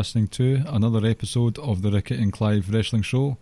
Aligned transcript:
Listening 0.00 0.28
to 0.28 0.64
another 0.66 1.06
episode 1.06 1.58
of 1.58 1.82
the 1.82 1.90
Ricky 1.90 2.14
and 2.14 2.32
Clive 2.32 2.72
Wrestling 2.72 3.02
Show, 3.02 3.36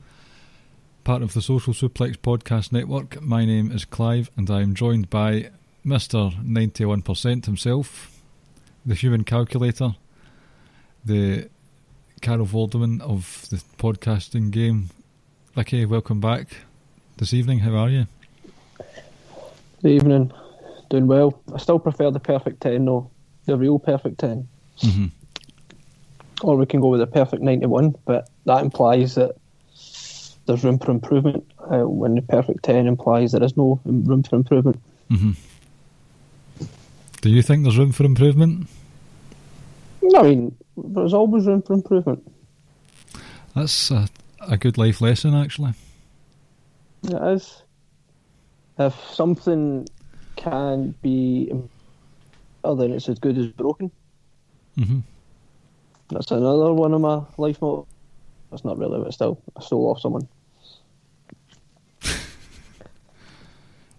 part 1.04 1.22
of 1.22 1.32
the 1.32 1.40
Social 1.40 1.72
Suplex 1.72 2.16
Podcast 2.16 2.72
Network. 2.72 3.22
My 3.22 3.44
name 3.44 3.70
is 3.70 3.84
Clive, 3.84 4.28
and 4.36 4.50
I 4.50 4.62
am 4.62 4.74
joined 4.74 5.08
by 5.08 5.50
Mr. 5.86 6.34
91% 6.44 7.44
himself, 7.44 8.20
the 8.84 8.96
human 8.96 9.22
calculator, 9.22 9.94
the 11.04 11.48
Carol 12.22 12.44
Vorderman 12.44 13.00
of 13.02 13.46
the 13.50 13.62
podcasting 13.78 14.50
game. 14.50 14.90
Ricky, 15.54 15.84
welcome 15.84 16.18
back 16.18 16.48
this 17.18 17.32
evening. 17.32 17.60
How 17.60 17.76
are 17.76 17.88
you? 17.88 18.08
Good 19.80 19.92
evening. 19.92 20.32
Doing 20.90 21.06
well. 21.06 21.40
I 21.54 21.58
still 21.58 21.78
prefer 21.78 22.10
the 22.10 22.18
perfect 22.18 22.60
10, 22.62 22.84
though. 22.84 23.08
The 23.44 23.56
real 23.56 23.78
perfect 23.78 24.18
10. 24.18 24.48
Mm-hmm 24.80 25.06
or 26.42 26.56
we 26.56 26.66
can 26.66 26.80
go 26.80 26.88
with 26.88 27.00
a 27.00 27.06
perfect 27.06 27.42
91, 27.42 27.94
but 28.04 28.28
that 28.44 28.62
implies 28.62 29.14
that 29.16 29.36
there's 30.46 30.64
room 30.64 30.78
for 30.78 30.90
improvement. 30.90 31.50
Uh, 31.58 31.86
when 31.88 32.14
the 32.14 32.22
perfect 32.22 32.62
10 32.64 32.86
implies 32.86 33.32
there 33.32 33.42
is 33.42 33.56
no 33.56 33.80
room 33.84 34.22
for 34.22 34.36
improvement. 34.36 34.80
Mm-hmm. 35.10 35.32
Do 37.20 37.30
you 37.30 37.42
think 37.42 37.64
there's 37.64 37.76
room 37.76 37.92
for 37.92 38.04
improvement? 38.04 38.68
I 40.16 40.22
mean, 40.22 40.56
there's 40.76 41.12
always 41.12 41.46
room 41.46 41.62
for 41.62 41.74
improvement. 41.74 42.30
That's 43.54 43.90
a, 43.90 44.08
a 44.40 44.56
good 44.56 44.78
life 44.78 45.00
lesson, 45.00 45.34
actually. 45.34 45.74
It 47.02 47.22
is. 47.22 47.62
If 48.78 48.94
something 49.12 49.86
can 50.36 50.94
be 51.02 51.52
other 52.64 52.84
than 52.84 52.92
it's 52.92 53.08
as 53.08 53.18
good 53.18 53.36
as 53.36 53.48
broken. 53.48 53.90
Mm-hmm. 54.78 55.00
That's 56.10 56.30
another 56.30 56.72
one 56.72 56.94
of 56.94 57.00
my 57.00 57.22
life 57.36 57.60
mottos. 57.60 57.86
That's 58.50 58.64
not 58.64 58.78
really, 58.78 59.02
but 59.02 59.12
still, 59.12 59.40
I 59.56 59.60
stole 59.60 59.90
off 59.90 60.00
someone. 60.00 60.26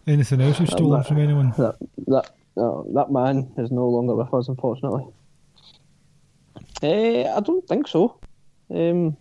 Anything 0.08 0.42
else 0.42 0.60
you've 0.60 0.70
stolen 0.70 1.04
from 1.04 1.20
anyone? 1.20 1.52
That 1.58 1.76
that 2.08 2.32
no, 2.56 2.86
that 2.96 3.12
man 3.12 3.52
is 3.58 3.70
no 3.72 3.88
longer 3.88 4.16
with 4.16 4.34
us, 4.34 4.48
unfortunately. 4.48 5.06
Eh, 6.82 7.32
I 7.32 7.40
don't 7.42 7.68
think 7.68 7.88
so. 7.88 8.20
Um, 8.74 9.16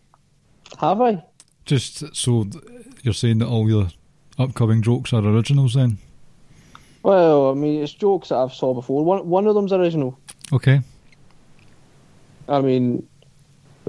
have 0.81 1.01
I? 1.03 1.23
Just 1.67 2.17
so 2.17 2.47
you're 3.03 3.13
saying 3.13 3.39
that 3.39 3.49
all 3.49 3.69
your 3.69 3.89
upcoming 4.39 4.81
jokes 4.81 5.13
are 5.13 5.23
originals, 5.23 5.75
then? 5.75 5.99
Well, 7.03 7.51
I 7.51 7.55
mean, 7.55 7.83
it's 7.83 7.93
jokes 7.93 8.31
that 8.31 8.37
I've 8.37 8.53
saw 8.53 8.73
before. 8.73 9.05
One 9.05 9.29
one 9.29 9.47
of 9.47 9.55
them's 9.55 9.73
original. 9.73 10.19
Okay. 10.53 10.81
I 12.49 12.61
mean, 12.61 13.07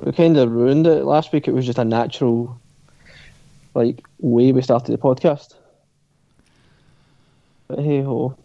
we 0.04 0.12
kind 0.12 0.38
of 0.38 0.52
ruined 0.52 0.88
it 0.88 1.04
last 1.06 1.32
week. 1.32 1.48
It 1.48 1.54
was 1.54 1.66
just 1.66 1.80
a 1.80 1.86
natural, 1.86 2.60
like, 3.74 4.06
way 4.20 4.52
we 4.52 4.62
started 4.62 4.92
the 4.92 4.98
podcast. 4.98 5.56
But 7.68 7.80
hey 7.80 8.02
ho. 8.02 8.36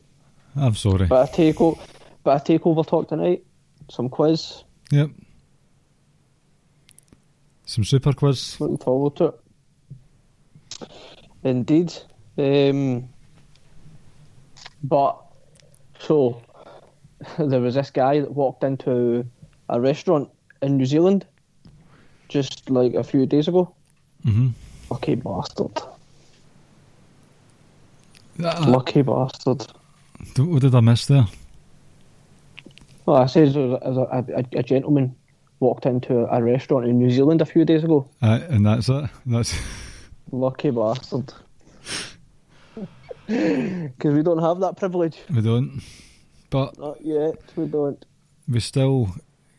I'm 0.54 0.74
sorry. 0.74 1.06
But 1.06 1.30
a 1.30 1.32
take 1.32 1.56
but 1.56 2.48
a 2.48 2.58
takeover 2.58 2.86
talk 2.86 3.08
tonight. 3.08 3.44
Some 3.90 4.08
quiz. 4.08 4.64
Yep. 4.90 5.10
Some 7.64 7.84
super 7.84 8.12
quiz. 8.12 8.60
Looking 8.60 8.78
forward 8.78 9.16
to 9.16 9.24
it. 9.26 10.90
Indeed. 11.42 11.94
Um, 12.36 13.08
but 14.82 15.18
so 15.98 16.42
there 17.38 17.60
was 17.60 17.74
this 17.74 17.90
guy 17.90 18.20
that 18.20 18.32
walked 18.32 18.62
into 18.62 19.26
a 19.68 19.80
restaurant 19.80 20.28
in 20.62 20.76
New 20.76 20.86
Zealand 20.86 21.26
just 22.28 22.70
like 22.70 22.94
a 22.94 23.04
few 23.04 23.26
days 23.26 23.48
ago. 23.48 23.74
Mm-hmm. 24.24 24.48
Lucky 24.90 25.14
bastard. 25.14 25.78
Uh, 28.42 28.64
Lucky 28.66 29.02
bastard. 29.02 29.66
What 30.36 30.62
did 30.62 30.74
I 30.74 30.80
miss 30.80 31.06
there? 31.06 31.26
Well, 33.06 33.16
I 33.16 33.26
said 33.26 33.54
a, 33.56 33.88
a, 33.88 34.24
a, 34.38 34.44
a 34.56 34.62
gentleman 34.62 35.14
walked 35.60 35.86
into 35.86 36.26
a 36.34 36.42
restaurant 36.42 36.86
in 36.86 36.98
New 36.98 37.10
Zealand 37.10 37.40
a 37.40 37.46
few 37.46 37.64
days 37.64 37.84
ago. 37.84 38.08
Uh, 38.22 38.40
and 38.48 38.66
that's 38.66 38.88
it. 38.88 39.10
That's 39.26 39.54
lucky 40.32 40.70
bastard. 40.70 41.32
Because 43.26 44.12
we 44.14 44.22
don't 44.22 44.42
have 44.42 44.60
that 44.60 44.76
privilege. 44.76 45.16
We 45.34 45.40
don't. 45.40 45.80
But 46.50 46.78
not 46.78 47.00
yet. 47.00 47.36
We 47.56 47.66
don't. 47.66 48.04
We 48.46 48.60
still 48.60 49.14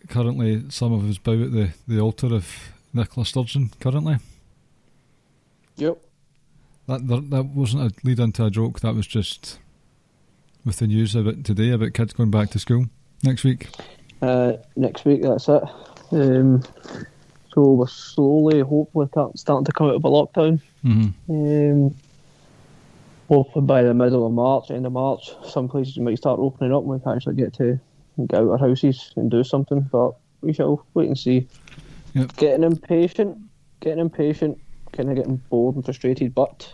currently 0.09 0.63
some 0.69 0.93
of 0.93 1.09
us 1.09 1.17
bow 1.17 1.43
at 1.43 1.51
the, 1.51 1.69
the 1.87 1.99
altar 1.99 2.27
of 2.27 2.49
Nicola 2.93 3.25
Sturgeon 3.25 3.71
currently. 3.79 4.17
Yep. 5.77 6.01
That, 6.87 7.07
that 7.07 7.29
that 7.31 7.45
wasn't 7.45 7.91
a 7.91 8.07
lead 8.07 8.19
into 8.19 8.45
a 8.45 8.49
joke. 8.49 8.79
That 8.81 8.95
was 8.95 9.07
just 9.07 9.59
with 10.63 10.77
the 10.77 10.87
news 10.87 11.15
about 11.15 11.43
today 11.43 11.71
about 11.71 11.93
kids 11.93 12.13
going 12.13 12.31
back 12.31 12.49
to 12.51 12.59
school 12.59 12.85
next 13.23 13.43
week. 13.43 13.69
Uh, 14.21 14.53
next 14.75 15.05
week, 15.05 15.21
that's 15.21 15.49
it. 15.49 15.63
Um, 16.11 16.63
so 17.53 17.71
we're 17.71 17.87
slowly, 17.87 18.61
hopefully, 18.61 19.07
starting 19.35 19.65
to 19.65 19.71
come 19.71 19.87
out 19.87 19.95
of 19.95 20.05
a 20.05 20.09
lockdown. 20.09 20.61
Mm-hmm. 20.83 21.31
Um, 21.31 21.95
hopefully 23.27 23.65
by 23.65 23.81
the 23.81 23.93
middle 23.93 24.25
of 24.25 24.33
March, 24.33 24.71
end 24.71 24.85
of 24.85 24.91
March, 24.91 25.31
some 25.49 25.67
places 25.67 25.97
might 25.97 26.17
start 26.17 26.39
opening 26.39 26.73
up 26.73 26.81
and 26.81 26.89
we 26.89 26.99
can 26.99 27.15
actually 27.15 27.35
get 27.35 27.53
to 27.55 27.79
get 28.17 28.39
out 28.39 28.49
our 28.49 28.57
houses 28.57 29.11
and 29.15 29.29
do 29.29 29.43
something, 29.43 29.81
but 29.91 30.15
we 30.41 30.53
shall 30.53 30.85
wait 30.93 31.07
and 31.07 31.17
see. 31.17 31.47
Yep. 32.13 32.35
Getting 32.37 32.63
impatient, 32.63 33.37
getting 33.81 33.99
impatient, 33.99 34.59
kind 34.93 35.09
of 35.09 35.15
getting 35.15 35.37
bored 35.49 35.75
and 35.75 35.83
frustrated, 35.83 36.33
but 36.33 36.73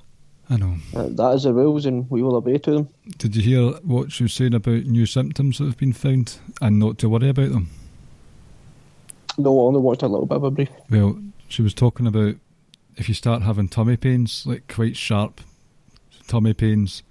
I 0.50 0.58
know 0.58 0.76
uh, 0.96 1.08
that 1.10 1.36
is 1.36 1.44
the 1.44 1.54
rules, 1.54 1.86
and 1.86 2.10
we 2.12 2.22
will 2.22 2.36
obey 2.36 2.58
to 2.58 2.72
them. 2.72 2.90
Did 3.18 3.36
you 3.36 3.42
hear 3.42 3.72
what 3.84 4.12
she 4.12 4.24
was 4.24 4.34
saying 4.34 4.54
about 4.54 4.84
new 4.86 5.06
symptoms 5.06 5.58
that 5.58 5.66
have 5.66 5.78
been 5.78 5.94
found 5.94 6.40
and 6.62 6.78
not 6.78 6.98
to 7.00 7.10
worry 7.10 7.30
about 7.30 7.52
them? 7.52 7.70
No, 9.38 9.58
I 9.58 9.64
only 9.64 9.80
watched 9.80 10.04
a 10.04 10.08
little 10.08 10.26
bit 10.26 10.36
of 10.36 10.44
a 10.44 10.52
brief. 10.52 10.70
Well, 10.90 11.22
she 11.48 11.62
was 11.62 11.74
talking 11.74 12.06
about 12.06 12.36
if 12.98 13.08
you 13.08 13.16
start 13.16 13.44
having 13.44 13.70
tummy 13.70 13.98
pains, 13.98 14.46
like 14.46 14.68
quite 14.68 14.98
sharp 14.98 15.42
tummy 16.28 16.54
pains, 16.54 17.04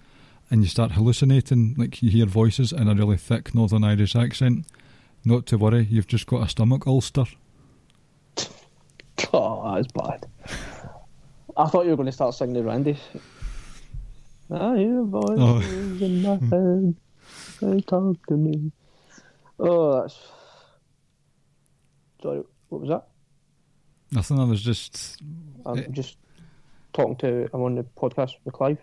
and 0.50 0.62
you 0.62 0.69
start 0.69 0.93
hallucinating, 0.93 1.75
like 1.78 2.03
you 2.03 2.11
hear 2.11 2.27
voices 2.27 2.72
in 2.72 2.88
a 2.88 2.94
really 2.94 3.16
thick 3.16 3.55
Northern 3.55 3.84
Irish 3.84 4.16
accent, 4.16 4.66
not 5.25 5.47
to 5.47 5.59
worry, 5.59 5.87
you've 5.88 6.08
just 6.08 6.26
got 6.26 6.43
a 6.43 6.49
stomach 6.49 6.87
ulster. 6.87 7.25
Oh, 9.35 9.75
that's 9.75 9.93
bad. 9.93 10.26
I 11.55 11.67
thought 11.67 11.85
you 11.85 11.91
were 11.91 11.97
going 11.97 12.06
to 12.06 12.12
start 12.12 12.35
singing 12.35 12.55
the 12.55 12.62
Randy. 12.62 12.97
I 14.50 14.79
hear 14.79 15.00
ah, 15.00 15.05
voices 15.05 16.02
oh. 16.02 16.05
in 16.05 16.23
my 16.23 16.37
head. 16.37 16.94
They 17.61 17.81
talk 17.82 18.26
to 18.29 18.35
me. 18.35 18.73
Oh, 19.58 20.00
that's. 20.00 20.19
Sorry, 22.23 22.43
what 22.70 22.81
was 22.81 22.88
that? 22.88 23.08
Nothing. 24.11 24.41
I 24.41 24.44
was 24.44 24.62
just. 24.62 25.20
I'm 25.67 25.79
it... 25.79 25.93
just 25.93 26.17
talking 26.94 27.17
to. 27.17 27.50
I'm 27.52 27.62
on 27.62 27.75
the 27.75 27.85
podcast 27.85 28.32
with 28.44 28.55
Clive. 28.55 28.79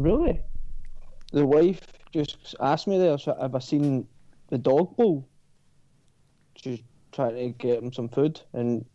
Really? 0.00 0.40
The 1.32 1.44
wife 1.44 1.80
just 2.10 2.56
asked 2.58 2.86
me 2.86 2.96
there, 2.96 3.18
so 3.18 3.36
have 3.38 3.54
I 3.54 3.58
seen 3.58 4.08
the 4.48 4.56
dog 4.56 4.96
bowl? 4.96 5.28
She's 6.56 6.80
trying 7.12 7.36
to 7.36 7.50
get 7.50 7.82
him 7.82 7.92
some 7.92 8.08
food, 8.08 8.40
and 8.54 8.86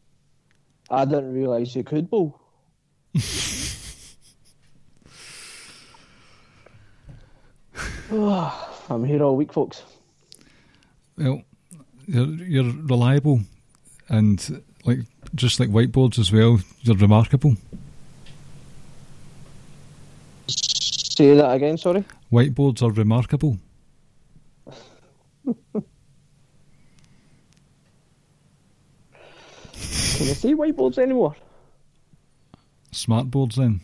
I 0.90 1.06
didn't 1.06 1.32
realise 1.32 1.76
you 1.76 1.84
could 1.84 2.10
bowl. 2.10 2.42
I'm 8.90 9.04
here 9.04 9.22
all 9.22 9.36
week, 9.36 9.54
folks. 9.54 9.84
Well, 11.20 11.44
you're, 12.08 12.28
you're 12.28 12.74
reliable, 12.84 13.42
and 14.10 14.64
like 14.86 15.00
just 15.36 15.60
like 15.60 15.70
whiteboards 15.70 16.18
as 16.18 16.32
well. 16.32 16.60
You're 16.82 16.98
remarkable. 16.98 17.58
Say 21.16 21.34
that 21.36 21.52
again, 21.54 21.78
sorry. 21.78 22.04
Whiteboards 22.30 22.82
are 22.82 22.92
remarkable. 22.92 23.58
Can 30.16 30.28
you 30.28 30.34
see 30.34 30.54
whiteboards 30.56 30.98
anymore? 30.98 31.36
Smartboards 32.92 33.56
then. 33.56 33.80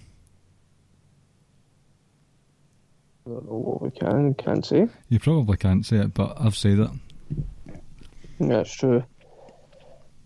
I 3.25 3.29
don't 3.29 3.45
know 3.45 3.57
what 3.57 3.81
we 3.81 3.91
can 3.91 4.33
can't 4.33 4.65
say. 4.65 4.87
You 5.09 5.19
probably 5.19 5.55
can't 5.57 5.85
say 5.85 5.97
it, 5.97 6.13
but 6.13 6.35
I've 6.37 6.55
said 6.57 6.79
it. 6.79 6.89
Yeah, 8.39 8.59
it's 8.59 8.73
true. 8.73 9.03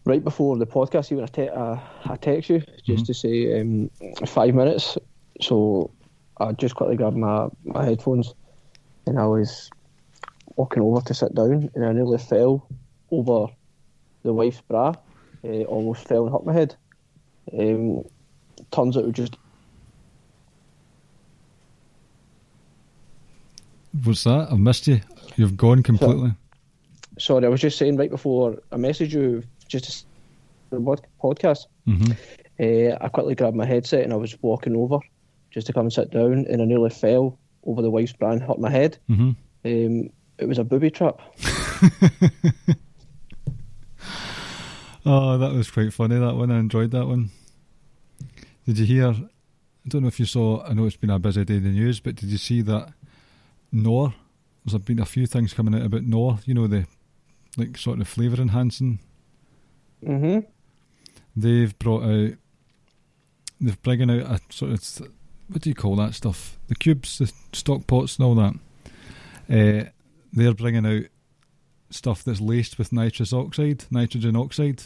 Right 0.05 0.23
before 0.23 0.57
the 0.57 0.65
podcast, 0.65 1.11
even 1.11 1.23
I, 1.23 1.27
te- 1.27 1.49
uh, 1.49 1.77
I 2.05 2.15
text 2.15 2.49
you 2.49 2.61
just 2.83 3.05
to 3.07 3.13
say 3.13 3.59
um, 3.59 3.89
five 4.25 4.55
minutes. 4.55 4.97
So 5.41 5.91
I 6.37 6.51
just 6.53 6.75
quickly 6.75 6.95
grabbed 6.97 7.17
my, 7.17 7.47
my 7.63 7.85
headphones 7.85 8.33
and 9.07 9.19
I 9.19 9.25
was 9.25 9.69
walking 10.55 10.83
over 10.83 11.01
to 11.01 11.13
sit 11.13 11.33
down 11.35 11.69
and 11.75 11.85
I 11.85 11.91
nearly 11.93 12.17
fell 12.17 12.67
over 13.11 13.47
the 14.23 14.33
wife's 14.33 14.61
bra. 14.61 14.93
Uh, 15.43 15.63
almost 15.63 16.07
fell 16.07 16.25
and 16.25 16.33
hit 16.35 16.45
my 16.45 16.53
head. 16.53 16.75
Um, 17.57 18.03
turns 18.71 18.97
out 18.97 19.03
it 19.03 19.07
was 19.07 19.15
just 19.15 19.37
What's 24.03 24.23
that? 24.25 24.49
I've 24.51 24.59
missed 24.59 24.87
you. 24.87 24.99
You've 25.37 25.55
gone 25.55 25.81
completely. 25.81 26.31
sorry. 27.17 27.45
I 27.45 27.49
was 27.49 27.61
just 27.61 27.77
saying 27.77 27.95
right 27.97 28.09
before 28.09 28.57
I 28.71 28.75
messaged 28.75 29.11
you 29.11 29.43
just 29.67 30.05
the 30.69 30.79
pod- 30.81 31.07
podcast. 31.23 31.67
hmm 31.85 32.11
Uh, 32.59 32.95
I 33.01 33.09
quickly 33.09 33.35
grabbed 33.35 33.55
my 33.55 33.65
headset 33.65 34.03
and 34.03 34.13
I 34.13 34.15
was 34.17 34.35
walking 34.41 34.75
over 34.75 34.99
just 35.55 35.65
to 35.67 35.73
come 35.73 35.85
and 35.87 35.93
sit 35.93 36.11
down, 36.11 36.45
and 36.47 36.61
I 36.61 36.65
nearly 36.65 36.91
fell 36.91 37.39
over 37.65 37.81
the 37.81 37.89
wife's 37.89 38.13
bra 38.13 38.29
and 38.31 38.43
hurt 38.43 38.59
my 38.59 38.69
head. 38.69 38.99
hmm 39.07 39.31
Um, 39.65 40.09
it 40.37 40.47
was 40.47 40.59
a 40.59 40.63
booby 40.63 40.91
trap. 40.91 41.19
Oh, 45.07 45.37
that 45.37 45.53
was 45.53 45.69
quite 45.69 45.93
funny. 45.93 46.17
That 46.17 46.33
one, 46.35 46.51
I 46.51 46.57
enjoyed 46.57 46.89
that 46.91 47.05
one. 47.05 47.29
Did 48.65 48.79
you 48.79 48.85
hear? 48.87 49.09
I 49.09 49.87
don't 49.87 50.01
know 50.01 50.07
if 50.07 50.19
you 50.19 50.25
saw. 50.25 50.63
I 50.65 50.73
know 50.73 50.85
it's 50.85 50.95
been 50.95 51.11
a 51.11 51.19
busy 51.19 51.45
day 51.45 51.57
in 51.57 51.63
the 51.63 51.69
news, 51.69 51.99
but 51.99 52.15
did 52.15 52.29
you 52.29 52.39
see 52.39 52.61
that 52.63 52.91
Knorr? 53.71 54.15
There's 54.65 54.81
been 54.81 54.97
a 54.99 55.05
few 55.05 55.27
things 55.27 55.53
coming 55.53 55.75
out 55.75 55.85
about 55.85 56.03
Knorr. 56.05 56.39
You 56.45 56.55
know 56.55 56.65
the 56.65 56.87
like 57.55 57.77
sort 57.77 57.99
of 58.01 58.07
flavour 58.07 58.41
enhancing. 58.41 58.97
hmm 60.03 60.39
They've 61.35 61.77
brought 61.77 62.03
out. 62.03 62.31
They're 63.61 63.77
bringing 63.83 64.09
out 64.09 64.25
a 64.25 64.39
sort 64.49 64.71
of 64.71 65.11
what 65.47 65.61
do 65.61 65.69
you 65.69 65.75
call 65.75 65.95
that 65.97 66.13
stuff? 66.13 66.57
The 66.67 66.75
cubes, 66.75 67.17
the 67.19 67.31
stock 67.53 67.87
pots, 67.87 68.17
and 68.17 68.25
all 68.25 68.35
that. 68.35 68.53
Uh, 69.49 69.89
they're 70.33 70.53
bringing 70.53 70.85
out 70.85 71.03
stuff 71.89 72.23
that's 72.23 72.41
laced 72.41 72.77
with 72.77 72.91
nitrous 72.91 73.31
oxide, 73.33 73.85
nitrogen 73.91 74.35
oxide, 74.35 74.83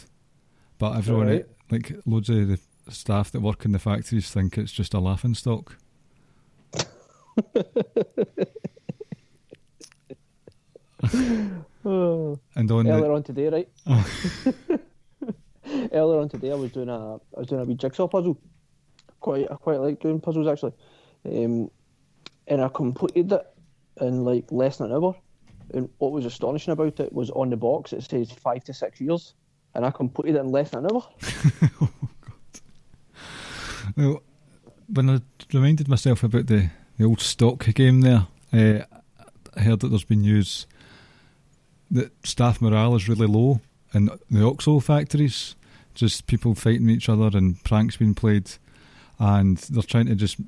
but 0.78 0.96
everyone, 0.96 1.26
Right. 1.28 1.46
like 1.70 1.92
loads 2.06 2.28
of 2.28 2.48
the 2.48 2.60
staff 2.88 3.30
that 3.32 3.40
work 3.40 3.64
in 3.64 3.72
the 3.72 3.78
factories, 3.78 4.30
think 4.30 4.58
it's 4.58 4.72
just 4.72 4.94
a 4.94 5.00
laughing 5.00 5.34
stock. 5.34 5.76
Oh. 11.84 12.38
And 12.54 12.70
on 12.70 12.84
the, 12.84 12.92
Earlier 12.92 13.12
on 13.12 13.22
today, 13.22 13.48
right? 13.48 13.68
Earlier 15.92 16.20
on 16.20 16.28
today, 16.28 16.52
I 16.52 16.54
was 16.54 16.70
doing 16.72 16.88
a 16.90 17.14
I 17.14 17.18
was 17.38 17.46
doing 17.46 17.62
a 17.62 17.64
wee 17.64 17.74
jigsaw 17.74 18.06
puzzle. 18.06 18.36
Quite 19.20 19.50
I 19.50 19.54
quite 19.56 19.80
like 19.80 20.00
doing 20.00 20.20
puzzles 20.20 20.48
actually, 20.48 20.72
um, 21.26 21.70
and 22.46 22.62
I 22.62 22.68
completed 22.68 23.32
it 23.32 23.46
in 24.00 24.24
like 24.24 24.50
less 24.50 24.78
than 24.78 24.90
an 24.90 24.96
hour. 24.96 25.14
And 25.72 25.88
what 25.98 26.10
was 26.10 26.24
astonishing 26.24 26.72
about 26.72 26.98
it 26.98 27.12
was 27.12 27.30
on 27.30 27.50
the 27.50 27.56
box 27.56 27.92
it 27.92 28.02
says 28.02 28.32
five 28.32 28.64
to 28.64 28.74
six 28.74 29.00
years, 29.00 29.34
and 29.74 29.84
I 29.84 29.90
completed 29.90 30.36
it 30.36 30.40
in 30.40 30.48
less 30.48 30.70
than 30.70 30.84
an 30.84 30.92
hour. 30.92 31.06
Well, 33.96 34.22
when 34.88 35.10
I 35.10 35.20
reminded 35.52 35.88
myself 35.88 36.22
about 36.22 36.46
the, 36.46 36.70
the 36.98 37.04
old 37.04 37.20
stock 37.20 37.64
game 37.74 38.00
there, 38.00 38.26
uh, 38.52 38.84
I 39.54 39.60
heard 39.60 39.80
that 39.80 39.88
there's 39.88 40.04
been 40.04 40.22
news 40.22 40.66
that 41.90 42.12
staff 42.24 42.60
morale 42.60 42.94
is 42.94 43.08
really 43.08 43.26
low 43.26 43.60
in 43.92 44.10
the 44.30 44.46
OXO 44.46 44.80
factories. 44.80 45.56
Just 45.94 46.26
people 46.26 46.54
fighting 46.54 46.88
each 46.88 47.08
other 47.08 47.36
and 47.36 47.62
pranks 47.64 47.96
being 47.96 48.14
played, 48.14 48.50
and 49.20 49.58
they're 49.58 49.82
trying 49.82 50.06
to 50.06 50.16
just 50.16 50.38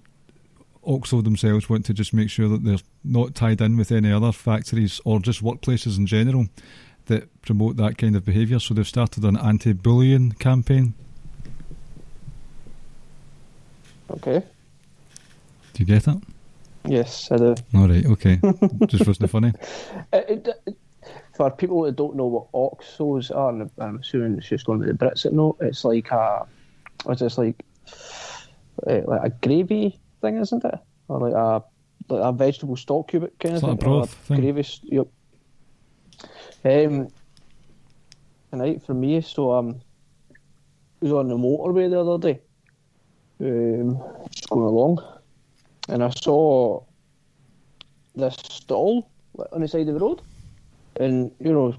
OXO 0.85 1.21
themselves 1.21 1.69
want 1.69 1.87
to 1.87 1.95
just 1.95 2.13
make 2.13 2.29
sure 2.29 2.49
that 2.49 2.65
they're 2.65 2.79
not 3.05 3.35
tied 3.35 3.61
in 3.61 3.77
with 3.77 3.93
any 3.93 4.11
other 4.11 4.33
factories 4.33 5.01
or 5.05 5.21
just 5.21 5.45
workplaces 5.45 5.97
in 5.97 6.07
general 6.07 6.47
that 7.07 7.43
promote 7.43 7.77
that 7.77 7.99
kind 7.99 8.17
of 8.17 8.25
behaviour. 8.25 8.59
So 8.59 8.75
they've 8.75 8.87
started 8.87 9.25
an 9.25 9.37
anti-bullying 9.37 10.33
campaign. 10.33 10.95
Okay. 14.11 14.43
Do 15.75 15.83
you 15.83 15.87
get 15.87 16.09
it? 16.09 16.17
Yes, 16.85 17.31
I 17.31 17.37
do. 17.37 17.55
All 17.75 17.89
right, 17.89 18.05
okay. 18.07 18.41
Just 18.87 19.07
wasn't 19.07 19.31
funny. 19.31 19.53
It, 20.13 20.49
it, 20.67 20.77
for 21.35 21.51
people 21.51 21.83
that 21.83 21.97
don't 21.97 22.17
know 22.17 22.27
what 22.27 22.53
oxos 22.53 23.35
are, 23.35 23.51
and 23.51 23.71
I'm 23.79 24.01
assuming 24.01 24.37
it's 24.37 24.49
just 24.49 24.67
going 24.67 24.81
to 24.81 24.87
be 24.87 24.93
the 24.93 24.99
Brits 24.99 25.23
that 25.23 25.33
know, 25.33 25.57
it's 25.61 25.85
like 25.85 26.11
a, 26.11 26.47
what's 27.05 27.21
this 27.21 27.39
like, 27.39 27.65
uh, 28.87 29.01
like 29.07 29.21
a 29.25 29.31
gravy 29.31 29.99
thing, 30.21 30.39
isn't 30.39 30.65
it? 30.65 30.79
Or 31.09 31.21
like 31.21 31.35
a 31.35 31.63
like 32.09 32.25
a 32.25 32.33
vegetable 32.33 32.77
stock 32.77 33.09
cube 33.09 33.31
kind 33.39 33.55
It's 33.55 33.63
of 33.63 33.69
like 33.71 33.79
a 33.79 33.81
thing. 33.81 33.89
or 33.93 33.99
broth 34.01 34.15
thing. 34.15 34.41
Gravy, 34.41 34.67
yep. 34.85 35.07
Um, 36.65 37.09
tonight 38.51 38.83
for 38.83 38.95
me, 38.95 39.21
so 39.21 39.53
um, 39.53 39.81
I 40.31 41.05
was 41.05 41.13
on 41.13 41.29
the 41.29 41.37
motorway 41.37 41.91
the 41.91 42.01
other 42.01 42.19
day, 42.33 42.41
um, 43.41 44.01
just 44.31 44.49
going 44.49 44.67
along, 44.67 44.99
and 45.89 46.05
I 46.05 46.11
saw 46.11 46.85
this 48.15 48.37
stall 48.43 49.11
like, 49.35 49.49
on 49.53 49.63
the 49.63 49.69
side 49.69 49.89
of 49.89 49.95
the 49.95 50.01
road, 50.01 50.23
and 51.01 51.33
you 51.41 51.53
know, 51.53 51.75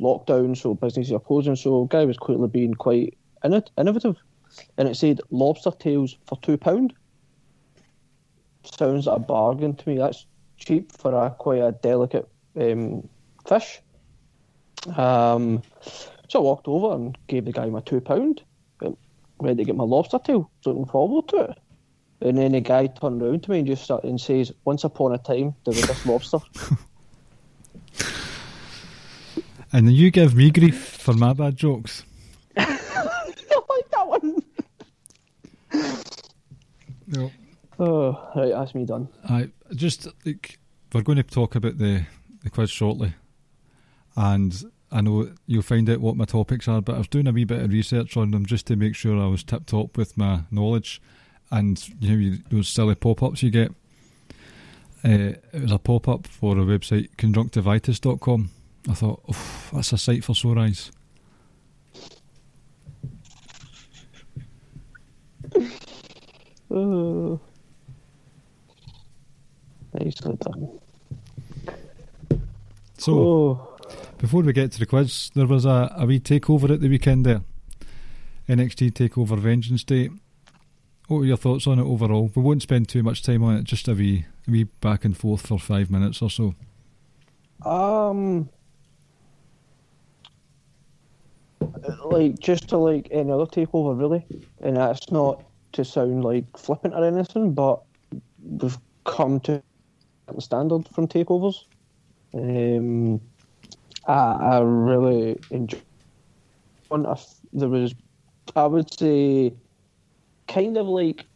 lockdown, 0.00 0.56
so 0.56 0.74
businesses 0.74 1.12
are 1.12 1.20
closing, 1.20 1.56
so 1.56 1.84
guy 1.84 2.04
was 2.04 2.16
clearly 2.16 2.48
being 2.48 2.72
quite 2.74 3.18
innovative, 3.44 4.16
and 4.76 4.88
it 4.88 4.96
said 4.96 5.20
lobster 5.30 5.70
tails 5.70 6.16
for 6.26 6.38
two 6.40 6.56
pound. 6.56 6.92
Sounds 8.62 9.06
like 9.06 9.16
a 9.16 9.20
bargain 9.20 9.74
to 9.74 9.88
me. 9.88 9.98
That's 9.98 10.26
cheap 10.56 10.92
for 10.92 11.14
a 11.14 11.30
quite 11.30 11.60
a 11.60 11.72
delicate 11.72 12.28
um, 12.58 13.08
fish. 13.46 13.80
Um, 14.96 15.62
so 16.28 16.38
I 16.38 16.42
walked 16.42 16.68
over 16.68 16.94
and 16.94 17.16
gave 17.26 17.44
the 17.44 17.52
guy 17.52 17.66
my 17.66 17.80
two 17.80 18.00
pound. 18.00 18.42
Ready 19.40 19.56
to 19.56 19.64
get 19.64 19.76
my 19.76 19.84
lobster 19.84 20.18
tail, 20.20 20.50
looking 20.64 20.86
forward 20.86 21.28
to 21.28 21.36
it. 21.38 21.58
And 22.20 22.38
then 22.38 22.52
the 22.52 22.60
guy 22.60 22.86
turned 22.86 23.20
around 23.20 23.42
to 23.42 23.50
me 23.50 23.58
and 23.58 23.66
just 23.66 23.82
started 23.82 24.08
and 24.08 24.20
says, 24.20 24.52
"Once 24.64 24.84
upon 24.84 25.12
a 25.12 25.18
time, 25.18 25.54
there 25.64 25.74
was 25.74 25.82
this 25.82 26.06
lobster." 26.06 26.38
And 29.74 29.88
then 29.88 29.94
you 29.96 30.12
give 30.12 30.36
me 30.36 30.52
grief 30.52 30.78
for 30.78 31.14
my 31.14 31.32
bad 31.32 31.56
jokes. 31.56 32.04
I 32.56 32.62
like 32.62 33.90
that 33.90 34.06
one. 34.06 34.40
No. 37.14 37.30
Oh, 37.78 38.30
right, 38.36 38.50
that's 38.52 38.74
me 38.74 38.84
done. 38.84 39.08
I 39.28 39.50
just 39.74 40.06
like 40.24 40.58
we're 40.92 41.02
going 41.02 41.16
to 41.16 41.22
talk 41.22 41.54
about 41.54 41.78
the 41.78 42.06
the 42.42 42.50
quiz 42.50 42.70
shortly, 42.70 43.14
and 44.16 44.64
I 44.92 45.00
know 45.00 45.32
you'll 45.46 45.62
find 45.62 45.88
out 45.90 46.00
what 46.00 46.16
my 46.16 46.24
topics 46.24 46.68
are. 46.68 46.80
But 46.80 46.94
I 46.94 46.98
was 46.98 47.08
doing 47.08 47.26
a 47.26 47.32
wee 47.32 47.44
bit 47.44 47.62
of 47.62 47.72
research 47.72 48.16
on 48.16 48.30
them 48.30 48.46
just 48.46 48.66
to 48.66 48.76
make 48.76 48.94
sure 48.94 49.20
I 49.20 49.26
was 49.26 49.42
tip 49.42 49.66
top 49.66 49.96
with 49.96 50.16
my 50.16 50.42
knowledge. 50.50 51.02
And 51.50 51.82
you 52.00 52.08
know 52.08 52.16
you, 52.16 52.38
those 52.50 52.68
silly 52.68 52.94
pop 52.94 53.22
ups 53.22 53.42
you 53.42 53.50
get. 53.50 53.70
Uh, 55.04 55.36
it 55.52 55.60
was 55.60 55.72
a 55.72 55.78
pop 55.78 56.08
up 56.08 56.26
for 56.26 56.56
a 56.56 56.62
website 56.64 57.10
conjunctivitis.com. 57.16 58.50
I 58.88 58.94
thought, 58.94 59.22
oh, 59.28 59.70
that's 59.72 59.92
a 59.92 59.98
sight 59.98 60.24
for 60.24 60.34
sore 60.34 60.58
eyes. 60.58 60.90
Nicely 69.92 70.36
done. 70.36 70.80
So. 72.98 73.12
Oh, 73.14 73.76
Before 74.18 74.42
we 74.42 74.52
get 74.52 74.72
to 74.72 74.78
the 74.78 74.86
quiz, 74.86 75.30
there 75.34 75.46
was 75.46 75.64
a, 75.64 75.94
a 75.96 76.06
wee 76.06 76.20
takeover 76.20 76.70
at 76.70 76.80
the 76.80 76.88
weekend 76.88 77.26
there. 77.26 77.42
NXT 78.48 78.92
Takeover 78.92 79.38
Vengeance 79.38 79.84
Day. 79.84 80.10
What 81.08 81.18
were 81.18 81.24
your 81.26 81.36
thoughts 81.36 81.66
on 81.66 81.78
it 81.78 81.82
overall? 81.84 82.30
We 82.34 82.42
won't 82.42 82.62
spend 82.62 82.88
too 82.88 83.02
much 83.02 83.22
time 83.22 83.42
on 83.44 83.56
it, 83.56 83.64
just 83.64 83.88
a 83.88 83.94
wee, 83.94 84.24
a 84.48 84.50
wee 84.50 84.64
back 84.80 85.04
and 85.04 85.16
forth 85.16 85.46
for 85.46 85.58
five 85.58 85.90
minutes 85.90 86.22
or 86.22 86.30
so. 86.30 86.54
um, 87.64 88.48
like 92.04 92.38
just 92.38 92.68
to 92.68 92.78
like 92.78 93.08
any 93.10 93.30
other 93.30 93.46
takeover 93.46 93.98
really, 93.98 94.24
and 94.60 94.76
that's 94.76 95.10
not 95.10 95.42
to 95.74 95.84
sound 95.84 96.24
like 96.24 96.44
flippant 96.56 96.94
or 96.94 97.04
anything, 97.04 97.52
but 97.52 97.82
we've 98.42 98.78
come 99.04 99.40
to 99.40 99.62
a 100.28 100.40
standard 100.40 100.88
from 100.88 101.06
takeovers. 101.06 101.64
Um, 102.32 103.20
I, 104.06 104.12
I 104.12 104.60
really 104.60 105.38
enjoy. 105.50 105.78
One, 106.88 107.06
there 107.52 107.68
was, 107.68 107.94
I 108.56 108.66
would 108.66 108.92
say, 108.92 109.52
kind 110.48 110.76
of 110.76 110.86
like 110.86 111.26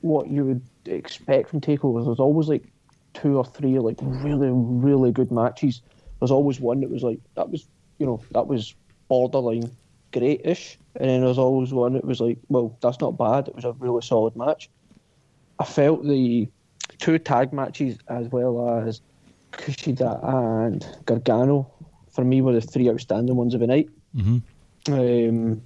what 0.00 0.28
you 0.28 0.44
would 0.44 0.62
expect 0.86 1.48
from 1.48 1.60
takeovers. 1.60 2.06
There's 2.06 2.20
always 2.20 2.48
like 2.48 2.64
two 3.14 3.36
or 3.36 3.44
three 3.44 3.78
like 3.78 3.98
really 4.00 4.50
really 4.50 5.12
good 5.12 5.30
matches. 5.30 5.82
There's 6.18 6.30
always 6.30 6.60
one 6.60 6.80
that 6.80 6.90
was 6.90 7.02
like 7.02 7.20
that 7.34 7.50
was 7.50 7.66
you 7.98 8.06
know 8.06 8.22
that 8.32 8.46
was 8.46 8.74
borderline 9.08 9.70
great-ish, 10.12 10.78
and 10.96 11.08
then 11.08 11.20
there's 11.22 11.38
always 11.38 11.72
one 11.72 11.94
that 11.94 12.04
was 12.04 12.20
like 12.20 12.38
well 12.48 12.76
that's 12.80 13.00
not 13.00 13.18
bad. 13.18 13.48
It 13.48 13.54
was 13.54 13.64
a 13.64 13.72
really 13.72 14.02
solid 14.02 14.36
match. 14.36 14.68
I 15.58 15.64
felt 15.64 16.04
the 16.04 16.48
two 16.98 17.18
tag 17.18 17.52
matches 17.52 17.98
as 18.08 18.28
well 18.28 18.84
as 18.86 19.00
Kushida 19.52 20.22
and 20.24 20.86
Gargano 21.04 21.70
for 22.10 22.24
me 22.24 22.40
were 22.40 22.52
the 22.52 22.60
three 22.60 22.90
outstanding 22.90 23.36
ones 23.36 23.54
of 23.54 23.60
the 23.60 23.66
night. 23.66 23.88
hmm 24.14 24.38
Um, 24.88 25.62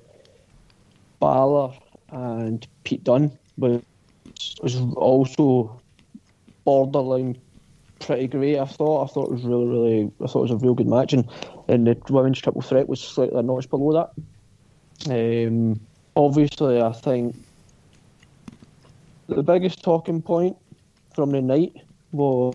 Balor 1.21 1.73
and 2.11 2.66
Pete 2.85 3.02
Dunne 3.02 3.33
was, 3.56 3.83
was 4.62 4.76
also 4.97 5.80
borderline 6.64 7.38
pretty 8.00 8.26
great. 8.28 8.59
I 8.59 8.66
thought. 8.66 9.04
I 9.04 9.12
thought 9.12 9.28
it 9.28 9.33
was 9.33 9.45
really, 9.45 9.66
really. 9.66 10.11
I 10.23 10.26
thought 10.26 10.40
it 10.40 10.52
was 10.52 10.62
a 10.62 10.64
real 10.64 10.75
good 10.75 10.88
match, 10.88 11.12
and 11.12 11.28
and 11.68 11.87
the 11.87 11.97
women's 12.11 12.40
triple 12.40 12.62
threat 12.62 12.88
was 12.88 13.00
slightly 13.00 13.38
a 13.38 13.42
notch 13.42 13.68
below 13.71 13.92
that. 13.95 14.11
Um, 15.08 15.80
obviously, 16.14 16.80
I 16.80 16.92
think 16.92 17.36
the 19.28 19.42
biggest 19.42 19.82
talking 19.82 20.22
point 20.22 20.56
from 21.14 21.30
the 21.30 21.42
night 21.42 21.74
was, 22.12 22.54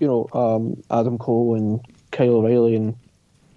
you 0.00 0.06
know, 0.06 0.28
um, 0.32 0.82
Adam 0.90 1.18
Cole 1.18 1.54
and 1.54 1.80
Kyle 2.10 2.36
O'Reilly, 2.36 2.76
and 2.76 2.96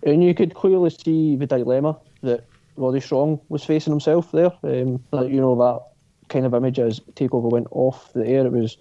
and 0.04 0.24
you 0.24 0.34
could 0.34 0.54
clearly 0.54 0.90
see 0.90 1.36
the 1.36 1.46
dilemma 1.46 1.98
that 2.22 2.46
Roddy 2.76 3.00
Strong 3.00 3.40
was 3.50 3.64
facing 3.64 3.92
himself 3.92 4.32
there. 4.32 4.52
Um, 4.64 5.04
like, 5.12 5.30
you 5.30 5.42
know 5.42 5.56
that 5.56 5.92
kind 6.30 6.46
of 6.46 6.54
image 6.54 6.80
as 6.80 7.00
Takeover 7.16 7.52
went 7.52 7.68
off 7.72 8.12
the 8.14 8.26
air. 8.26 8.46
It 8.46 8.52
was 8.52 8.78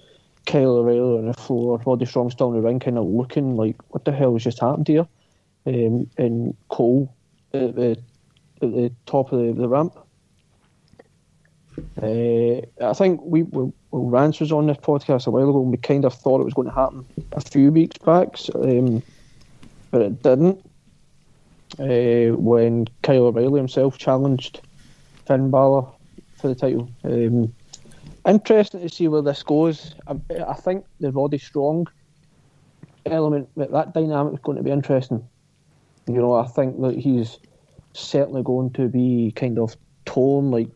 Kyle 0.47 0.76
O'Reilly 0.76 1.18
on 1.18 1.26
the 1.26 1.35
floor, 1.35 1.80
Roddy 1.85 2.06
Strong 2.06 2.30
still 2.30 2.49
in 2.49 2.54
the 2.54 2.62
ring, 2.62 2.80
kind 2.80 2.99
of 2.99 3.06
looking 3.06 3.56
like, 3.56 3.76
what 3.92 4.04
the 4.04 4.12
hell 4.12 4.32
has 4.32 4.44
just 4.44 4.61
happened 4.61 4.88
here? 4.88 5.06
Um, 5.66 6.09
and 6.16 6.56
Cole 6.68 7.14
at 7.52 7.75
the, 7.75 7.99
at 8.62 8.73
the 8.73 8.93
top 9.07 9.33
of 9.33 9.40
the, 9.40 9.52
the 9.52 9.69
ramp. 9.69 9.97
Uh, 12.02 12.87
I 12.87 12.93
think 12.95 13.21
we, 13.23 13.43
we 13.43 13.73
Rance 13.93 14.40
was 14.40 14.52
on 14.52 14.67
this 14.67 14.76
podcast 14.76 15.26
a 15.26 15.31
while 15.31 15.49
ago, 15.49 15.62
and 15.62 15.71
we 15.71 15.76
kind 15.79 16.05
of 16.05 16.14
thought 16.14 16.40
it 16.40 16.45
was 16.45 16.55
going 16.55 16.69
to 16.69 16.75
happen 16.75 17.05
a 17.33 17.40
few 17.40 17.73
weeks 17.73 17.99
back, 17.99 18.37
um, 18.55 19.02
but 19.90 20.02
it 20.02 20.23
didn't. 20.23 20.64
Uh, 21.79 22.37
when 22.37 22.87
Kyle 23.02 23.26
O'Reilly 23.26 23.61
himself 23.61 23.97
challenged 23.97 24.61
Finn 25.26 25.50
Balor 25.50 25.87
for 26.35 26.49
the 26.49 26.55
title. 26.55 26.90
Um, 27.05 27.55
interesting 28.26 28.81
to 28.81 28.88
see 28.88 29.07
where 29.07 29.23
this 29.23 29.43
goes. 29.43 29.95
I, 30.09 30.17
I 30.49 30.55
think 30.55 30.85
the 30.99 31.12
Roddy 31.12 31.38
Strong 31.38 31.87
element, 33.07 33.49
that 33.57 33.95
dynamic 33.95 34.35
is 34.35 34.40
going 34.40 34.57
to 34.57 34.64
be 34.64 34.71
interesting. 34.71 35.26
You 36.09 36.17
know, 36.17 36.35
I 36.35 36.47
think 36.47 36.81
that 36.81 36.97
he's 36.97 37.38
certainly 37.92 38.42
going 38.42 38.70
to 38.70 38.88
be 38.88 39.32
kind 39.37 39.59
of 39.59 39.76
torn, 40.04 40.50
like 40.50 40.68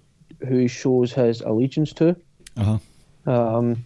who 0.46 0.58
he 0.58 0.68
shows 0.68 1.12
his 1.12 1.40
allegiance 1.40 1.92
to. 1.94 2.16
Uh 2.56 2.78
huh. 3.26 3.30
Um, 3.30 3.84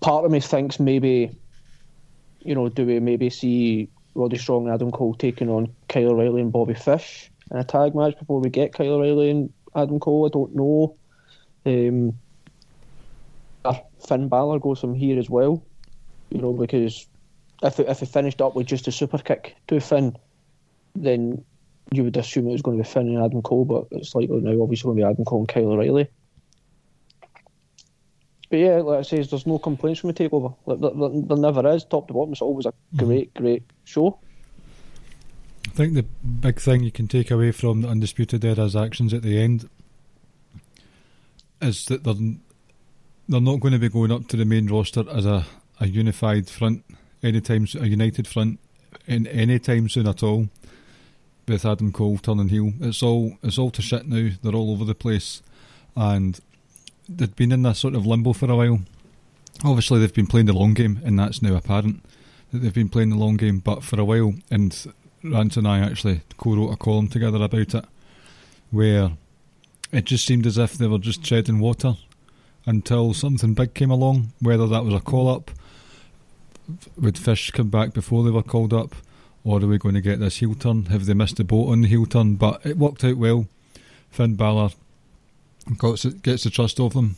part 0.00 0.24
of 0.24 0.30
me 0.30 0.40
thinks 0.40 0.80
maybe, 0.80 1.30
you 2.40 2.54
know, 2.54 2.68
do 2.68 2.84
we 2.84 3.00
maybe 3.00 3.30
see 3.30 3.88
Roddy 4.14 4.38
Strong 4.38 4.66
and 4.66 4.74
Adam 4.74 4.90
Cole 4.90 5.14
taking 5.14 5.48
on 5.48 5.72
Kyle 5.88 6.10
O'Reilly 6.10 6.40
and 6.40 6.52
Bobby 6.52 6.74
Fish 6.74 7.30
in 7.50 7.56
a 7.56 7.64
tag 7.64 7.94
match 7.94 8.18
before 8.18 8.40
we 8.40 8.50
get 8.50 8.72
Kyle 8.72 8.94
O'Reilly 8.94 9.30
and 9.30 9.52
Adam 9.74 10.00
Cole? 10.00 10.26
I 10.26 10.30
don't 10.30 10.54
know. 10.54 10.96
Um, 11.64 12.14
Finn 14.06 14.28
Balor 14.28 14.58
goes 14.60 14.80
from 14.80 14.94
here 14.94 15.18
as 15.18 15.28
well, 15.28 15.62
you 16.30 16.40
know, 16.40 16.52
because 16.52 17.06
if 17.62 17.78
it, 17.80 17.88
if 17.88 18.02
it 18.02 18.06
finished 18.06 18.40
up 18.40 18.54
with 18.54 18.66
just 18.66 18.88
a 18.88 18.92
super 18.92 19.18
kick 19.18 19.56
to 19.68 19.80
Finn, 19.80 20.16
then 20.94 21.44
you 21.90 22.04
would 22.04 22.16
assume 22.16 22.48
it 22.48 22.52
was 22.52 22.62
going 22.62 22.76
to 22.76 22.82
be 22.82 22.88
Finn 22.88 23.08
and 23.08 23.24
Adam 23.24 23.42
Cole, 23.42 23.64
but 23.64 23.86
it's 23.90 24.14
likely 24.14 24.40
now 24.40 24.62
obviously 24.62 24.88
going 24.88 24.96
to 24.96 25.02
be 25.02 25.10
Adam 25.10 25.24
Cole 25.24 25.40
and 25.40 25.48
Kyle 25.48 25.72
O'Reilly. 25.72 26.08
But 28.50 28.58
yeah, 28.58 28.76
like 28.76 28.98
I 29.00 29.02
say, 29.02 29.22
there's 29.22 29.46
no 29.46 29.58
complaints 29.58 30.00
from 30.00 30.12
the 30.12 30.14
takeover. 30.14 30.54
Like, 30.64 30.80
there, 30.80 30.90
there, 30.90 31.22
there 31.26 31.36
never 31.36 31.68
is. 31.74 31.84
Top 31.84 32.08
to 32.08 32.14
bottom, 32.14 32.32
it's 32.32 32.42
always 32.42 32.66
a 32.66 32.70
mm-hmm. 32.70 33.04
great, 33.04 33.34
great 33.34 33.62
show. 33.84 34.18
I 35.66 35.70
think 35.70 35.94
the 35.94 36.02
big 36.02 36.60
thing 36.60 36.82
you 36.82 36.90
can 36.90 37.08
take 37.08 37.30
away 37.30 37.52
from 37.52 37.82
the 37.82 37.88
Undisputed 37.88 38.44
Era's 38.44 38.74
actions 38.74 39.12
at 39.12 39.22
the 39.22 39.40
end 39.40 39.68
is 41.60 41.84
that 41.86 42.04
they're 42.04 42.14
they're 43.28 43.40
not 43.40 43.60
going 43.60 43.72
to 43.72 43.78
be 43.78 43.90
going 43.90 44.10
up 44.10 44.26
to 44.28 44.36
the 44.36 44.44
main 44.44 44.68
roster 44.68 45.04
as 45.10 45.26
a, 45.26 45.44
a 45.80 45.86
unified 45.86 46.48
front 46.48 46.82
any 47.22 47.36
anytime 47.36 47.66
a 47.80 47.86
united 47.86 48.26
front 48.26 48.58
in 49.06 49.26
any 49.26 49.58
time 49.58 49.88
soon 49.88 50.06
at 50.06 50.22
all. 50.22 50.48
With 51.48 51.64
Adam 51.64 51.92
Cole 51.92 52.18
turning 52.18 52.50
heel, 52.50 52.74
it's 52.78 53.02
all 53.02 53.38
it's 53.42 53.56
all 53.56 53.70
to 53.70 53.80
shit 53.80 54.06
now. 54.06 54.28
They're 54.42 54.54
all 54.54 54.70
over 54.70 54.84
the 54.84 54.94
place, 54.94 55.42
and 55.96 56.38
they've 57.08 57.34
been 57.34 57.52
in 57.52 57.62
this 57.62 57.78
sort 57.78 57.94
of 57.94 58.06
limbo 58.06 58.34
for 58.34 58.50
a 58.50 58.56
while. 58.56 58.80
Obviously, 59.64 59.98
they've 59.98 60.12
been 60.12 60.26
playing 60.26 60.44
the 60.44 60.52
long 60.52 60.74
game, 60.74 61.00
and 61.04 61.18
that's 61.18 61.40
now 61.40 61.56
apparent 61.56 62.04
that 62.52 62.58
they've 62.58 62.74
been 62.74 62.90
playing 62.90 63.08
the 63.08 63.16
long 63.16 63.38
game. 63.38 63.60
But 63.60 63.82
for 63.82 63.98
a 63.98 64.04
while, 64.04 64.34
and 64.50 64.92
Rance 65.24 65.56
and 65.56 65.66
I 65.66 65.78
actually 65.78 66.20
co-wrote 66.36 66.70
a 66.70 66.76
column 66.76 67.08
together 67.08 67.42
about 67.42 67.74
it, 67.74 67.84
where 68.70 69.12
it 69.90 70.04
just 70.04 70.26
seemed 70.26 70.46
as 70.46 70.58
if 70.58 70.74
they 70.74 70.86
were 70.86 70.98
just 70.98 71.24
treading 71.24 71.60
water 71.60 71.96
until 72.66 73.14
something 73.14 73.54
big 73.54 73.72
came 73.72 73.90
along. 73.90 74.32
Whether 74.40 74.66
that 74.66 74.84
was 74.84 74.92
a 74.92 75.00
call-up, 75.00 75.50
would 76.98 77.16
Fish 77.16 77.50
come 77.52 77.70
back 77.70 77.94
before 77.94 78.22
they 78.22 78.30
were 78.30 78.42
called 78.42 78.74
up, 78.74 78.94
or 79.44 79.62
are 79.62 79.66
we 79.66 79.78
going 79.78 79.94
to 79.94 80.00
get 80.00 80.20
this 80.20 80.38
heel 80.38 80.54
turn? 80.54 80.86
Have 80.86 81.06
they 81.06 81.14
missed 81.14 81.36
the 81.36 81.44
boat 81.44 81.70
on 81.70 81.82
the 81.82 81.88
heel 81.88 82.06
turn? 82.06 82.34
But 82.36 82.64
it 82.64 82.76
worked 82.78 83.04
out 83.04 83.16
well. 83.16 83.46
Finn 84.10 84.34
Balor 84.34 84.70
gets, 85.80 86.04
gets 86.04 86.44
the 86.44 86.50
trust 86.50 86.80
of 86.80 86.94
them. 86.94 87.16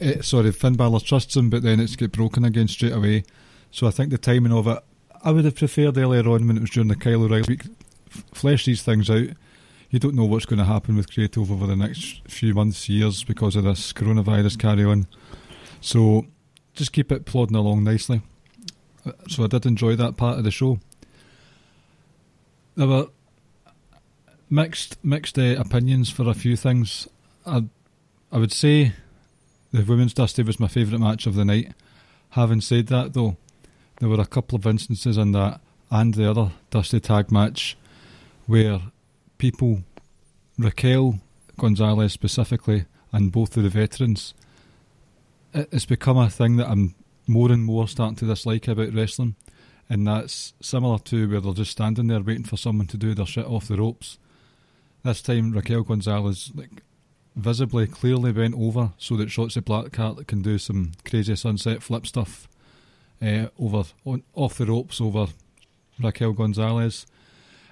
Eh, 0.00 0.20
sorry, 0.22 0.52
Finn 0.52 0.76
Balor 0.76 1.00
trusts 1.00 1.36
him, 1.36 1.50
but 1.50 1.62
then 1.62 1.80
it's 1.80 1.96
get 1.96 2.12
broken 2.12 2.44
again 2.44 2.68
straight 2.68 2.92
away. 2.92 3.24
So 3.70 3.86
I 3.86 3.90
think 3.90 4.10
the 4.10 4.18
timing 4.18 4.52
of 4.52 4.66
it, 4.66 4.78
I 5.24 5.32
would 5.32 5.44
have 5.44 5.56
preferred 5.56 5.98
earlier 5.98 6.28
on 6.28 6.46
when 6.46 6.56
it 6.56 6.60
was 6.60 6.70
during 6.70 6.88
the 6.88 6.96
Kyle 6.96 7.22
O'Reilly 7.22 7.44
week. 7.48 7.62
Flesh 8.32 8.64
these 8.64 8.82
things 8.82 9.10
out. 9.10 9.28
You 9.90 9.98
don't 9.98 10.14
know 10.14 10.24
what's 10.24 10.46
going 10.46 10.58
to 10.58 10.64
happen 10.64 10.96
with 10.96 11.12
creative 11.12 11.50
over 11.50 11.66
the 11.66 11.76
next 11.76 12.22
few 12.28 12.54
months, 12.54 12.88
years 12.88 13.24
because 13.24 13.56
of 13.56 13.64
this 13.64 13.92
coronavirus 13.92 14.58
carry 14.58 14.84
on. 14.84 15.06
So 15.80 16.26
just 16.74 16.92
keep 16.92 17.10
it 17.10 17.24
plodding 17.24 17.56
along 17.56 17.84
nicely. 17.84 18.22
Uh, 19.04 19.12
So 19.28 19.44
I 19.44 19.46
did 19.46 19.66
enjoy 19.66 19.96
that 19.96 20.16
part 20.16 20.38
of 20.38 20.44
the 20.44 20.50
show. 20.50 20.78
There 22.78 22.86
were 22.86 23.08
mixed 24.48 25.04
mixed 25.04 25.36
uh, 25.36 25.56
opinions 25.58 26.10
for 26.10 26.28
a 26.28 26.32
few 26.32 26.54
things. 26.54 27.08
I 27.44 27.64
I 28.30 28.38
would 28.38 28.52
say 28.52 28.92
the 29.72 29.82
women's 29.82 30.14
dusty 30.14 30.44
was 30.44 30.60
my 30.60 30.68
favourite 30.68 31.00
match 31.00 31.26
of 31.26 31.34
the 31.34 31.44
night. 31.44 31.72
Having 32.30 32.60
said 32.60 32.86
that, 32.86 33.14
though, 33.14 33.36
there 33.98 34.08
were 34.08 34.20
a 34.20 34.26
couple 34.26 34.56
of 34.56 34.64
instances 34.64 35.18
in 35.18 35.32
that 35.32 35.60
and 35.90 36.14
the 36.14 36.30
other 36.30 36.52
dusty 36.70 37.00
tag 37.00 37.32
match 37.32 37.76
where 38.46 38.80
people, 39.38 39.82
Raquel 40.56 41.18
Gonzalez 41.58 42.12
specifically, 42.12 42.84
and 43.10 43.32
both 43.32 43.56
of 43.56 43.64
the 43.64 43.70
veterans, 43.70 44.34
it's 45.52 45.84
become 45.84 46.16
a 46.16 46.30
thing 46.30 46.58
that 46.58 46.70
I'm 46.70 46.94
more 47.26 47.50
and 47.50 47.64
more 47.64 47.88
starting 47.88 48.14
to 48.18 48.26
dislike 48.26 48.68
about 48.68 48.94
wrestling. 48.94 49.34
And 49.90 50.06
that's 50.06 50.52
similar 50.60 50.98
to 50.98 51.28
where 51.28 51.40
they're 51.40 51.52
just 51.54 51.70
standing 51.70 52.08
there 52.08 52.20
waiting 52.20 52.44
for 52.44 52.56
someone 52.56 52.86
to 52.88 52.96
do 52.96 53.14
their 53.14 53.26
shit 53.26 53.46
off 53.46 53.68
the 53.68 53.76
ropes. 53.76 54.18
This 55.02 55.22
time, 55.22 55.52
Raquel 55.52 55.82
Gonzalez 55.82 56.50
like 56.54 56.82
visibly, 57.34 57.86
clearly 57.86 58.32
bent 58.32 58.54
over 58.54 58.92
so 58.98 59.16
that 59.16 59.28
Shotzi 59.28 59.62
Blackheart 59.62 60.26
can 60.26 60.42
do 60.42 60.58
some 60.58 60.92
crazy 61.04 61.36
sunset 61.36 61.82
flip 61.82 62.06
stuff 62.06 62.48
uh, 63.22 63.46
over 63.58 63.84
on, 64.04 64.22
off 64.34 64.58
the 64.58 64.66
ropes 64.66 65.00
over 65.00 65.28
Raquel 66.00 66.32
Gonzalez. 66.32 67.06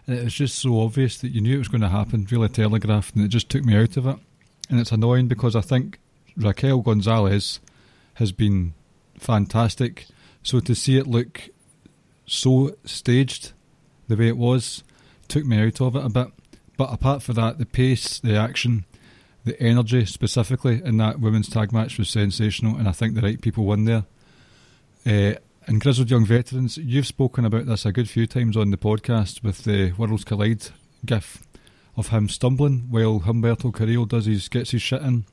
And 0.07 0.17
it 0.17 0.25
was 0.25 0.35
just 0.35 0.59
so 0.59 0.81
obvious 0.81 1.19
that 1.19 1.31
you 1.33 1.41
knew 1.41 1.57
it 1.57 1.59
was 1.59 1.69
going 1.69 1.81
to 1.81 1.89
happen, 1.89 2.29
really 2.31 2.49
telegraphed, 2.49 3.17
and 3.17 3.25
it 3.25 3.29
just 3.29 3.49
took 3.49 3.65
me 3.65 3.77
out 3.77 3.97
of 3.97 4.07
it. 4.07 4.17
And 4.71 4.81
it's 4.81 4.93
annoying 4.93 5.27
because 5.27 5.57
I 5.57 5.61
think 5.61 5.99
Raquel 6.37 6.79
Gonzalez 6.79 7.61
has 8.15 8.31
been 8.33 8.75
fantastic. 9.19 10.07
So 10.43 10.61
to 10.61 10.75
see 10.75 10.97
it 10.97 11.09
look 11.09 11.49
so 12.26 12.76
staged 12.85 13.52
the 14.09 14.16
way 14.16 14.28
it 14.28 14.37
was, 14.37 14.85
took 15.28 15.45
me 15.45 15.61
out 15.61 15.80
of 15.80 15.97
it 15.97 16.04
a 16.04 16.09
bit. 16.09 16.28
But 16.76 16.92
apart 16.92 17.23
from 17.23 17.37
that, 17.37 17.59
the 17.59 17.66
pace, 17.66 18.21
the 18.21 18.37
action, 18.37 18.85
the 19.45 19.61
energy 19.62 20.04
specifically 20.04 20.83
in 20.85 20.97
that 20.99 21.21
women's 21.21 21.49
tag 21.49 21.73
match 21.73 21.99
was 21.99 22.11
sensational, 22.11 22.76
and 22.76 22.88
I 22.88 22.92
think 22.92 23.14
the 23.14 23.23
right 23.23 23.40
people 23.40 23.64
won 23.64 23.85
there. 23.85 24.04
Uh, 25.06 25.38
and 25.68 25.80
Grizzled 25.80 26.11
Young 26.11 26.26
Veterans, 26.26 26.76
you've 26.76 27.06
spoken 27.06 27.45
about 27.45 27.66
this 27.66 27.87
a 27.87 27.92
good 27.92 28.11
few 28.11 28.26
times 28.26 28.56
on 28.56 28.71
the 28.71 28.76
podcast 28.76 29.42
with 29.42 29.64
the 29.64 29.92
Worlds 29.92 30.25
Collide 30.25 30.68
gif 31.04 31.45
of 31.97 32.09
him 32.09 32.28
stumbling 32.28 32.87
while 32.90 33.21
Humberto 33.21 33.73
Carrillo 33.73 34.04
does 34.04 34.26
his 34.26 34.49
gets 34.49 34.73
his 34.73 34.83
shit 34.83 35.02
in, 35.02 35.25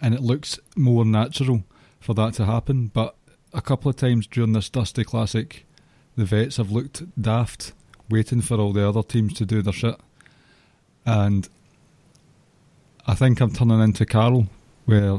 and 0.00 0.14
it 0.14 0.22
looks 0.22 0.58
more 0.76 1.04
natural 1.04 1.64
for 1.98 2.14
that 2.14 2.34
to 2.34 2.46
happen. 2.46 2.88
But 2.88 3.16
a 3.52 3.60
couple 3.60 3.88
of 3.88 3.96
times 3.96 4.26
during 4.26 4.52
this 4.52 4.68
Dusty 4.68 5.04
Classic, 5.04 5.66
the 6.16 6.24
vets 6.24 6.56
have 6.56 6.70
looked 6.70 7.02
daft, 7.20 7.72
waiting 8.10 8.40
for 8.40 8.56
all 8.58 8.72
the 8.72 8.86
other 8.86 9.02
teams 9.02 9.34
to 9.34 9.46
do 9.46 9.62
their 9.62 9.72
shit, 9.72 9.98
and 11.04 11.48
I 13.06 13.14
think 13.14 13.40
I'm 13.40 13.52
turning 13.52 13.80
into 13.80 14.04
Carl, 14.04 14.48
where 14.84 15.18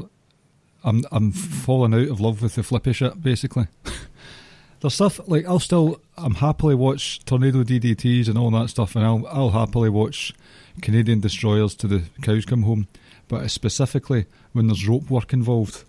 I'm 0.84 1.04
I'm 1.12 1.32
falling 1.32 1.94
out 1.94 2.10
of 2.10 2.20
love 2.20 2.42
with 2.42 2.56
the 2.56 2.64
flippy 2.64 2.94
shit, 2.94 3.22
basically. 3.22 3.68
There's 4.80 4.94
stuff 4.94 5.20
like 5.28 5.46
I'll 5.46 5.60
still 5.60 6.00
I'm 6.18 6.36
happily 6.36 6.76
watch 6.76 7.24
tornado 7.26 7.64
DDTs 7.64 8.28
and 8.28 8.38
all 8.38 8.52
that 8.52 8.70
stuff, 8.70 8.96
and 8.96 9.06
I'll 9.06 9.26
I'll 9.28 9.50
happily 9.52 9.90
watch 9.90 10.34
Canadian 10.82 11.22
destroyers 11.22 11.76
to 11.76 11.88
the 11.88 12.04
cows 12.22 12.46
come 12.46 12.64
home. 12.64 12.88
But 13.28 13.50
specifically 13.50 14.26
when 14.54 14.68
there's 14.68 14.88
rope 14.88 15.10
work 15.10 15.34
involved, 15.34 15.84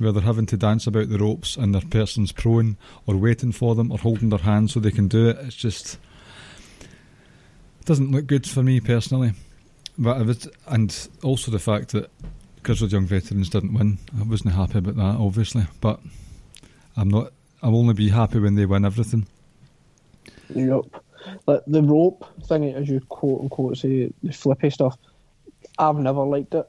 where 0.00 0.12
they're 0.12 0.22
having 0.22 0.46
to 0.46 0.56
dance 0.56 0.86
about 0.86 1.08
the 1.08 1.18
ropes 1.18 1.56
and 1.56 1.74
their 1.74 1.82
person's 1.82 2.32
prone 2.32 2.76
or 3.06 3.16
waiting 3.16 3.52
for 3.52 3.74
them 3.74 3.92
or 3.92 3.98
holding 3.98 4.30
their 4.30 4.38
hand 4.38 4.70
so 4.70 4.80
they 4.80 4.90
can 4.90 5.08
do 5.08 5.28
it, 5.28 5.36
it's 5.40 5.54
just 5.54 5.98
it 6.80 7.86
doesn't 7.86 8.10
look 8.10 8.26
good 8.26 8.46
for 8.46 8.62
me 8.62 8.80
personally. 8.80 9.32
But 9.98 10.24
was, 10.24 10.48
and 10.66 11.08
also 11.22 11.50
the 11.50 11.58
fact 11.58 11.92
that 11.92 12.10
Grizzled 12.62 12.92
Young 12.92 13.06
Veterans 13.06 13.50
didn't 13.50 13.74
win, 13.74 13.98
I 14.18 14.22
wasn't 14.22 14.54
happy 14.54 14.78
about 14.78 14.96
that, 14.96 15.16
obviously. 15.18 15.64
But 15.80 16.00
I'm 16.96 17.08
not 17.08 17.32
I'll 17.62 17.76
only 17.76 17.94
be 17.94 18.08
happy 18.08 18.38
when 18.38 18.54
they 18.54 18.66
win 18.66 18.84
everything. 18.84 19.26
Yep. 20.54 20.84
Like 21.46 21.62
the 21.66 21.82
rope 21.82 22.24
thing, 22.46 22.64
as 22.74 22.88
you 22.88 23.00
quote 23.00 23.42
unquote 23.42 23.76
say, 23.76 24.10
the 24.22 24.32
flippy 24.32 24.70
stuff, 24.70 24.96
I've 25.78 25.96
never 25.96 26.22
liked 26.22 26.54
it 26.54 26.66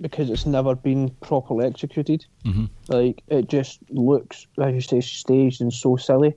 because 0.00 0.30
it's 0.30 0.46
never 0.46 0.74
been 0.74 1.10
properly 1.20 1.66
executed. 1.66 2.26
Mm-hmm. 2.44 2.66
Like 2.88 3.22
it 3.28 3.48
just 3.48 3.80
looks, 3.90 4.46
as 4.60 4.74
you 4.74 4.80
say, 4.80 5.00
staged 5.00 5.60
and 5.60 5.72
so 5.72 5.96
silly. 5.96 6.34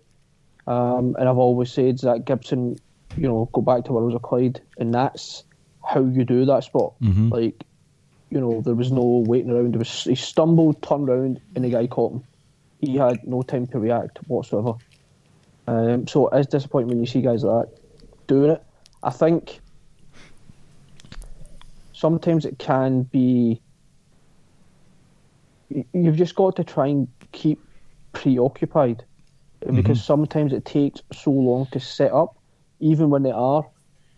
Um, 0.67 1.15
and 1.19 1.27
I've 1.27 1.37
always 1.37 1.71
said 1.71 1.97
that 1.99 2.25
Gibson, 2.25 2.77
you 3.17 3.27
know, 3.27 3.49
go 3.51 3.61
back 3.61 3.85
to 3.85 3.93
Worlds 3.93 4.15
Collide, 4.23 4.61
and 4.77 4.93
that's 4.93 5.43
how 5.83 6.03
you 6.03 6.25
do 6.25 6.45
that 6.45 6.63
spot. 6.63 6.93
Mm-hmm. 7.01 7.29
Like, 7.29 7.63
you 8.29 8.39
know, 8.39 8.61
there 8.61 8.75
was 8.75 8.91
no 8.91 9.23
waiting 9.25 9.51
around. 9.51 9.75
It 9.75 9.79
was 9.79 10.03
he 10.03 10.15
stumbled, 10.15 10.81
turned 10.83 11.09
around, 11.09 11.41
and 11.55 11.65
the 11.65 11.69
guy 11.69 11.87
caught 11.87 12.13
him 12.13 12.23
he 12.79 12.95
had 12.95 13.25
no 13.27 13.41
time 13.41 13.67
to 13.67 13.79
react 13.79 14.19
whatsoever. 14.27 14.73
Um, 15.67 16.07
so 16.07 16.27
it 16.29 16.39
is 16.39 16.47
disappointing 16.47 16.89
when 16.89 16.99
you 16.99 17.05
see 17.05 17.21
guys 17.21 17.43
like 17.43 17.67
that 17.67 18.27
doing 18.27 18.51
it. 18.51 18.63
I 19.03 19.11
think 19.11 19.59
sometimes 21.99 22.45
it 22.45 22.57
can 22.57 23.03
be. 23.03 23.61
You've 25.93 26.15
just 26.15 26.35
got 26.35 26.55
to 26.55 26.63
try 26.63 26.87
and 26.87 27.07
keep 27.31 27.59
preoccupied 28.13 29.03
mm-hmm. 29.61 29.75
because 29.75 30.03
sometimes 30.03 30.53
it 30.53 30.65
takes 30.65 31.01
so 31.13 31.29
long 31.31 31.67
to 31.71 31.79
set 31.79 32.11
up, 32.11 32.37
even 32.79 33.09
when 33.09 33.23
they 33.23 33.31
are 33.31 33.67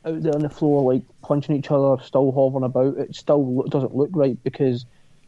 out 0.06 0.22
there 0.22 0.34
on 0.34 0.42
the 0.42 0.50
floor, 0.50 0.94
like 0.94 1.04
punching 1.22 1.56
each 1.56 1.72
other, 1.72 2.02
still 2.04 2.32
hovering 2.32 2.64
about. 2.64 2.98
It 2.98 3.16
still 3.16 3.64
doesn't 3.68 3.96
look 3.96 4.12
right 4.14 4.42
because 4.44 4.86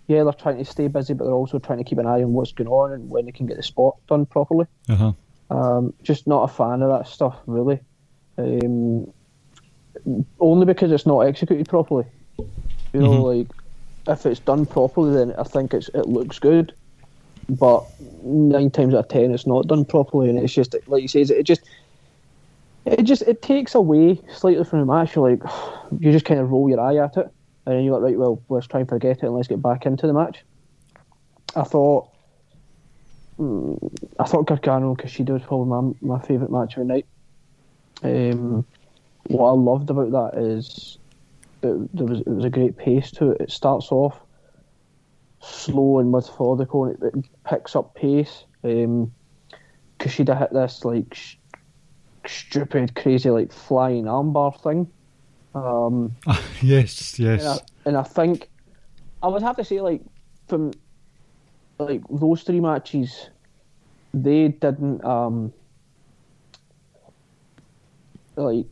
yeah, 0.07 0.23
they're 0.23 0.33
trying 0.33 0.57
to 0.57 0.65
stay 0.65 0.87
busy, 0.87 1.13
but 1.13 1.25
they're 1.25 1.33
also 1.33 1.59
trying 1.59 1.79
to 1.79 1.83
keep 1.83 1.97
an 1.97 2.05
eye 2.05 2.23
on 2.23 2.33
what's 2.33 2.51
going 2.51 2.69
on 2.69 2.93
and 2.93 3.09
when 3.09 3.25
they 3.25 3.31
can 3.31 3.47
get 3.47 3.57
the 3.57 3.63
spot 3.63 3.95
done 4.07 4.25
properly. 4.25 4.67
Uh-huh. 4.87 5.13
Um, 5.49 5.93
just 6.03 6.27
not 6.27 6.43
a 6.43 6.53
fan 6.53 6.81
of 6.81 6.89
that 6.89 7.07
stuff, 7.07 7.37
really. 7.45 7.79
Um, 8.37 9.11
only 10.39 10.65
because 10.65 10.91
it's 10.91 11.05
not 11.05 11.21
executed 11.21 11.67
properly. 11.67 12.05
You 12.93 13.01
know, 13.01 13.09
mm-hmm. 13.09 13.39
like 13.39 13.47
if 14.07 14.25
it's 14.25 14.39
done 14.39 14.65
properly, 14.65 15.13
then 15.13 15.33
I 15.37 15.43
think 15.43 15.73
it's 15.73 15.89
it 15.89 16.07
looks 16.07 16.39
good. 16.39 16.73
But 17.49 17.85
nine 18.23 18.71
times 18.71 18.93
out 18.93 18.99
of 18.99 19.07
ten, 19.09 19.33
it's 19.33 19.47
not 19.47 19.67
done 19.67 19.85
properly, 19.85 20.29
and 20.29 20.39
it's 20.39 20.53
just 20.53 20.75
like 20.87 21.01
you 21.01 21.07
say, 21.07 21.21
it 21.21 21.43
just 21.43 21.61
it 22.85 23.03
just 23.03 23.23
it 23.23 23.41
takes 23.41 23.75
away 23.75 24.21
slightly 24.33 24.63
from 24.63 24.79
the 24.79 24.85
match. 24.85 25.15
You're 25.15 25.31
like 25.31 25.43
you 25.99 26.11
just 26.11 26.25
kind 26.25 26.39
of 26.39 26.51
roll 26.51 26.69
your 26.69 26.79
eye 26.79 26.97
at 26.97 27.17
it 27.17 27.31
and 27.65 27.75
then 27.75 27.83
you're 27.83 27.99
like, 27.99 28.03
right, 28.03 28.17
well, 28.17 28.41
let's 28.49 28.67
try 28.67 28.81
and 28.81 28.89
forget 28.89 29.17
it 29.17 29.23
and 29.23 29.33
let's 29.33 29.47
get 29.47 29.61
back 29.61 29.85
into 29.85 30.05
the 30.05 30.13
match. 30.13 30.43
I 31.55 31.63
thought, 31.63 32.09
mm, 33.39 33.77
I 34.19 34.25
thought 34.25 34.47
Gargano 34.47 34.95
Kushida 34.95 35.29
was 35.29 35.43
probably 35.43 35.69
my, 36.01 36.15
my 36.15 36.25
favourite 36.25 36.51
match 36.51 36.75
of 36.75 36.87
the 36.87 36.93
night. 36.93 37.05
Um, 38.03 38.65
what 39.27 39.49
I 39.49 39.53
loved 39.53 39.89
about 39.89 40.11
that 40.11 40.41
is 40.41 40.97
it, 41.63 41.95
there 41.95 42.05
was 42.05 42.19
it 42.21 42.27
was 42.27 42.45
a 42.45 42.49
great 42.49 42.77
pace 42.77 43.11
to 43.11 43.31
it. 43.31 43.41
It 43.41 43.51
starts 43.51 43.91
off 43.91 44.19
slow 45.39 45.99
and 45.99 46.11
methodical, 46.11 46.85
and 46.85 47.01
it, 47.01 47.15
it 47.15 47.25
picks 47.45 47.75
up 47.75 47.95
pace. 47.95 48.45
Um, 48.63 49.11
Kushida 49.99 50.37
hit 50.37 50.53
this 50.53 50.85
like 50.85 51.13
sh- 51.13 51.35
stupid, 52.25 52.95
crazy, 52.95 53.29
like 53.29 53.51
flying 53.51 54.05
armbar 54.05 54.61
thing 54.61 54.89
um, 55.55 56.15
yes, 56.61 57.19
yes. 57.19 57.41
And 57.41 57.49
I, 57.49 57.89
and 57.89 57.97
I, 57.97 58.03
think 58.03 58.49
I 59.21 59.27
would 59.27 59.41
have 59.41 59.55
to 59.57 59.63
say, 59.63 59.81
like 59.81 60.01
from 60.47 60.71
like 61.79 62.01
those 62.09 62.43
three 62.43 62.59
matches, 62.59 63.29
they 64.13 64.49
didn't 64.49 65.03
um, 65.03 65.53
like. 68.35 68.65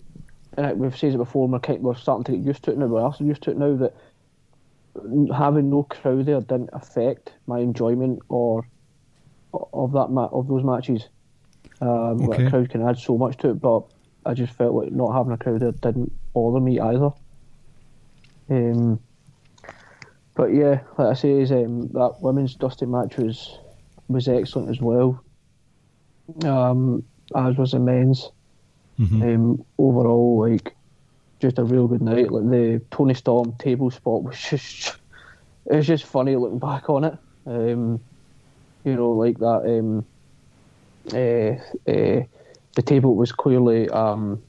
And 0.58 0.80
we've 0.80 0.98
said 0.98 1.14
it 1.14 1.18
before. 1.18 1.48
We're 1.48 1.60
kind, 1.60 1.82
we're 1.82 1.96
starting 1.96 2.26
to 2.26 2.32
get 2.34 2.46
used 2.46 2.64
to 2.64 2.72
it 2.72 2.78
now. 2.78 2.88
We're 2.88 3.02
also 3.02 3.24
used 3.24 3.44
to 3.44 3.52
it 3.52 3.58
now 3.58 3.76
that 3.78 3.96
having 5.34 5.70
no 5.70 5.84
crowd 5.84 6.26
there 6.26 6.42
didn't 6.42 6.70
affect 6.74 7.34
my 7.48 7.60
enjoyment 7.60 8.20
or 8.30 8.66
of 9.54 9.94
that 9.94 10.10
ma- 10.10 10.30
of 10.32 10.48
those 10.48 10.64
matches. 10.64 11.08
Um, 11.80 12.30
okay. 12.30 12.46
A 12.46 12.50
crowd 12.50 12.70
can 12.70 12.88
add 12.88 12.98
so 12.98 13.18
much 13.18 13.38
to 13.38 13.52
it, 13.52 13.62
but 13.62 13.84
I 14.26 14.34
just 14.34 14.54
felt 14.54 14.74
like 14.74 14.92
not 14.92 15.14
having 15.14 15.32
a 15.32 15.38
crowd 15.38 15.62
there 15.62 15.72
didn't 15.72 16.12
bother 16.34 16.60
me 16.60 16.80
either. 16.80 17.12
Um, 18.50 19.00
but 20.36 20.48
yeah, 20.54 20.82
like 20.98 21.08
I 21.08 21.14
say, 21.14 21.32
is, 21.42 21.52
um, 21.52 21.88
that 21.90 22.16
women's 22.22 22.56
dusty 22.56 22.86
match 22.86 23.18
was 23.18 23.58
was 24.08 24.28
excellent 24.28 24.70
as 24.70 24.82
well. 24.82 25.24
Um, 26.44 27.04
as 27.36 27.56
was 27.58 27.72
the 27.72 27.80
men's. 27.80 28.30
Mm-hmm. 28.99 29.21
Um, 29.21 29.65
overall, 29.77 30.49
like 30.49 30.75
just 31.39 31.58
a 31.58 31.63
real 31.63 31.88
good 31.88 32.01
night. 32.01 32.32
Like 32.32 32.49
the 32.49 32.82
Toni 32.91 33.13
Storm 33.13 33.54
table 33.58 33.91
spot 33.91 34.23
was 34.23 34.38
just 34.49 34.95
it's 35.65 35.88
just 35.88 36.06
funny 36.06 36.36
looking 36.36 36.60
back 36.60 36.89
on 36.89 37.04
it. 37.04 37.17
Um, 37.45 37.99
you 38.84 38.95
know, 38.95 39.12
like 39.12 39.38
that. 39.39 39.63
Um, 39.65 40.06
uh, 41.13 41.91
uh, 41.91 42.23
the 42.75 42.82
table 42.84 43.15
was 43.15 43.32
clearly 43.32 43.89
um, 43.89 44.41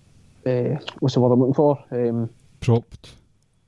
uh, 0.46 0.76
what's 1.00 1.14
the 1.14 1.20
word 1.20 1.32
I'm 1.32 1.40
looking 1.40 1.54
for? 1.54 1.82
Um, 1.90 2.30
Propped. 2.60 3.14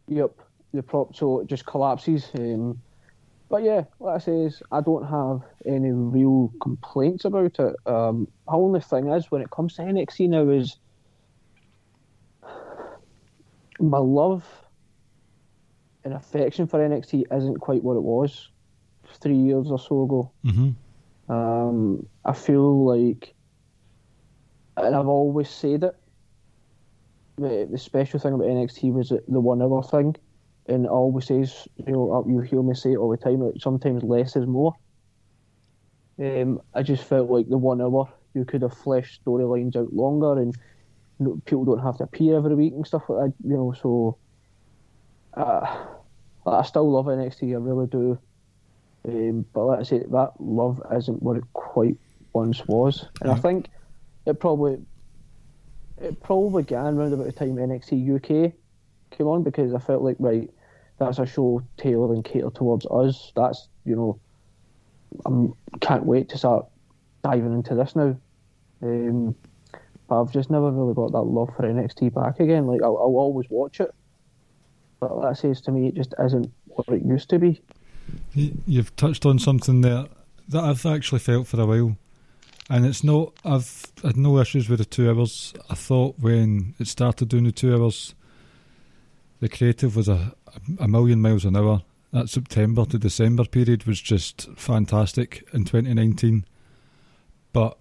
Yep, 0.08 0.32
the 0.72 0.82
prop 0.82 1.16
so 1.16 1.40
it 1.40 1.46
just 1.46 1.66
collapses. 1.66 2.28
Um, 2.34 2.80
but 3.48 3.62
yeah, 3.62 3.85
what 3.98 4.14
I 4.14 4.18
say 4.18 4.33
is 4.33 4.62
I 4.72 4.80
don't 4.80 5.07
have 5.07 5.42
any 5.66 5.90
real 5.90 6.52
complaints 6.61 7.24
about 7.24 7.59
it. 7.59 7.76
Um, 7.87 8.28
the 8.46 8.52
only 8.52 8.80
thing 8.80 9.09
is 9.09 9.30
when 9.30 9.42
it 9.42 9.50
comes 9.50 9.74
to 9.74 9.83
NXT 9.83 10.28
now 10.28 10.48
is 10.48 10.78
my 13.78 13.98
love 13.98 14.44
and 16.04 16.14
affection 16.14 16.66
for 16.66 16.80
NXT 16.80 17.24
isn't 17.33 17.61
quite 17.61 17.83
what 17.83 17.96
it 17.96 18.02
was 18.02 18.50
three 19.20 19.37
years 19.37 19.70
or 19.70 19.78
so 19.78 20.04
ago. 20.04 20.33
Mm-hmm. 20.44 21.33
Um, 21.33 22.07
I 22.24 22.33
feel 22.33 22.85
like, 22.85 23.35
and 24.76 24.94
I've 24.94 25.09
always 25.09 25.48
said 25.48 25.85
it, 25.85 25.96
the, 27.37 27.68
the 27.70 27.78
special 27.78 28.20
thing 28.20 28.35
about 28.35 28.46
NXT 28.46 28.92
was 28.92 29.09
the 29.09 29.40
one 29.40 29.62
hour 29.62 29.83
thing, 29.83 30.16
and 30.66 30.87
I 30.87 30.90
always 30.90 31.27
says, 31.27 31.68
you 31.77 31.92
know, 31.92 32.24
you 32.27 32.40
hear 32.40 32.62
me 32.62 32.74
say 32.74 32.92
it 32.92 32.96
all 32.96 33.11
the 33.11 33.16
time, 33.16 33.40
like 33.40 33.55
sometimes 33.61 34.03
less 34.03 34.37
is 34.37 34.46
more. 34.46 34.74
Um, 36.18 36.61
I 36.74 36.83
just 36.83 37.05
felt 37.05 37.29
like 37.29 37.48
the 37.48 37.59
one 37.59 37.81
hour 37.81 38.09
you 38.35 38.44
could 38.44 38.62
have 38.62 38.77
fleshed 38.77 39.24
storylines 39.24 39.77
out 39.77 39.92
longer, 39.92 40.40
and 40.40 40.55
you 41.18 41.27
know, 41.27 41.40
people 41.44 41.64
don't 41.64 41.85
have 41.85 41.98
to 41.98 42.05
appear 42.05 42.37
every 42.37 42.55
week 42.55 42.72
and 42.72 42.87
stuff 42.87 43.03
like 43.09 43.27
that. 43.27 43.35
You 43.46 43.57
know, 43.57 43.74
so 43.81 44.16
uh, 45.35 45.87
I 46.46 46.62
still 46.62 46.90
love 46.90 47.07
NXT, 47.07 47.53
I 47.53 47.57
really 47.57 47.87
do. 47.87 48.18
Um, 49.07 49.44
but 49.53 49.64
like 49.64 49.81
I 49.81 49.83
say, 49.83 49.98
that 49.98 50.33
love 50.38 50.81
isn't 50.96 51.22
what 51.22 51.37
it 51.37 51.44
quite 51.53 51.98
once 52.33 52.66
was, 52.66 53.07
and 53.20 53.31
I 53.31 53.35
think 53.35 53.68
it 54.24 54.40
probably 54.40 54.79
it 56.00 56.22
probably 56.22 56.62
began 56.62 56.94
around 56.94 57.12
about 57.12 57.27
the 57.27 57.33
time 57.33 57.57
NXT 57.57 58.46
UK 58.48 58.55
came 59.16 59.27
on 59.27 59.42
because 59.42 59.74
I 59.74 59.79
felt 59.79 60.03
like 60.03 60.16
right, 60.18 60.50
that's 60.98 61.18
a 61.18 61.27
show 61.27 61.62
tailored 61.77 62.11
and 62.11 62.24
catered 62.24 62.55
towards 62.55 62.87
us. 62.87 63.33
That's 63.37 63.68
you 63.85 63.96
know, 63.96 64.18
I 65.27 65.77
can't 65.79 66.07
wait 66.07 66.29
to 66.31 66.38
start 66.38 66.66
diving 67.22 67.53
into 67.53 67.74
this 67.74 67.96
now. 67.96 68.16
Um, 68.83 69.35
but 70.09 70.20
I've 70.20 70.33
just 70.33 70.50
never 70.50 70.70
really 70.70 70.94
got 70.94 71.12
that 71.12 71.22
love 71.22 71.55
for 71.57 71.62
NXT 71.62 72.12
back 72.14 72.40
again. 72.40 72.66
Like 72.66 72.83
I'll, 72.83 72.96
I'll 72.96 73.16
always 73.16 73.46
watch 73.48 73.81
it, 73.81 73.94
but 75.00 75.20
that 75.22 75.38
says 75.38 75.61
to 75.62 75.72
me 75.72 75.88
it 75.88 75.94
just 75.94 76.14
isn't 76.22 76.53
what 76.66 76.88
it 76.88 77.05
used 77.05 77.31
to 77.31 77.38
be. 77.38 77.62
You've 78.35 78.94
touched 78.96 79.24
on 79.24 79.38
something 79.38 79.81
there 79.81 80.07
that 80.48 80.62
I've 80.62 80.85
actually 80.85 81.20
felt 81.20 81.46
for 81.46 81.61
a 81.61 81.66
while, 81.66 81.96
and 82.68 82.85
it's 82.85 83.03
not. 83.03 83.33
I've 83.44 83.87
had 84.03 84.16
no 84.16 84.38
issues 84.38 84.68
with 84.68 84.79
the 84.79 84.85
two 84.85 85.09
hours. 85.09 85.55
I 85.70 85.74
thought 85.74 86.16
when 86.18 86.74
it 86.79 86.88
started 86.88 87.29
doing 87.29 87.44
the 87.44 87.53
two 87.53 87.74
hours, 87.74 88.14
the 89.44 89.48
creative 89.50 89.94
was 89.94 90.09
a 90.09 90.35
a 90.80 90.88
million 90.88 91.20
miles 91.20 91.44
an 91.44 91.54
hour. 91.54 91.83
That 92.12 92.30
September 92.30 92.87
to 92.87 92.98
December 92.98 93.44
period 93.44 93.85
was 93.85 94.00
just 94.00 94.48
fantastic 94.57 95.46
in 95.52 95.66
2019. 95.66 96.46
But 97.52 97.76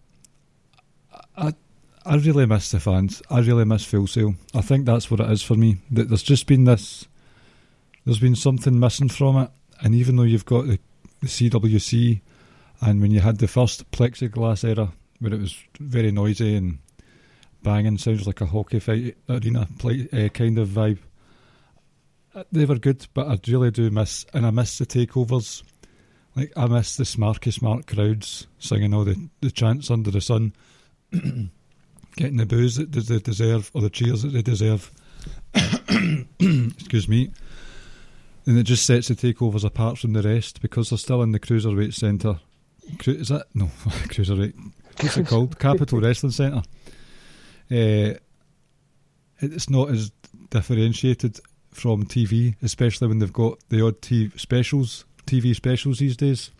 I, 1.38 1.54
I 2.06 2.16
really 2.18 2.46
miss 2.48 2.72
the 2.72 2.82
fans. 2.82 3.22
I 3.30 3.40
really 3.40 3.64
miss 3.64 3.86
Full 3.86 4.08
Sail. 4.08 4.36
I 4.54 4.60
think 4.60 4.86
that's 4.86 5.10
what 5.10 5.22
it 5.22 5.32
is 5.32 5.42
for 5.42 5.56
me. 5.56 5.78
That 5.90 6.10
there's 6.10 6.22
just 6.22 6.48
been 6.48 6.66
this. 6.66 7.08
There's 8.04 8.20
been 8.20 8.36
something 8.36 8.78
missing 8.78 9.08
from 9.08 9.38
it, 9.38 9.50
and 9.80 9.96
even 9.96 10.18
though 10.18 10.24
you've 10.24 10.44
got 10.44 10.68
the, 10.68 10.80
the 11.22 11.28
CWC, 11.28 12.20
and 12.82 13.00
when 13.00 13.12
you 13.12 13.22
had 13.22 13.38
the 13.38 13.48
first 13.48 13.90
plexiglass 13.92 14.68
era 14.68 14.92
where 15.20 15.34
it 15.34 15.40
was 15.40 15.56
very 15.80 16.12
noisy 16.12 16.58
and 16.58 16.80
banging, 17.62 17.98
sounds 17.98 18.28
like 18.28 18.42
a 18.42 18.48
hockey 18.48 18.80
fight 18.80 19.16
arena 19.30 19.66
play, 19.80 20.10
uh, 20.12 20.28
kind 20.28 20.60
of 20.60 20.68
vibe. 20.68 21.00
They 22.52 22.66
were 22.66 22.80
good, 22.80 23.08
but 23.14 23.28
I 23.28 23.40
really 23.48 23.72
do 23.72 23.90
miss, 23.92 24.26
and 24.34 24.46
I 24.46 24.52
miss 24.52 24.78
the 24.78 24.86
takeovers. 24.86 25.64
Like 26.36 26.52
I 26.56 26.66
miss 26.66 26.96
the 26.98 27.04
smarky 27.04 27.54
smart 27.54 27.86
crowds 27.86 28.48
singing 28.58 28.94
all 28.94 29.06
the, 29.06 29.30
the 29.42 29.52
chants 29.52 29.92
under 29.92 30.10
the 30.10 30.22
sun. 30.22 30.54
getting 32.16 32.38
the 32.38 32.46
booze 32.46 32.76
that 32.78 32.92
they 32.92 33.20
deserve 33.20 33.72
or 33.74 33.82
the 33.82 33.90
cheers 33.90 34.24
that 34.24 34.30
they 34.30 34.42
deserve. 34.42 34.92
Excuse 35.54 37.08
me. 37.08 37.32
And 38.46 38.58
it 38.58 38.64
just 38.64 38.86
sets 38.86 39.08
the 39.08 39.16
takeovers 39.16 39.64
apart 39.64 39.98
from 39.98 40.14
the 40.14 40.22
rest 40.22 40.62
because 40.62 40.90
they're 40.90 40.98
still 40.98 41.22
in 41.22 41.32
the 41.32 41.40
cruiserweight 41.40 41.94
centre. 41.94 42.40
Cru- 43.00 43.14
is 43.14 43.30
that 43.30 43.46
no 43.54 43.66
cruiserweight? 43.86 44.54
What's 45.00 45.18
it 45.18 45.28
called? 45.28 45.58
Capitol 45.60 46.02
Wrestling 46.02 46.32
Centre. 46.32 46.62
Uh, 47.72 48.18
it's 49.40 49.70
not 49.70 49.90
as 49.90 50.12
differentiated 50.50 51.40
from 51.74 52.06
TV, 52.06 52.56
especially 52.62 53.08
when 53.08 53.20
they've 53.20 53.34
got 53.34 53.60
the 53.70 53.86
odd 53.86 54.02
TV 54.02 54.40
specials, 54.40 55.06
TV 55.26 55.56
specials 55.56 56.00
these 56.00 56.18
days. 56.18 56.52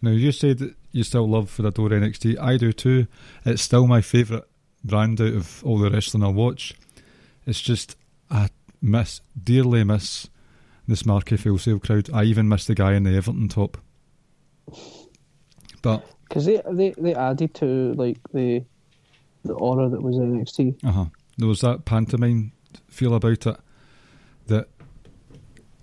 Now 0.00 0.10
you 0.10 0.32
said 0.32 0.58
that 0.58 0.74
you 0.90 1.04
still 1.04 1.28
love 1.28 1.48
for 1.48 1.62
the 1.62 1.70
door 1.70 1.90
NXT. 1.90 2.38
I 2.40 2.56
do 2.56 2.72
too. 2.72 3.06
It's 3.44 3.62
still 3.62 3.86
my 3.86 4.00
favourite 4.00 4.44
brand 4.84 5.20
out 5.20 5.34
of 5.34 5.64
all 5.64 5.78
the 5.78 5.90
wrestling 5.90 6.24
I 6.24 6.28
watch. 6.28 6.74
It's 7.46 7.60
just 7.60 7.96
I 8.30 8.50
miss 8.80 9.20
dearly 9.42 9.84
miss 9.84 10.28
this 10.88 11.06
Marky 11.06 11.36
Full 11.36 11.58
Sail 11.58 11.78
crowd. 11.78 12.10
I 12.12 12.24
even 12.24 12.48
miss 12.48 12.66
the 12.66 12.74
guy 12.74 12.94
in 12.94 13.04
the 13.04 13.16
Everton 13.16 13.48
top. 13.48 13.78
But 15.82 16.04
because 16.28 16.46
they, 16.46 16.60
they 16.70 16.94
they 16.98 17.14
added 17.14 17.54
to 17.54 17.94
like 17.94 18.18
the 18.32 18.64
the 19.44 19.54
aura 19.54 19.88
that 19.88 20.02
was 20.02 20.16
NXT. 20.16 20.84
Uh 20.84 20.92
huh. 20.92 21.04
There 21.38 21.48
was 21.48 21.60
that 21.60 21.84
pantomime 21.84 22.52
feel 22.88 23.14
about 23.14 23.46
it 23.46 23.56
that, 24.46 24.68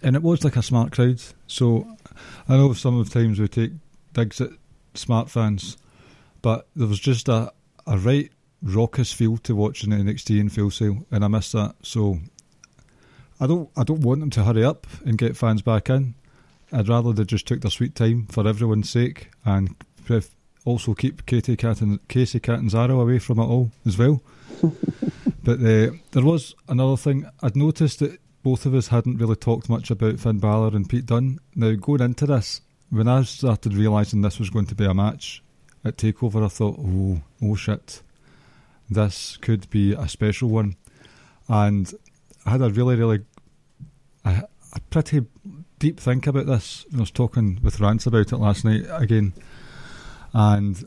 and 0.02 0.16
it 0.16 0.24
was 0.24 0.44
like 0.44 0.56
a 0.56 0.64
smart 0.64 0.92
crowd. 0.92 1.22
So 1.48 1.88
I 2.48 2.58
know 2.58 2.74
some 2.74 3.00
of 3.00 3.10
the 3.10 3.20
times 3.20 3.40
we 3.40 3.48
take 3.48 3.72
digs 4.14 4.42
at 4.42 4.52
smart 4.94 5.30
fans, 5.30 5.78
but 6.42 6.68
there 6.76 6.88
was 6.88 7.00
just 7.00 7.30
a 7.30 7.52
a 7.88 7.98
right 7.98 8.32
raucous 8.62 9.12
feel 9.12 9.38
to 9.38 9.56
watching 9.56 9.92
NXT 9.92 10.40
in 10.40 10.50
Full 10.50 10.72
Sail, 10.72 11.06
and 11.12 11.24
I 11.24 11.28
miss 11.28 11.52
that. 11.54 11.76
So 11.82 12.20
I 13.40 13.48
don't 13.48 13.70
I 13.76 13.84
don't 13.84 14.02
want 14.02 14.20
them 14.20 14.30
to 14.32 14.44
hurry 14.44 14.64
up 14.64 14.88
and 15.06 15.18
get 15.18 15.38
fans 15.38 15.62
back 15.62 15.90
in. 15.90 16.16
I'd 16.72 16.88
rather 16.88 17.14
they 17.14 17.24
just 17.24 17.48
took 17.48 17.62
their 17.62 17.72
sweet 17.72 17.96
time 17.96 18.28
for 18.28 18.48
everyone's 18.48 18.90
sake 18.90 19.32
and 19.44 19.76
also 20.66 20.94
keep 20.94 21.26
Katie 21.26 21.56
Cat 21.56 21.82
and 21.82 22.06
Kacy 22.08 22.42
Catanzaro 22.42 23.00
away 23.00 23.20
from 23.20 23.40
it 23.40 23.46
all 23.46 23.72
as 23.86 23.98
well. 23.98 24.22
but 25.44 25.60
uh, 25.60 25.92
there 26.12 26.24
was 26.24 26.54
another 26.68 26.98
thing 26.98 27.28
I'd 27.42 27.56
noticed 27.56 28.00
that 28.00 28.20
both 28.44 28.66
of 28.66 28.74
us 28.74 28.88
hadn't 28.88 29.18
really 29.18 29.36
talked 29.36 29.70
much 29.70 29.92
about 29.92 30.20
Finn 30.20 30.40
Balor 30.40 30.76
and 30.76 30.90
Pete 30.90 31.06
Dunne. 31.06 31.40
Now 31.56 31.74
going 31.74 32.02
into 32.02 32.26
this, 32.26 32.62
when 32.90 33.08
I 33.08 33.24
started 33.24 33.74
realising 33.74 34.22
this 34.22 34.40
was 34.40 34.50
going 34.50 34.68
to 34.68 34.76
be 34.76 34.86
a 34.86 34.94
match 34.94 35.44
at 35.84 35.98
Takeover, 35.98 36.44
I 36.44 36.48
thought, 36.48 36.80
oh, 36.80 37.22
oh 37.44 37.56
shit, 37.56 38.02
this 38.90 39.38
could 39.38 39.70
be 39.70 39.94
a 39.94 40.08
special 40.08 40.50
one. 40.50 40.76
And 41.48 41.94
I 42.46 42.52
had 42.52 42.62
a 42.62 42.70
really, 42.70 42.96
really, 42.96 43.22
a, 44.26 44.44
a 44.74 44.80
pretty 44.90 45.26
deep 45.80 46.00
think 46.00 46.28
about 46.28 46.46
this. 46.46 46.86
I 46.96 47.00
was 47.00 47.12
talking 47.12 47.60
with 47.62 47.80
Rance 47.80 48.06
about 48.06 48.32
it 48.32 48.38
last 48.38 48.66
night 48.66 48.86
again. 48.90 49.34
And 50.34 50.84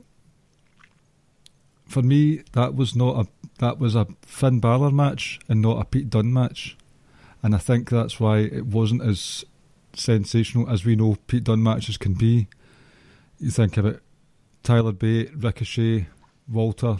for 1.86 2.02
me, 2.02 2.42
that 2.52 2.74
was 2.74 2.96
not 2.96 3.26
a 3.26 3.28
that 3.58 3.78
was 3.78 3.94
a 3.94 4.06
Finn 4.22 4.60
Balor 4.60 4.90
match 4.90 5.38
and 5.48 5.60
not 5.62 5.80
a 5.80 5.84
Pete 5.84 6.10
Dunne 6.10 6.32
match. 6.32 6.76
And 7.42 7.54
I 7.54 7.58
think 7.58 7.90
that's 7.90 8.20
why 8.20 8.38
it 8.38 8.66
wasn't 8.66 9.02
as 9.02 9.44
sensational 9.94 10.70
as 10.70 10.84
we 10.84 10.96
know 10.96 11.16
Pete 11.26 11.44
Dunne 11.44 11.62
matches 11.62 11.96
can 11.96 12.14
be. 12.14 12.46
You 13.38 13.50
think 13.50 13.76
about 13.76 14.00
Tyler 14.62 14.92
Bate, 14.92 15.30
Ricochet, 15.36 16.06
Walter, 16.48 16.98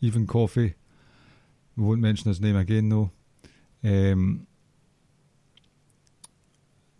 even 0.00 0.26
Coffey. 0.26 0.74
We 1.76 1.84
won't 1.84 2.00
mention 2.00 2.28
his 2.28 2.40
name 2.40 2.56
again 2.56 2.88
though. 2.88 3.10
Um, 3.84 4.46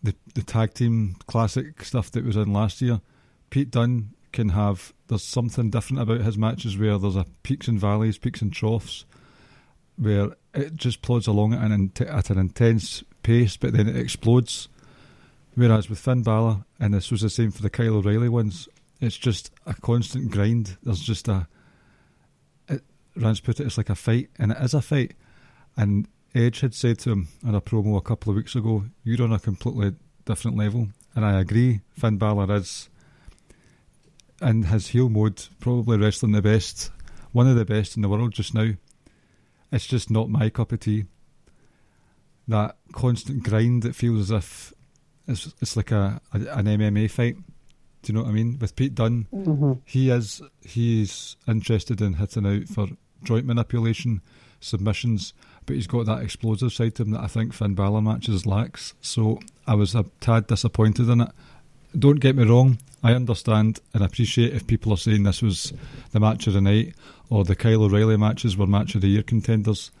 the 0.03 0.15
the 0.33 0.43
tag 0.43 0.73
team 0.73 1.15
classic 1.27 1.83
stuff 1.83 2.11
that 2.11 2.23
was 2.23 2.35
in 2.35 2.53
last 2.53 2.81
year. 2.81 3.01
Pete 3.49 3.71
Dunne 3.71 4.11
can 4.31 4.49
have 4.49 4.93
there's 5.07 5.23
something 5.23 5.69
different 5.69 6.01
about 6.01 6.21
his 6.21 6.37
matches 6.37 6.77
where 6.77 6.97
there's 6.97 7.15
a 7.15 7.25
peaks 7.43 7.67
and 7.67 7.79
valleys, 7.79 8.17
peaks 8.17 8.41
and 8.41 8.53
troughs, 8.53 9.05
where 9.97 10.31
it 10.53 10.75
just 10.75 11.01
plods 11.01 11.27
along 11.27 11.53
at 11.53 11.71
an, 11.71 11.91
at 11.99 12.29
an 12.29 12.37
intense 12.37 13.03
pace, 13.23 13.57
but 13.57 13.73
then 13.73 13.87
it 13.87 13.95
explodes. 13.95 14.67
Whereas 15.55 15.89
with 15.89 15.99
Finn 15.99 16.21
Balor, 16.21 16.65
and 16.79 16.93
this 16.93 17.11
was 17.11 17.21
the 17.21 17.29
same 17.29 17.51
for 17.51 17.61
the 17.61 17.69
Kyle 17.69 17.95
O'Reilly 17.95 18.29
ones, 18.29 18.67
it's 18.99 19.17
just 19.17 19.51
a 19.65 19.73
constant 19.73 20.31
grind. 20.31 20.77
There's 20.83 20.99
just 20.99 21.27
a 21.27 21.47
It, 22.67 22.83
Rance 23.15 23.39
put 23.39 23.59
it, 23.59 23.65
it's 23.65 23.77
like 23.77 23.89
a 23.89 23.95
fight, 23.95 24.29
and 24.37 24.51
it 24.51 24.57
is 24.61 24.73
a 24.73 24.81
fight. 24.81 25.13
And 25.77 26.07
Edge 26.33 26.59
had 26.59 26.73
said 26.73 26.99
to 26.99 27.11
him 27.11 27.27
in 27.43 27.55
a 27.55 27.61
promo 27.61 27.97
a 27.97 28.01
couple 28.01 28.31
of 28.31 28.35
weeks 28.35 28.55
ago, 28.55 28.85
You're 29.03 29.23
on 29.23 29.31
a 29.33 29.39
completely 29.39 29.95
different 30.25 30.57
level. 30.57 30.89
And 31.15 31.25
I 31.25 31.39
agree, 31.39 31.81
Finn 31.97 32.17
Balor 32.17 32.53
is, 32.55 32.89
in 34.41 34.63
his 34.63 34.89
heel 34.89 35.07
mode, 35.07 35.47
probably 35.61 35.97
wrestling 35.97 36.33
the 36.33 36.41
best, 36.41 36.91
one 37.31 37.47
of 37.47 37.55
the 37.55 37.63
best 37.63 37.95
in 37.95 38.01
the 38.01 38.09
world 38.09 38.33
just 38.33 38.53
now. 38.53 38.71
It's 39.71 39.87
just 39.87 40.09
not 40.09 40.29
my 40.29 40.49
cup 40.49 40.71
of 40.71 40.79
tea. 40.79 41.05
That 42.47 42.77
constant 42.93 43.43
grind 43.43 43.83
that 43.83 43.95
feels 43.95 44.31
as 44.31 44.31
if 44.31 44.73
it's, 45.27 45.53
it's 45.61 45.75
like 45.75 45.91
a, 45.91 46.21
a 46.33 46.37
an 46.37 46.65
MMA 46.65 47.09
fight. 47.09 47.35
Do 48.01 48.13
you 48.13 48.13
know 48.13 48.23
what 48.23 48.29
I 48.29 48.33
mean? 48.33 48.59
With 48.59 48.75
Pete 48.75 48.93
Dunne, 48.93 49.27
mm-hmm. 49.33 49.73
he 49.83 50.11
is 50.11 50.41
he's 50.61 51.35
interested 51.47 52.01
in 52.01 52.13
hitting 52.13 52.45
out 52.45 52.67
for 52.67 52.87
joint 53.23 53.47
manipulation, 53.47 54.21
submissions, 54.59 55.33
but 55.65 55.75
he's 55.75 55.87
got 55.87 56.05
that 56.05 56.21
explosive 56.21 56.71
side 56.71 56.95
to 56.95 57.03
him 57.03 57.11
that 57.11 57.21
I 57.21 57.27
think 57.27 57.53
Finn 57.53 57.73
Balor 57.73 58.01
matches 58.01 58.45
lacks. 58.45 58.93
So 59.01 59.39
I 59.65 59.73
was 59.73 59.95
a 59.95 60.05
tad 60.19 60.45
disappointed 60.45 61.09
in 61.09 61.21
it. 61.21 61.31
Don't 61.97 62.19
get 62.19 62.35
me 62.35 62.43
wrong, 62.43 62.79
I 63.03 63.13
understand 63.13 63.79
and 63.93 64.03
appreciate 64.03 64.53
if 64.53 64.67
people 64.67 64.91
are 64.91 64.97
saying 64.97 65.23
this 65.23 65.41
was 65.41 65.73
the 66.11 66.19
match 66.19 66.47
of 66.47 66.53
the 66.53 66.61
night 66.61 66.95
or 67.29 67.43
the 67.43 67.55
Kyle 67.55 67.83
O'Reilly 67.83 68.17
matches 68.17 68.57
were 68.57 68.67
match 68.67 68.95
of 68.95 69.01
the 69.01 69.07
year 69.07 69.23
contenders. 69.23 69.91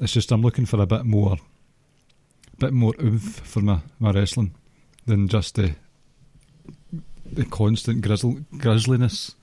It's 0.00 0.12
just 0.12 0.32
I'm 0.32 0.40
looking 0.40 0.64
for 0.64 0.80
a 0.80 0.86
bit 0.86 1.04
more, 1.04 1.34
a 1.34 2.56
bit 2.56 2.72
more 2.72 2.94
oomph 3.02 3.40
for 3.40 3.60
my, 3.60 3.80
my 3.98 4.12
wrestling 4.12 4.54
than 5.06 5.28
just 5.28 5.56
the 5.56 5.74
the 7.32 7.44
constant 7.44 8.02
grizzle, 8.02 8.40
grisliness. 8.56 9.34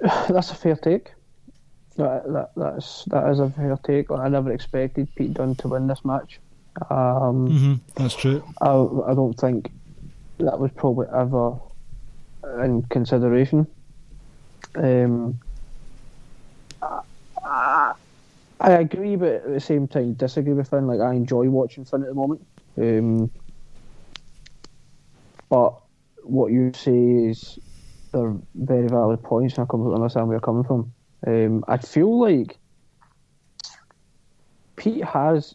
That's 0.00 0.50
a 0.50 0.54
fair 0.54 0.76
take. 0.76 1.12
That, 1.96 2.24
that 2.32 2.50
that's 2.56 3.04
that 3.06 3.30
is 3.30 3.38
a 3.38 3.50
fair 3.50 3.78
take. 3.84 4.10
I 4.10 4.28
never 4.28 4.52
expected 4.52 5.14
Pete 5.14 5.34
Dunne 5.34 5.54
to 5.56 5.68
win 5.68 5.86
this 5.86 6.04
match. 6.04 6.40
Um, 6.90 7.48
mm-hmm, 7.48 7.74
that's 7.94 8.14
true. 8.14 8.42
I 8.60 8.70
I 8.70 9.14
don't 9.14 9.34
think 9.34 9.70
that 10.38 10.58
was 10.58 10.70
probably 10.76 11.06
ever 11.16 11.56
in 12.64 12.82
consideration. 12.90 13.66
Um, 14.74 15.38
I, 16.82 17.00
I, 17.44 17.92
I 18.60 18.70
agree, 18.72 19.16
but 19.16 19.32
at 19.32 19.52
the 19.52 19.60
same 19.60 19.86
time 19.86 20.14
disagree 20.14 20.52
with 20.52 20.68
Finn. 20.68 20.86
Like 20.86 21.00
I 21.00 21.14
enjoy 21.14 21.48
watching 21.48 21.84
Finn 21.84 22.02
at 22.02 22.08
the 22.08 22.14
moment. 22.14 22.46
Um, 22.76 23.30
but 25.48 25.74
what 26.22 26.50
you 26.50 26.72
say 26.74 26.98
is 26.98 27.58
they're 28.12 28.34
very 28.54 28.88
valid 28.88 29.22
points, 29.22 29.56
and 29.56 29.64
I 29.64 29.66
completely 29.68 29.96
understand 29.96 30.28
where 30.28 30.34
you're 30.34 30.40
coming 30.40 30.64
from. 30.64 30.92
Um, 31.26 31.64
I 31.68 31.78
feel 31.78 32.18
like 32.18 32.58
Pete 34.76 35.04
has, 35.04 35.54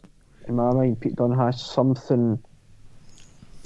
in 0.50 0.56
my 0.56 0.74
mind, 0.74 1.00
Pete 1.00 1.16
Dunne 1.16 1.38
has 1.38 1.62
something 1.64 2.42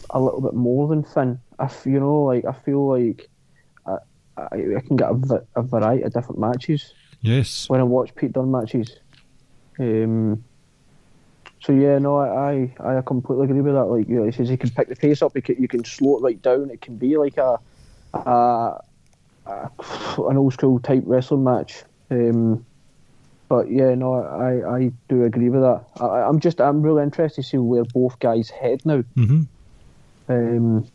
a 0.09 0.19
little 0.21 0.41
bit 0.41 0.53
more 0.53 0.87
than 0.87 1.03
Finn. 1.03 1.39
I, 1.57 1.65
f- 1.65 1.85
you 1.85 1.99
know, 1.99 2.23
like 2.23 2.45
I 2.45 2.51
feel 2.51 2.87
like 2.87 3.29
I, 3.87 3.97
I, 4.37 4.45
I 4.77 4.81
can 4.85 4.97
get 4.97 5.09
a 5.55 5.61
variety 5.63 6.03
of 6.03 6.13
different 6.13 6.39
matches 6.39 6.93
Yes. 7.21 7.69
when 7.69 7.79
I 7.79 7.83
watch 7.83 8.13
Pete 8.15 8.33
Dunne 8.33 8.51
matches. 8.51 8.97
Um, 9.79 10.43
so 11.61 11.71
yeah, 11.71 11.97
no, 11.97 12.17
I, 12.17 12.73
I 12.79 12.97
I 12.97 13.01
completely 13.01 13.45
agree 13.45 13.61
with 13.61 13.73
that. 13.73 13.85
Like 13.85 14.09
you 14.09 14.17
know, 14.17 14.25
he 14.25 14.31
says, 14.33 14.49
he 14.49 14.57
can 14.57 14.69
pick 14.69 14.89
the 14.89 14.95
pace 14.97 15.21
up. 15.21 15.31
He 15.33 15.41
can, 15.41 15.55
you 15.61 15.67
can 15.69 15.85
slow 15.85 16.17
it 16.17 16.21
right 16.21 16.41
down. 16.41 16.69
It 16.69 16.81
can 16.81 16.97
be 16.97 17.15
like 17.17 17.37
a, 17.37 17.57
a, 18.13 18.81
a 19.45 19.71
an 20.17 20.37
old 20.37 20.53
school 20.53 20.79
type 20.79 21.03
wrestling 21.05 21.45
match. 21.45 21.83
Um, 22.11 22.65
but 23.53 23.69
yeah, 23.69 23.93
no, 23.93 24.15
I, 24.15 24.77
I 24.77 24.91
do 25.09 25.25
agree 25.25 25.49
with 25.49 25.61
that. 25.61 25.83
I, 26.01 26.21
I'm 26.27 26.39
just 26.39 26.59
I'm 26.59 26.81
really 26.81 27.03
interested 27.03 27.43
to 27.43 27.47
see 27.47 27.57
where 27.57 27.83
both 27.83 28.17
guys 28.17 28.49
head 28.49 28.83
now. 28.83 29.03
hmm 29.13 29.43
Um, 30.27 30.87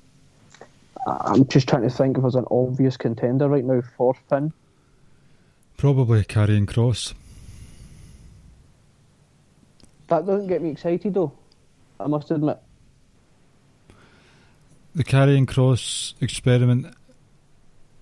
I'm 1.07 1.47
just 1.47 1.69
trying 1.69 1.83
to 1.83 1.89
think 1.91 2.17
if 2.17 2.23
there's 2.23 2.35
an 2.35 2.47
obvious 2.51 2.97
contender 2.97 3.49
right 3.49 3.65
now 3.65 3.81
for 3.97 4.15
Finn. 4.29 4.53
Probably 5.77 6.25
Karrion 6.25 6.67
Kross. 6.67 7.15
That 10.09 10.27
doesn't 10.27 10.49
get 10.49 10.61
me 10.61 10.71
excited 10.71 11.15
though. 11.15 11.31
I 12.01 12.09
must 12.09 12.33
admit. 12.33 12.59
The 14.97 15.05
Karrion 15.05 15.47
Kross 15.47 16.15
experiment 16.21 16.93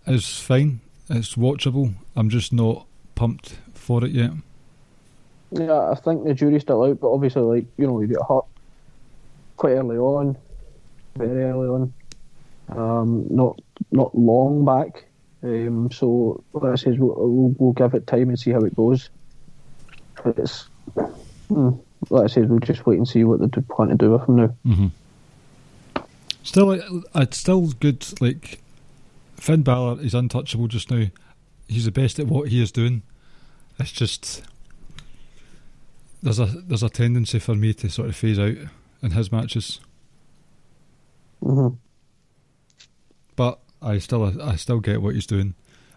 is 0.06 0.40
fine. 0.40 0.80
It's 1.10 1.34
watchable. 1.34 1.92
I'm 2.16 2.30
just 2.30 2.54
not 2.54 2.86
pumped 3.14 3.58
for 3.74 4.02
it 4.02 4.12
yet. 4.12 4.30
Yeah, 5.50 5.90
I 5.90 5.94
think 5.94 6.24
the 6.24 6.34
jury's 6.34 6.62
still 6.62 6.82
out, 6.82 7.00
but 7.00 7.12
obviously, 7.12 7.42
like 7.42 7.66
you 7.76 7.86
know, 7.86 8.00
you 8.00 8.08
get 8.08 8.22
hurt 8.28 8.44
quite 9.56 9.72
early 9.72 9.96
on, 9.96 10.36
very 11.16 11.44
early 11.44 11.68
on. 11.68 11.92
Um, 12.68 13.26
not 13.30 13.60
not 13.92 14.16
long 14.16 14.64
back. 14.64 15.06
Um, 15.42 15.90
so 15.92 16.42
like 16.52 16.72
I 16.72 16.76
says, 16.76 16.98
we'll, 16.98 17.14
we'll, 17.16 17.54
we'll 17.58 17.72
give 17.72 17.94
it 17.94 18.06
time 18.06 18.28
and 18.28 18.38
see 18.38 18.50
how 18.50 18.60
it 18.60 18.74
goes. 18.74 19.10
But 20.22 20.38
it's, 20.38 20.66
hmm, 21.48 21.70
like 22.10 22.24
I 22.24 22.26
says, 22.26 22.46
we'll 22.46 22.58
just 22.58 22.86
wait 22.86 22.98
and 22.98 23.06
see 23.06 23.22
what 23.22 23.40
they 23.40 23.46
do, 23.46 23.60
plan 23.60 23.90
to 23.90 23.94
do 23.94 24.12
with 24.12 24.28
him 24.28 24.36
now. 24.36 24.46
hmm 24.64 24.86
Still, 26.42 26.70
uh, 26.70 27.00
it's 27.16 27.38
still 27.38 27.68
good. 27.68 28.06
Like 28.20 28.60
Finn 29.36 29.62
Balor 29.62 30.00
is 30.00 30.14
untouchable 30.14 30.68
just 30.68 30.90
now. 30.90 31.06
He's 31.68 31.84
the 31.84 31.90
best 31.90 32.18
at 32.18 32.28
what 32.28 32.48
he 32.48 32.62
is 32.62 32.70
doing. 32.70 33.02
It's 33.78 33.92
just 33.92 34.42
there's 36.22 36.38
a 36.40 36.46
there's 36.46 36.82
a 36.82 36.90
tendency 36.90 37.38
for 37.38 37.54
me 37.54 37.74
to 37.74 37.90
sort 37.90 38.08
of 38.08 38.16
phase 38.16 38.38
out 38.38 38.56
in 39.02 39.12
his 39.12 39.32
matches, 39.32 39.80
hmm 41.42 41.68
but 43.36 43.60
I 43.82 43.98
still 43.98 44.42
I 44.42 44.56
still 44.56 44.80
get 44.80 45.02
what 45.02 45.14
he's 45.14 45.26
doing, 45.26 45.54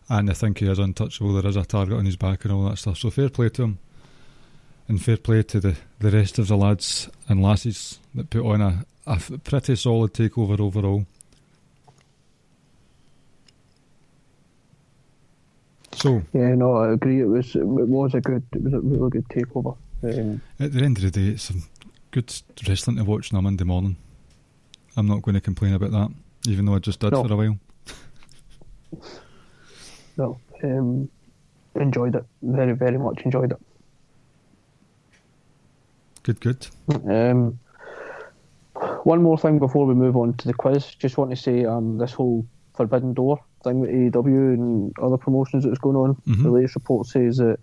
and 0.09 0.29
I 0.29 0.33
think 0.33 0.59
he 0.59 0.67
is 0.67 0.79
untouchable. 0.79 1.33
There 1.33 1.47
is 1.49 1.55
a 1.57 1.65
target 1.65 1.97
on 1.97 2.05
his 2.05 2.17
back 2.17 2.45
and 2.45 2.53
all 2.53 2.69
that 2.69 2.77
stuff. 2.77 2.97
So 2.97 3.09
fair 3.09 3.29
play 3.29 3.49
to 3.49 3.63
him, 3.63 3.79
and 4.87 5.01
fair 5.03 5.17
play 5.17 5.43
to 5.43 5.59
the 5.59 5.77
the 5.99 6.11
rest 6.11 6.39
of 6.39 6.47
the 6.47 6.57
lads 6.57 7.09
and 7.29 7.41
lasses 7.43 7.99
that 8.15 8.29
put 8.29 8.45
on 8.45 8.61
a, 8.61 8.85
a 9.07 9.19
pretty 9.43 9.75
solid 9.75 10.13
takeover 10.13 10.59
overall. 10.59 11.05
So 15.93 16.23
Yeah, 16.33 16.55
no, 16.55 16.75
I 16.77 16.93
agree. 16.93 17.21
It 17.21 17.25
was 17.27 17.55
it 17.55 17.65
was 17.65 18.13
a 18.15 18.21
good, 18.21 18.43
it 18.53 18.63
was 18.63 18.73
a 18.73 18.81
really 18.81 19.09
good 19.11 19.27
takeover. 19.29 19.77
Um, 20.03 20.41
At 20.59 20.71
the 20.73 20.81
end 20.81 20.97
of 20.97 21.03
the 21.03 21.11
day, 21.11 21.27
it's 21.33 21.43
some 21.43 21.63
good 22.11 22.33
wrestling 22.67 22.97
to 22.97 23.03
watch 23.03 23.33
on 23.33 23.39
a 23.39 23.41
Monday 23.41 23.63
morning. 23.65 23.97
I'm 24.95 25.07
not 25.07 25.21
going 25.21 25.35
to 25.35 25.41
complain 25.41 25.73
about 25.73 25.91
that, 25.91 26.09
even 26.47 26.65
though 26.65 26.75
I 26.75 26.79
just 26.79 26.99
did 26.99 27.11
No. 27.11 27.23
for 27.23 27.33
a 27.33 27.35
while. 27.35 27.57
no, 30.17 30.39
um, 30.63 31.09
enjoyed 31.75 32.15
it 32.15 32.25
very, 32.41 32.73
very 32.73 32.97
much. 32.97 33.21
Enjoyed 33.23 33.51
it. 33.51 33.57
Good, 36.23 36.39
good. 36.41 36.67
Um, 37.09 37.59
one 39.03 39.21
more 39.23 39.37
thing 39.37 39.59
before 39.59 39.85
we 39.85 39.93
move 39.95 40.15
on 40.15 40.33
to 40.35 40.47
the 40.47 40.53
quiz. 40.53 40.85
Just 40.95 41.17
want 41.17 41.31
to 41.31 41.35
say 41.35 41.65
um, 41.65 41.97
this 41.97 42.13
whole 42.13 42.45
Forbidden 42.75 43.13
Door 43.13 43.39
thing 43.63 43.79
with 43.81 43.89
AEW 43.89 44.53
and 44.53 44.97
other 44.99 45.17
promotions 45.17 45.63
that's 45.65 45.79
going 45.79 45.95
on. 45.97 46.15
Mhm. 46.27 46.43
The 46.43 46.51
latest 46.51 46.75
report 46.75 47.07
says 47.07 47.37
that 47.37 47.57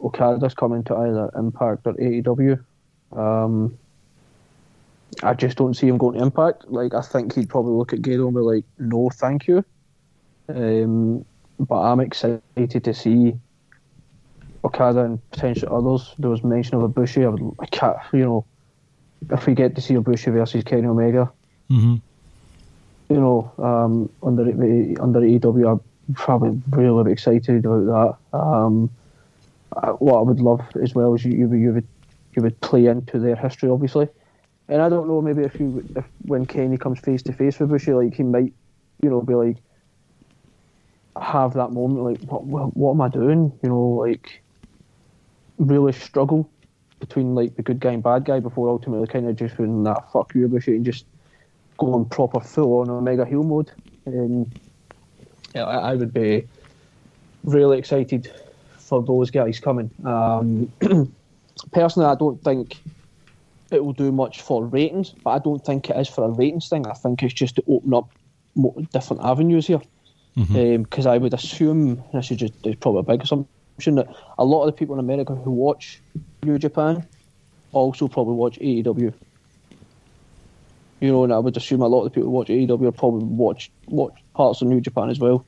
Okada's 0.00 0.54
coming 0.54 0.84
to 0.84 0.96
either 0.96 1.30
Impact 1.36 1.86
or 1.86 1.94
AEW. 1.94 2.62
Um, 3.12 3.78
I 5.22 5.34
just 5.34 5.56
don't 5.56 5.74
see 5.74 5.88
him 5.88 5.98
going 5.98 6.18
to 6.18 6.24
Impact. 6.24 6.68
Like 6.68 6.94
I 6.94 7.00
think 7.00 7.34
he'd 7.34 7.48
probably 7.48 7.72
look 7.72 7.92
at 7.92 8.02
Gato 8.02 8.26
and 8.26 8.34
be 8.34 8.40
like, 8.40 8.64
"No, 8.78 9.10
thank 9.10 9.46
you." 9.46 9.64
Um, 10.48 11.24
but 11.58 11.80
I'm 11.80 12.00
excited 12.00 12.84
to 12.84 12.94
see 12.94 13.34
Okada 14.64 15.04
and 15.04 15.30
potentially 15.30 15.72
others. 15.72 16.14
There 16.18 16.30
was 16.30 16.44
mention 16.44 16.74
of 16.76 16.90
Ibushi. 16.90 17.24
I 17.24 17.28
would, 17.28 17.54
I 17.60 17.66
can't, 17.66 17.96
you 18.12 18.24
know, 18.24 18.46
if 19.30 19.46
we 19.46 19.54
get 19.54 19.74
to 19.76 19.80
see 19.80 19.94
Ibushi 19.94 20.32
versus 20.32 20.64
Kenny 20.64 20.86
Omega, 20.86 21.32
hmm 21.68 21.96
you 23.08 23.20
know, 23.20 23.52
um, 23.58 24.10
under 24.22 24.42
under 25.00 25.20
AEW, 25.20 25.74
I'd 25.74 26.14
probably 26.16 26.60
really 26.70 27.04
be 27.04 27.12
excited 27.12 27.64
about 27.64 28.18
that. 28.32 28.38
Um, 28.38 28.90
I- 29.82 29.90
what 29.90 30.18
I 30.18 30.22
would 30.22 30.40
love 30.40 30.62
as 30.82 30.94
well 30.94 31.14
is 31.14 31.24
you, 31.24 31.32
you 31.32 31.48
would 31.48 31.60
you 31.60 31.72
would 31.72 31.88
you 32.36 32.42
would 32.42 32.60
play 32.60 32.86
into 32.86 33.18
their 33.18 33.36
history, 33.36 33.70
obviously. 33.70 34.08
And 34.68 34.82
I 34.82 34.88
don't 34.88 35.08
know, 35.08 35.20
maybe 35.20 35.42
if 35.42 35.58
you 35.60 35.84
if 35.96 36.04
when 36.22 36.46
Kenny 36.46 36.76
comes 36.76 37.00
face 37.00 37.22
to 37.24 37.32
face 37.32 37.58
with 37.58 37.70
Bushi, 37.70 37.92
like 37.92 38.14
he 38.14 38.22
might, 38.22 38.52
you 39.02 39.10
know, 39.10 39.20
be 39.20 39.34
like 39.34 39.56
have 41.20 41.54
that 41.54 41.72
moment, 41.72 42.02
like 42.02 42.20
what 42.30 42.74
what, 42.76 42.92
am 42.92 43.00
I 43.00 43.08
doing? 43.08 43.52
You 43.62 43.68
know, 43.68 43.80
like 43.80 44.42
really 45.58 45.92
struggle 45.92 46.50
between 47.00 47.34
like 47.34 47.56
the 47.56 47.62
good 47.62 47.80
guy 47.80 47.92
and 47.92 48.02
bad 48.02 48.24
guy 48.24 48.40
before 48.40 48.68
ultimately 48.68 49.06
kind 49.06 49.28
of 49.28 49.36
just 49.36 49.56
doing 49.56 49.84
that 49.84 50.10
fuck 50.12 50.34
you 50.34 50.48
Bushi 50.48 50.76
and 50.76 50.84
just 50.84 51.06
going 51.78 52.06
proper 52.06 52.40
full 52.40 52.80
on 52.80 52.90
Omega 52.90 53.24
heel 53.24 53.42
mode. 53.42 53.70
Um, 54.06 54.50
yeah, 55.54 55.64
I, 55.64 55.92
I 55.92 55.94
would 55.94 56.12
be 56.12 56.46
really 57.44 57.78
excited 57.78 58.30
for 58.86 59.02
those 59.02 59.30
guys 59.30 59.58
coming. 59.60 59.90
Um, 60.04 60.72
personally, 61.72 62.08
I 62.08 62.14
don't 62.14 62.42
think 62.42 62.76
it 63.70 63.84
will 63.84 63.92
do 63.92 64.12
much 64.12 64.42
for 64.42 64.64
ratings, 64.64 65.10
but 65.10 65.30
I 65.30 65.38
don't 65.40 65.64
think 65.64 65.90
it 65.90 65.96
is 65.96 66.08
for 66.08 66.24
a 66.24 66.28
ratings 66.28 66.68
thing. 66.68 66.86
I 66.86 66.92
think 66.92 67.22
it's 67.22 67.34
just 67.34 67.56
to 67.56 67.64
open 67.68 67.92
up 67.94 68.08
more 68.54 68.74
different 68.92 69.22
avenues 69.24 69.66
here. 69.66 69.80
Because 70.36 71.06
I 71.06 71.18
would 71.18 71.34
assume, 71.34 72.02
this 72.12 72.30
is 72.30 72.36
just 72.36 72.54
it's 72.64 72.78
probably 72.78 73.00
a 73.00 73.02
big 73.02 73.22
assumption, 73.22 73.96
that 73.96 74.08
a 74.38 74.44
lot 74.44 74.62
of 74.62 74.66
the 74.66 74.72
people 74.72 74.94
in 74.94 75.00
America 75.00 75.34
who 75.34 75.50
watch 75.50 76.00
New 76.42 76.58
Japan 76.58 77.06
also 77.72 78.06
probably 78.06 78.34
watch 78.34 78.58
AEW. 78.58 79.12
You 81.00 81.12
know, 81.12 81.24
and 81.24 81.32
I 81.32 81.38
would 81.38 81.56
assume 81.56 81.82
a 81.82 81.88
lot 81.88 82.00
of 82.00 82.04
the 82.04 82.10
people 82.10 82.30
who 82.30 82.36
watch 82.36 82.48
AEW 82.48 82.96
probably 82.96 83.24
watch 83.24 83.70
watch 83.86 84.14
parts 84.34 84.62
of 84.62 84.68
New 84.68 84.80
Japan 84.80 85.10
as 85.10 85.18
well. 85.18 85.44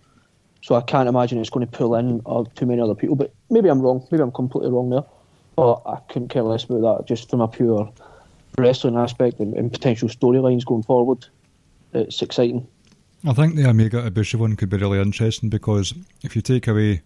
So 0.62 0.74
I 0.74 0.80
can't 0.80 1.08
imagine 1.08 1.38
it's 1.38 1.50
going 1.50 1.66
to 1.66 1.72
pull 1.72 1.94
in 1.94 2.20
too 2.54 2.66
many 2.66 2.80
other 2.80 2.94
people. 2.94 3.16
But 3.16 3.32
maybe 3.50 3.68
I'm 3.68 3.80
wrong. 3.80 4.06
Maybe 4.10 4.22
I'm 4.22 4.32
completely 4.32 4.70
wrong 4.70 4.90
there. 4.90 5.04
But 5.56 5.82
I 5.86 5.98
couldn't 6.08 6.28
care 6.28 6.42
less 6.42 6.64
about 6.64 6.98
that. 6.98 7.06
Just 7.06 7.30
from 7.30 7.40
a 7.40 7.48
pure 7.48 7.92
wrestling 8.58 8.96
aspect 8.96 9.38
and, 9.40 9.54
and 9.54 9.72
potential 9.72 10.08
storylines 10.08 10.64
going 10.64 10.82
forward, 10.82 11.26
it's 11.92 12.22
exciting. 12.22 12.66
I 13.26 13.32
think 13.32 13.56
the 13.56 13.68
Omega 13.68 14.08
Ibushi 14.08 14.36
one 14.36 14.56
could 14.56 14.68
be 14.68 14.76
really 14.76 15.00
interesting 15.00 15.48
because 15.48 15.92
if 16.22 16.36
you 16.36 16.42
take 16.42 16.68
away 16.68 17.02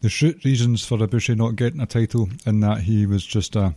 the 0.00 0.08
shoot 0.08 0.44
reasons 0.44 0.84
for 0.84 0.98
Ibushi 0.98 1.36
not 1.36 1.56
getting 1.56 1.80
a 1.80 1.86
title, 1.86 2.28
in 2.46 2.60
that 2.60 2.80
he 2.80 3.06
was 3.06 3.24
just 3.24 3.56
a 3.56 3.74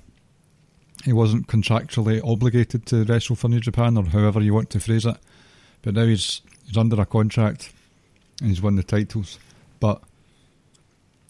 he 1.04 1.14
wasn't 1.14 1.48
contractually 1.48 2.22
obligated 2.24 2.86
to 2.88 3.04
wrestle 3.04 3.36
for 3.36 3.50
New 3.50 3.60
Japan 3.60 3.98
or 3.98 4.06
however 4.06 4.42
you 4.42 4.54
want 4.54 4.70
to 4.72 4.80
phrase 4.80 5.06
it, 5.06 5.18
but 5.82 5.94
now 5.94 6.06
he's 6.06 6.42
he's 6.66 6.78
under 6.78 7.00
a 7.02 7.06
contract 7.06 7.72
and 8.40 8.50
he's 8.50 8.62
won 8.62 8.76
the 8.76 8.84
titles. 8.84 9.40
But 9.80 10.02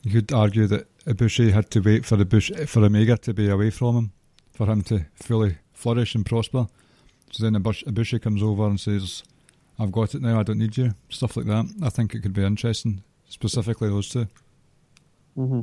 you 0.03 0.11
could 0.11 0.31
argue 0.33 0.67
that 0.67 0.87
Ibushi 1.05 1.51
had 1.51 1.69
to 1.71 1.79
wait 1.81 2.05
for 2.05 2.17
Ibushi, 2.17 2.67
for 2.67 2.83
Omega 2.83 3.17
to 3.17 3.33
be 3.33 3.49
away 3.49 3.69
from 3.69 3.95
him 3.95 4.11
for 4.57 4.65
him 4.65 4.81
to 4.81 5.05
fully 5.13 5.57
flourish 5.71 6.15
and 6.15 6.25
prosper. 6.25 6.65
So 7.31 7.43
then 7.43 7.53
Ibushi, 7.53 8.19
comes 8.19 8.41
over 8.41 8.65
and 8.65 8.79
says, 8.79 9.21
I've 9.77 9.91
got 9.91 10.15
it 10.15 10.21
now, 10.23 10.39
I 10.39 10.43
don't 10.43 10.57
need 10.57 10.75
you. 10.75 10.95
Stuff 11.09 11.37
like 11.37 11.45
that. 11.45 11.65
I 11.83 11.89
think 11.89 12.15
it 12.15 12.21
could 12.21 12.33
be 12.33 12.43
interesting. 12.43 13.03
specifically 13.29 13.89
those 13.89 14.09
two. 14.09 14.27
Mm-hmm. 15.37 15.61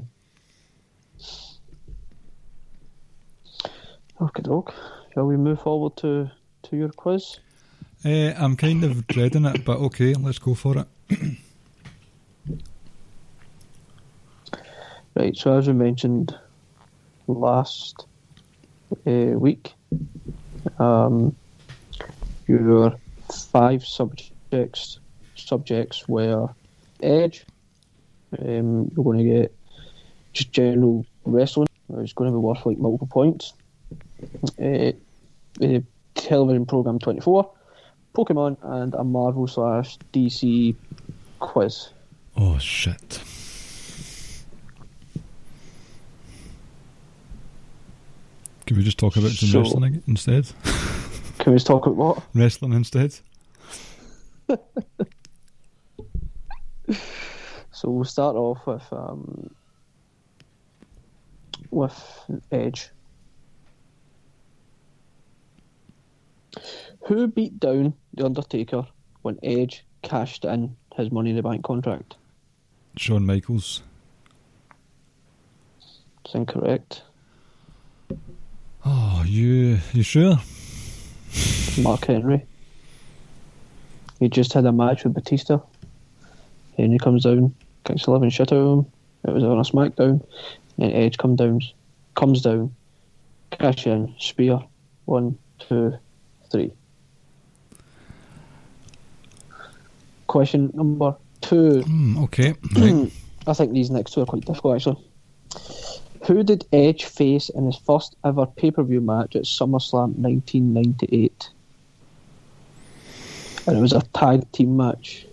Okay, 4.23 4.43
dog. 4.43 4.73
Shall 5.13 5.27
we 5.27 5.37
move 5.37 5.61
forward 5.61 5.97
to, 5.99 6.31
to 6.63 6.77
your 6.77 6.91
quiz? 6.91 7.41
Uh, 8.05 8.33
I'm 8.37 8.55
kind 8.55 8.85
of 8.85 9.09
dreading 9.09 9.45
it, 9.45 9.65
but 9.65 9.79
okay, 9.79 10.15
let's 10.15 10.39
go 10.39 10.55
for 10.55 10.79
it. 10.79 10.87
Right, 15.17 15.37
so 15.37 15.57
as 15.57 15.69
we 15.69 15.75
mentioned 15.75 16.37
last 17.29 18.07
uh, 19.07 19.11
week, 19.11 19.73
um, 20.81 21.37
your 22.49 22.97
five 23.33 23.85
subjects 23.85 24.99
subjects 25.37 26.09
were 26.09 26.49
edge. 27.01 27.45
Um, 28.37 28.91
you're 28.97 29.05
going 29.05 29.19
to 29.19 29.25
get 29.25 29.55
just 30.33 30.51
general 30.51 31.07
wrestling. 31.25 31.69
It's 31.99 32.13
going 32.13 32.33
to 32.33 32.37
be 32.37 32.41
worth 32.41 32.67
like 32.67 32.79
multiple 32.79 33.07
points. 33.07 33.53
Uh, 34.61 34.93
uh, 35.63 35.81
television 36.17 36.67
program 36.67 36.99
24, 36.99 37.53
Pokemon, 38.15 38.57
and 38.63 38.95
a 38.95 39.05
Marvel 39.05 39.47
slash 39.47 39.99
DC 40.13 40.75
quiz. 41.41 41.89
Oh 42.37 42.59
shit. 42.59 43.21
Can 48.67 48.77
we 48.79 48.83
just 48.83 48.99
talk 48.99 49.17
about 49.17 49.31
some 49.33 49.49
So- 49.49 49.61
wrestling 49.61 50.03
instead? 50.07 50.47
Can 51.39 51.53
we 51.53 51.57
just 51.57 51.67
talk 51.67 51.87
about 51.87 51.97
what? 51.97 52.23
wrestling 52.35 52.73
instead? 52.73 53.15
So 57.73 57.91
we'll 57.91 58.05
start 58.05 58.37
off 58.37 58.67
with 58.69 58.85
um, 58.93 59.51
with 61.71 62.01
Edge. 62.53 62.89
Who 67.09 67.27
beat 67.27 67.59
down 67.59 67.95
the 68.17 68.25
Undertaker 68.25 68.87
when 69.23 69.39
Edge 69.43 69.85
cashed 70.03 70.45
in 70.45 70.77
his 70.95 71.11
Money 71.11 71.31
in 71.31 71.37
the 71.37 71.43
Bank 71.43 71.65
contract? 71.65 72.17
Shawn 72.97 73.27
Michaels. 73.27 73.83
It's 76.25 76.35
incorrect. 76.35 77.03
Oh, 78.85 79.25
you 79.27 79.79
you 79.93 80.03
sure? 80.03 80.37
Mark 81.79 82.07
Henry. 82.07 82.45
He 84.21 84.29
just 84.29 84.53
had 84.53 84.65
a 84.65 84.73
match 84.73 85.05
with 85.05 85.15
Batista. 85.15 85.59
Henry 86.77 86.99
comes 86.99 87.25
down, 87.25 87.55
kicks 87.85 88.05
the 88.05 88.11
living 88.13 88.31
shit 88.31 88.53
out 88.53 88.59
of 88.59 88.79
him. 88.79 88.93
It 89.27 89.33
was 89.33 89.43
on 89.45 89.59
a 89.59 89.63
SmackDown. 89.63 90.25
And 90.79 90.93
Edge 90.93 91.19
comes 91.19 91.39
down, 91.39 91.61
comes 92.15 92.43
down, 92.43 92.75
cash 93.51 93.87
in, 93.87 94.15
spear. 94.19 94.61
One, 95.05 95.39
two, 95.59 95.95
three. 96.51 96.73
Question 100.35 100.73
number 100.75 101.15
two. 101.43 101.83
Hmm, 101.83 102.19
okay, 102.25 102.55
right. 102.77 103.09
I 103.47 103.53
think 103.53 103.73
these 103.73 103.89
next 103.89 104.15
two 104.15 104.23
are 104.23 104.27
quite 104.27 104.45
difficult 104.45 104.75
actually. 104.75 104.99
Who 106.27 106.43
did 106.43 106.67
Edge 106.73 107.05
face 107.05 107.51
in 107.51 107.67
his 107.67 107.77
first 107.77 108.17
ever 108.25 108.45
pay 108.45 108.73
per 108.73 108.83
view 108.83 109.01
match 109.01 109.37
at 109.37 109.45
SummerSlam 109.45 110.17
1998? 110.19 111.51
And 113.69 113.79
it 113.79 113.81
was 113.81 113.93
a 113.93 114.03
tag 114.13 114.51
team 114.51 114.77
match. 114.77 115.25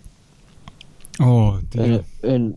Oh 1.18 1.58
And, 1.76 1.94
it, 1.94 2.04
and 2.22 2.56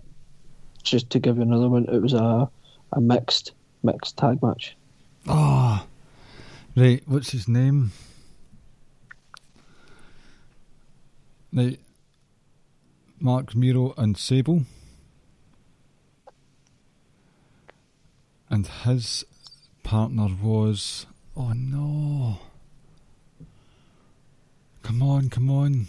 just 0.84 1.10
to 1.10 1.20
give 1.20 1.38
you 1.38 1.42
another 1.42 1.68
one, 1.68 1.86
it 1.86 2.00
was 2.00 2.14
a 2.14 2.48
a 2.94 3.02
mixed 3.02 3.54
mixed 3.82 4.18
tag 4.18 4.44
match. 4.44 4.78
Ah, 5.28 5.88
right. 6.76 7.02
What's 7.08 7.32
his 7.32 7.48
name? 7.48 7.92
Right. 11.52 11.80
Marc 13.20 13.56
Mero 13.56 13.94
and 13.98 14.18
Sable. 14.18 14.64
And 18.50 18.68
his 18.68 19.26
partner 19.84 20.28
was. 20.42 21.06
Oh 21.36 21.54
no. 21.54 22.38
Come 24.84 25.02
on, 25.02 25.30
come 25.30 25.50
on. 25.50 25.88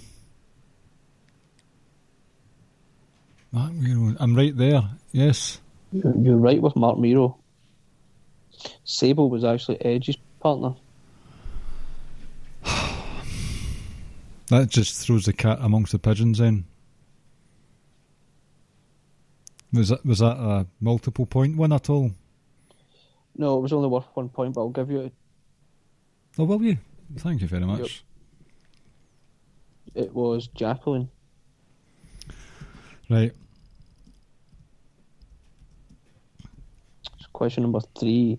Marc 3.52 3.72
Mero. 3.72 4.16
I'm 4.18 4.34
right 4.34 4.56
there. 4.56 4.82
Yes. 5.12 5.60
You're, 5.92 6.36
right 6.36 6.60
with 6.60 6.76
Marc 6.76 6.98
Mero. 6.98 7.38
Sable 8.84 9.30
was 9.30 9.44
actually 9.44 9.84
Edge's 9.84 10.16
partner. 10.40 10.74
That 14.48 14.68
just 14.68 15.04
throws 15.04 15.24
the 15.24 15.32
cat 15.32 15.58
amongst 15.60 15.90
the 15.90 15.98
pigeons 15.98 16.38
then. 16.38 16.66
Was 19.76 19.90
that 19.90 20.06
was 20.06 20.20
that 20.20 20.36
a 20.38 20.66
multiple 20.80 21.26
point 21.26 21.56
one 21.56 21.72
at 21.72 21.90
all? 21.90 22.10
No, 23.36 23.58
it 23.58 23.60
was 23.60 23.74
only 23.74 23.88
worth 23.88 24.06
one 24.14 24.30
point, 24.30 24.54
but 24.54 24.62
I'll 24.62 24.70
give 24.70 24.90
you 24.90 25.10
Oh 26.38 26.44
will 26.44 26.62
you? 26.62 26.78
Thank 27.18 27.42
you 27.42 27.46
very 27.48 27.66
much. 27.66 28.04
it 29.94 30.14
was 30.14 30.48
Jacqueline. 30.48 31.08
Right. 33.10 33.32
So 37.20 37.26
question 37.32 37.62
number 37.62 37.80
three. 37.98 38.38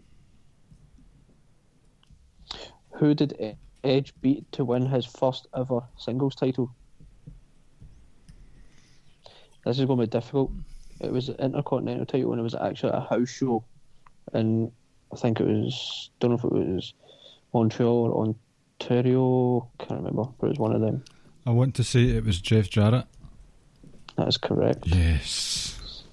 Who 2.99 3.13
did 3.13 3.57
Edge 3.83 4.13
beat 4.21 4.51
to 4.53 4.65
win 4.65 4.87
his 4.87 5.05
first 5.05 5.47
ever 5.55 5.81
singles 5.97 6.33
title? 6.33 6.71
This 9.65 9.79
is 9.79 9.85
going 9.85 9.99
to 9.99 10.07
be 10.07 10.09
difficult. 10.09 10.51
It 10.99 11.11
was 11.11 11.29
an 11.29 11.35
Intercontinental 11.39 12.05
title 12.05 12.31
and 12.31 12.39
it 12.39 12.43
was 12.43 12.55
actually 12.55 12.93
a 12.93 13.01
house 13.01 13.29
show. 13.29 13.63
And 14.33 14.71
I 15.13 15.15
think 15.15 15.39
it 15.39 15.45
was, 15.45 16.09
don't 16.19 16.31
know 16.31 16.37
if 16.37 16.43
it 16.43 16.51
was 16.51 16.93
Montreal 17.53 18.11
or 18.11 18.35
Ontario, 18.79 19.69
can't 19.79 19.99
remember, 20.01 20.23
but 20.39 20.47
it 20.47 20.49
was 20.49 20.59
one 20.59 20.75
of 20.75 20.81
them. 20.81 21.03
I 21.45 21.51
want 21.51 21.75
to 21.75 21.83
say 21.83 22.03
it 22.03 22.25
was 22.25 22.41
Jeff 22.41 22.69
Jarrett. 22.69 23.05
That 24.17 24.27
is 24.27 24.37
correct. 24.37 24.85
Yes. 24.87 26.03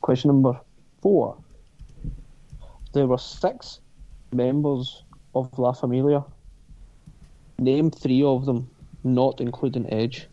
Question 0.00 0.28
number 0.28 0.60
four. 1.00 1.36
There 2.92 3.06
were 3.06 3.18
six 3.18 3.80
members 4.32 5.04
of 5.34 5.56
La 5.58 5.72
Familia. 5.72 6.24
Name 7.58 7.90
three 7.90 8.22
of 8.22 8.46
them, 8.46 8.68
not 9.04 9.40
including 9.40 9.92
Edge. 9.92 10.26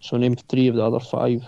So 0.00 0.16
name 0.16 0.36
three 0.36 0.68
of 0.68 0.76
the 0.76 0.82
other 0.82 1.00
five. 1.00 1.42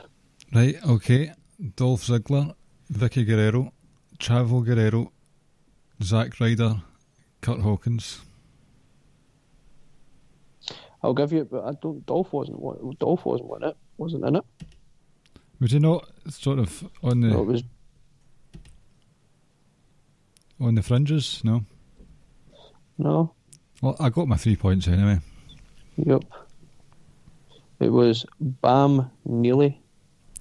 Right, 0.54 0.76
okay. 0.86 1.32
Dolph 1.76 2.02
Ziggler, 2.02 2.54
Vickie 2.92 3.26
Guerrero, 3.26 3.72
Chavo 4.18 4.64
Guerrero, 4.64 5.12
Zack 6.02 6.38
Ryder, 6.40 6.82
Kurt 7.40 7.60
Hawkins. 7.60 8.20
I'll 11.02 11.14
give 11.14 11.32
you, 11.32 11.44
but 11.44 11.64
I 11.64 11.72
don't. 11.80 12.04
Dolph 12.06 12.32
wasn't. 12.32 12.60
Dolph 12.98 13.20
eh? 13.20 13.22
wasn't 13.24 13.52
in 13.56 13.64
it. 13.64 13.76
Wasn't 13.98 14.24
in 14.24 14.36
it. 14.36 14.44
Was 15.60 15.72
he 15.72 15.78
not 15.78 16.08
sort 16.28 16.58
of 16.58 16.88
on 17.02 17.20
the 17.20 17.28
No, 17.28 17.42
was. 17.42 17.62
on 20.60 20.74
the 20.74 20.82
fringes? 20.82 21.40
No. 21.44 21.64
No. 22.98 23.34
Well, 23.80 23.96
I 23.98 24.10
got 24.10 24.28
my 24.28 24.36
three 24.36 24.56
points 24.56 24.86
anyway. 24.86 25.18
Yep. 25.96 26.24
It 27.82 27.90
was 27.90 28.24
Bam 28.40 29.10
Neely. 29.24 29.82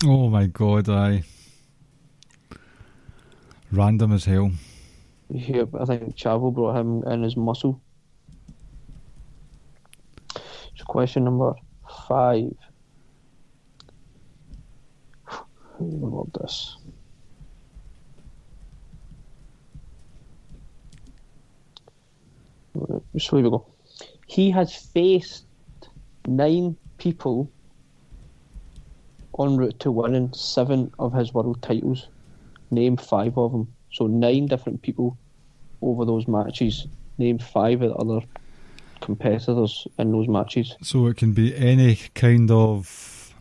Oh 0.05 0.29
my 0.29 0.45
god, 0.45 0.87
I 0.89 1.23
random 3.71 4.11
as 4.11 4.25
hell. 4.25 4.51
Yep. 5.29 5.69
I 5.79 5.85
think 5.85 6.15
Chavo 6.15 6.53
brought 6.53 6.77
him 6.79 7.03
in 7.03 7.23
as 7.23 7.35
muscle. 7.35 7.81
So 10.35 10.85
question 10.85 11.23
number 11.23 11.55
five. 12.07 12.53
Who 15.25 15.97
wrote 15.99 16.33
this? 16.39 16.77
So 23.17 23.37
here 23.37 23.43
we 23.43 23.49
go. 23.49 23.65
He 24.27 24.51
has 24.51 24.75
faced 24.75 25.45
nine 26.27 26.77
people 27.01 27.49
en 29.39 29.57
route 29.57 29.79
to 29.79 29.91
winning 29.91 30.31
seven 30.33 30.91
of 30.99 31.13
his 31.13 31.33
world 31.33 31.59
titles. 31.63 32.07
Name 32.69 32.95
five 32.95 33.37
of 33.37 33.51
them. 33.51 33.73
So 33.91 34.05
nine 34.05 34.45
different 34.45 34.83
people 34.83 35.17
over 35.81 36.05
those 36.05 36.27
matches. 36.27 36.87
Name 37.17 37.39
five 37.39 37.81
of 37.81 37.89
the 37.89 37.95
other 37.95 38.25
competitors 39.01 39.87
in 39.97 40.11
those 40.11 40.27
matches. 40.27 40.75
So 40.83 41.07
it 41.07 41.17
can 41.17 41.33
be 41.33 41.55
any 41.55 41.95
kind 42.13 42.51
of. 42.51 43.33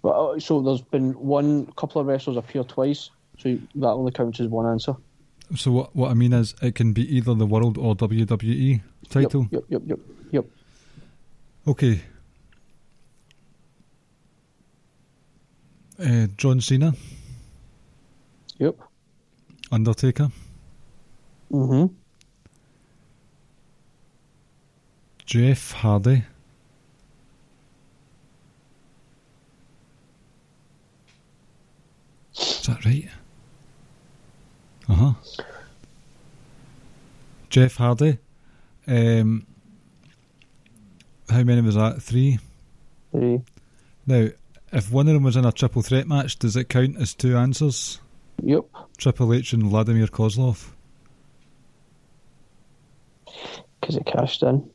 But 0.00 0.10
uh, 0.10 0.38
so 0.38 0.62
there's 0.62 0.80
been 0.80 1.12
one 1.14 1.66
couple 1.76 2.00
of 2.00 2.06
wrestlers 2.06 2.36
appear 2.36 2.62
twice, 2.62 3.10
so 3.38 3.58
that 3.74 3.88
only 3.88 4.12
counts 4.12 4.38
as 4.38 4.46
one 4.46 4.66
answer. 4.66 4.94
So 5.56 5.72
what 5.72 5.96
what 5.96 6.10
I 6.12 6.14
mean 6.14 6.32
is 6.32 6.54
it 6.62 6.76
can 6.76 6.92
be 6.92 7.16
either 7.16 7.34
the 7.34 7.46
world 7.46 7.78
or 7.78 7.96
WWE 7.96 8.80
title. 9.10 9.48
Yep, 9.50 9.64
yep, 9.68 9.82
yep, 9.86 9.98
yep. 10.30 10.44
Okay. 11.66 12.00
Uh, 15.98 16.26
John 16.36 16.60
Cena, 16.60 16.94
Yep. 18.58 18.76
Undertaker, 19.70 20.30
Mm-hmm. 21.50 21.94
Jeff 25.26 25.72
Hardy, 25.72 26.24
is 32.36 32.62
that 32.66 32.84
right? 32.84 33.08
Uh 34.88 34.94
huh. 34.94 35.12
Jeff 37.50 37.76
Hardy. 37.76 38.18
Um, 38.86 39.46
how 41.28 41.42
many 41.42 41.60
was 41.60 41.74
that? 41.76 42.02
Three. 42.02 42.38
Three. 43.10 43.42
Now, 44.06 44.28
if 44.72 44.90
one 44.90 45.08
of 45.08 45.14
them 45.14 45.22
was 45.22 45.36
in 45.36 45.44
a 45.44 45.52
triple 45.52 45.82
threat 45.82 46.06
match, 46.08 46.38
does 46.38 46.56
it 46.56 46.68
count 46.68 46.96
as 46.98 47.14
two 47.14 47.36
answers? 47.36 48.00
Yep. 48.42 48.64
Triple 48.98 49.32
H 49.34 49.52
and 49.52 49.64
Vladimir 49.64 50.06
Kozlov. 50.06 50.70
Because 53.80 53.96
it 53.96 54.06
cashed 54.06 54.42
in. 54.42 54.68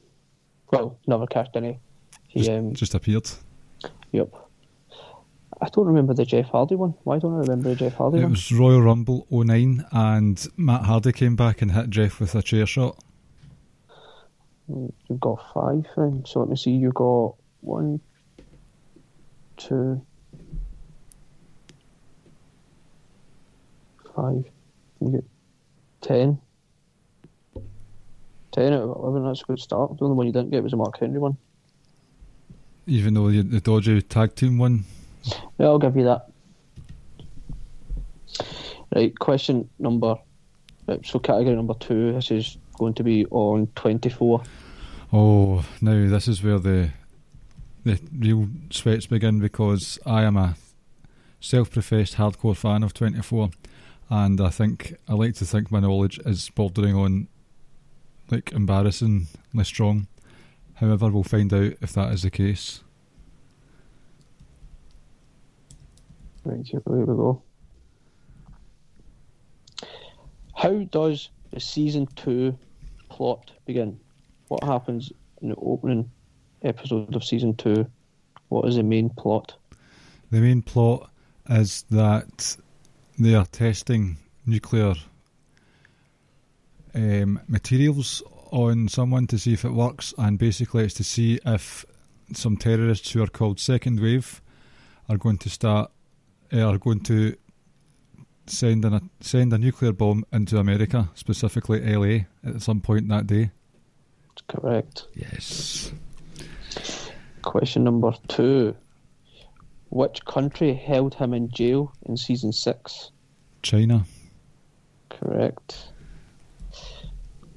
Well, 0.72 0.98
never 1.08 1.26
cashed 1.28 1.56
in. 1.56 1.80
He, 2.28 2.40
Just, 2.40 2.50
um, 2.52 2.74
just 2.74 2.94
appeared. 2.96 3.30
yep. 4.12 4.30
I 5.60 5.70
don't 5.70 5.88
remember 5.88 6.14
the 6.14 6.26
Jeff 6.26 6.50
Hardy 6.50 6.76
one. 6.76 6.94
Why 7.04 7.18
don't 7.18 7.34
I 7.34 7.38
remember 7.40 7.70
the 7.70 7.76
Jeff 7.76 7.96
Hardy 7.96 8.20
It 8.20 8.24
one? 8.24 8.32
was 8.32 8.52
Royal 8.52 8.82
Rumble 8.82 9.26
09 9.32 9.86
and 9.92 10.48
Matt 10.56 10.84
Hardy 10.84 11.12
came 11.14 11.36
back 11.36 11.62
and 11.62 11.72
hit 11.72 11.90
Jeff 11.90 12.20
with 12.20 12.36
a 12.36 12.44
chair 12.44 12.66
shot. 12.68 12.98
You've 14.68 15.20
got 15.20 15.40
five 15.54 15.86
then. 15.96 16.24
So 16.28 16.42
let 16.42 16.50
me 16.50 16.58
see. 16.58 16.72
You've 16.72 16.94
got 16.94 17.36
one, 17.62 18.02
two, 19.58 20.02
five. 24.16 24.46
You 25.02 25.12
get 25.12 25.26
ten. 26.02 26.40
Ten 28.52 28.74
out 28.74 28.84
of 28.84 28.98
eleven. 28.98 29.26
That's 29.26 29.42
a 29.42 29.46
good 29.46 29.60
start. 29.60 29.98
The 29.98 30.06
only 30.06 30.16
one 30.16 30.26
you 30.26 30.34
didn't 30.34 30.52
get 30.52 30.64
was 30.64 30.72
the 30.72 30.78
Mark 30.78 30.98
Henry 31.00 31.20
one. 31.20 31.38
Even 32.88 33.14
though 33.14 33.30
the, 33.30 33.42
the 33.42 33.60
dodgy 33.60 34.02
tag 34.02 34.34
team 34.34 34.58
won. 34.58 34.86
Yeah, 35.60 35.68
I'll 35.68 35.78
give 35.78 35.98
you 35.98 36.06
that. 36.06 36.30
Right, 38.96 39.18
question 39.20 39.70
number. 39.78 40.16
Right, 40.88 41.06
so 41.06 41.20
category 41.20 41.56
number 41.56 41.74
two. 41.74 42.14
This 42.14 42.32
is 42.32 42.58
going 42.80 42.94
to 42.94 43.04
be 43.04 43.26
on 43.26 43.68
twenty-four. 43.76 44.42
Oh, 45.12 45.66
now 45.82 46.10
this 46.10 46.28
is 46.28 46.42
where 46.42 46.60
the 46.60 46.90
the 47.88 48.00
real 48.18 48.50
sweats 48.70 49.08
begin 49.08 49.40
because 49.40 49.98
I 50.06 50.24
am 50.24 50.38
a 50.38 50.56
self-professed 51.40 52.16
hardcore 52.16 52.56
fan 52.56 52.84
of 52.84 52.94
24 52.94 53.52
and 54.10 54.42
I 54.42 54.50
think 54.50 54.96
I 55.08 55.14
like 55.14 55.36
to 55.36 55.46
think 55.46 55.72
my 55.72 55.80
knowledge 55.80 56.20
is 56.20 56.50
bordering 56.50 56.96
on 56.96 57.28
like 58.30 58.52
embarrassingly 58.52 59.28
strong. 59.64 60.08
However, 60.76 61.10
we'll 61.10 61.24
find 61.24 61.54
out 61.54 61.74
if 61.82 61.94
that 61.94 62.12
is 62.14 62.24
the 62.24 62.30
case. 62.30 62.82
Right, 66.44 66.66
here 66.66 66.82
we 66.86 67.06
go. 67.06 67.42
How 70.56 70.84
does 70.84 71.30
the 71.52 71.60
season 71.60 72.08
two 72.16 72.58
plot 73.10 73.52
begin? 73.66 74.00
What 74.48 74.64
happens 74.64 75.12
in 75.42 75.50
the 75.50 75.56
opening 75.56 76.10
episode 76.64 77.16
of 77.16 77.24
season 77.24 77.56
two? 77.56 77.88
What 78.50 78.68
is 78.68 78.76
the 78.76 78.84
main 78.84 79.10
plot? 79.10 79.56
The 80.32 80.40
main 80.40 80.62
plot 80.62 81.10
is 81.50 81.84
that 81.90 82.58
they 83.18 83.36
are 83.36 83.46
testing 83.46 84.18
nuclear 84.46 84.94
um, 86.94 87.40
materials 87.48 88.24
on 88.52 88.88
someone 88.88 89.28
to 89.28 89.38
see 89.38 89.54
if 89.54 89.66
it 89.66 89.72
works, 89.72 90.14
and 90.18 90.38
basically 90.40 90.86
it's 90.86 90.94
to 90.96 91.04
see 91.04 91.40
if 91.46 91.86
some 92.34 92.58
terrorists 92.58 93.12
who 93.12 93.24
are 93.24 93.28
called 93.28 93.60
Second 93.60 94.00
Wave 94.00 94.42
are 95.10 95.18
going 95.18 95.38
to 95.40 95.50
start 95.50 95.92
uh, 96.54 96.62
are 96.62 96.78
going 96.78 97.02
to 97.02 97.36
send 98.48 98.86
an, 98.86 98.94
a 98.94 99.02
send 99.20 99.54
a 99.54 99.58
nuclear 99.58 99.92
bomb 99.92 100.26
into 100.32 100.58
America, 100.58 101.10
specifically 101.14 101.82
LA, 101.82 102.26
at 102.50 102.62
some 102.62 102.82
point 102.82 103.08
that 103.10 103.28
day. 103.28 103.52
Correct. 104.48 105.08
Yes. 105.14 105.92
Question 107.48 107.86
number 107.86 108.12
two. 108.28 108.76
Which 109.90 110.26
country 110.26 110.74
held 110.74 111.16
him 111.16 111.34
in 111.34 111.50
jail 111.50 111.94
in 112.06 112.18
season 112.18 112.52
six? 112.52 113.12
China. 113.62 114.04
Correct. 115.10 115.94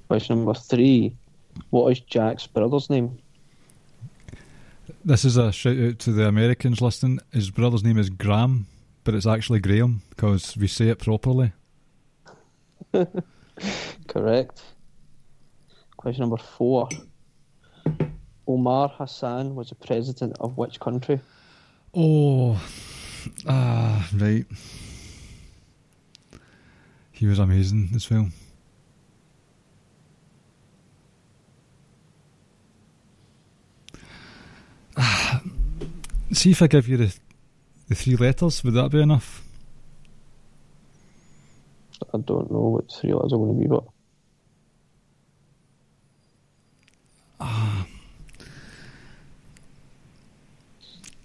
Question 0.06 0.36
number 0.36 0.54
three. 0.54 1.16
What 1.70 1.90
is 1.90 1.98
Jack's 1.98 2.46
brother's 2.46 2.88
name? 2.88 3.18
This 5.04 5.24
is 5.24 5.36
a 5.36 5.50
shout 5.50 5.76
out 5.76 5.98
to 5.98 6.12
the 6.12 6.28
Americans 6.28 6.80
listening. 6.80 7.18
His 7.32 7.50
brother's 7.50 7.82
name 7.82 7.98
is 7.98 8.10
Graham, 8.10 8.68
but 9.02 9.16
it's 9.16 9.26
actually 9.26 9.58
Graham 9.58 10.02
because 10.10 10.56
we 10.56 10.68
say 10.68 10.90
it 10.90 11.00
properly. 11.00 11.52
Correct. 14.06 14.62
Question 15.96 16.20
number 16.20 16.36
four. 16.36 16.88
Omar 18.50 18.88
Hassan 18.88 19.54
was 19.54 19.68
the 19.68 19.76
president 19.76 20.36
of 20.40 20.58
which 20.58 20.80
country? 20.80 21.20
Oh, 21.94 22.60
ah, 23.46 24.08
right. 24.14 24.44
He 27.12 27.26
was 27.26 27.38
amazing 27.38 27.90
as 27.94 28.10
well. 28.10 28.28
Ah, 34.96 35.42
See 36.32 36.50
if 36.50 36.60
I 36.62 36.66
give 36.66 36.88
you 36.88 36.96
the 36.96 37.16
the 37.88 37.94
three 37.94 38.16
letters. 38.16 38.64
Would 38.64 38.74
that 38.74 38.90
be 38.90 39.00
enough? 39.00 39.44
I 42.12 42.18
don't 42.18 42.50
know 42.50 42.68
what 42.74 42.90
three 42.90 43.12
letters 43.12 43.32
are 43.32 43.36
going 43.36 43.54
to 43.54 43.60
be, 43.60 43.68
but 43.68 43.84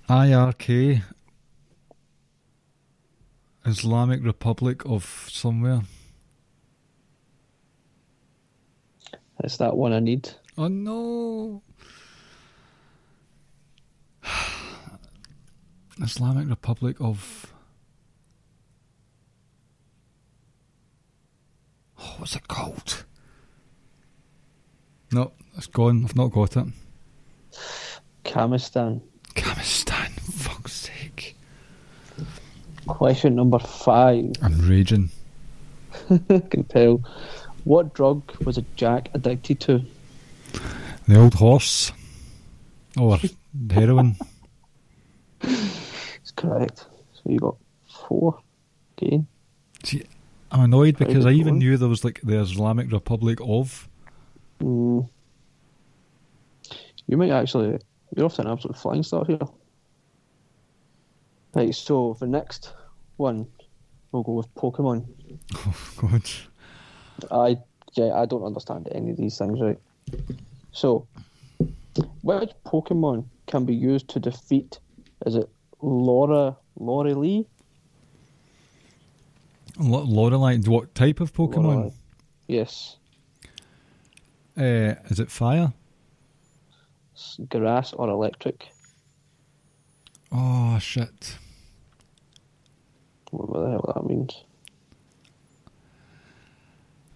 IRK, 0.10 1.02
Islamic 3.66 4.24
Republic 4.24 4.86
of 4.86 5.28
somewhere. 5.32 5.82
it's 9.44 9.58
that 9.58 9.76
one 9.76 9.94
I 9.94 10.00
need. 10.00 10.30
Oh 10.58 10.68
no! 10.68 11.64
Islamic 16.02 16.50
Republic 16.50 16.98
of. 17.00 17.52
Oh, 22.00 22.16
what's 22.18 22.36
it 22.36 22.48
called? 22.48 23.06
No, 25.12 25.32
it's 25.58 25.68
gone. 25.68 26.04
I've 26.06 26.16
not 26.16 26.32
got 26.32 26.58
it. 26.58 26.68
Kamistan. 28.24 29.02
Kamistan, 29.36 29.92
fuck's 29.92 29.92
sake. 29.92 29.95
Question 32.88 33.36
number 33.36 33.60
five. 33.60 34.32
I'm 34.42 34.60
raging. 34.68 35.10
I 36.10 36.40
can 36.40 36.64
tell. 36.66 37.04
What 37.64 37.94
drug 37.94 38.22
was 38.46 38.58
a 38.58 38.66
Jack 38.76 39.10
addicted 39.14 39.60
to? 39.62 39.82
The 41.08 41.20
old 41.20 41.34
horse. 41.34 41.92
Or 42.98 43.20
heroin. 43.72 44.16
It's 45.42 46.32
correct. 46.32 46.88
So 47.14 47.22
you 47.26 47.38
got 47.38 47.56
four. 48.08 48.40
Okay. 48.98 49.24
See, 49.84 50.04
I'm 50.52 50.62
annoyed 50.62 50.98
because 50.98 51.24
I 51.26 51.32
even 51.32 51.54
going. 51.54 51.60
knew 51.60 51.78
there 51.78 51.88
was 51.88 52.04
like 52.04 52.20
the 52.24 52.40
Islamic 52.40 52.92
Republic 52.92 53.38
of. 53.44 53.88
Mm. 54.60 55.08
You 57.06 57.18
might 57.18 57.30
actually. 57.30 57.78
You're 58.16 58.26
off 58.26 58.36
to 58.36 58.42
an 58.42 58.48
absolute 58.48 58.78
flying 58.78 59.04
start 59.04 59.28
here. 59.28 59.38
Right, 61.56 61.74
so 61.74 62.18
the 62.20 62.28
next 62.28 62.74
one, 63.16 63.48
we'll 64.12 64.24
go 64.24 64.34
with 64.34 64.54
Pokemon. 64.56 65.06
Oh, 65.56 65.76
God. 65.98 66.30
I 67.32 67.58
yeah, 67.94 68.14
I 68.14 68.26
don't 68.26 68.44
understand 68.44 68.90
any 68.92 69.12
of 69.12 69.18
these 69.18 69.38
things, 69.38 69.60
right? 69.62 69.80
So, 70.74 71.08
Which 72.22 72.52
Pokemon 72.66 73.26
can 73.48 73.64
be 73.66 73.74
used 73.74 74.10
to 74.10 74.20
defeat? 74.20 74.80
Is 75.26 75.36
it 75.36 75.50
Laura 75.82 76.58
Lorelei? 76.78 77.14
Lee? 77.14 77.48
L- 79.80 80.06
Lorelei, 80.06 80.58
what 80.66 80.94
type 80.94 81.22
of 81.22 81.34
Pokemon? 81.34 81.64
Lorelei. 81.64 81.90
Yes. 82.48 82.98
Uh, 84.58 84.96
is 85.10 85.20
it 85.20 85.32
fire? 85.32 85.72
Grass 87.50 87.94
or 87.94 88.10
electric? 88.10 88.68
Oh 90.32 90.78
shit! 90.80 91.38
What 93.38 93.62
the 93.62 93.70
hell 93.70 93.94
that 93.96 94.06
means? 94.06 94.44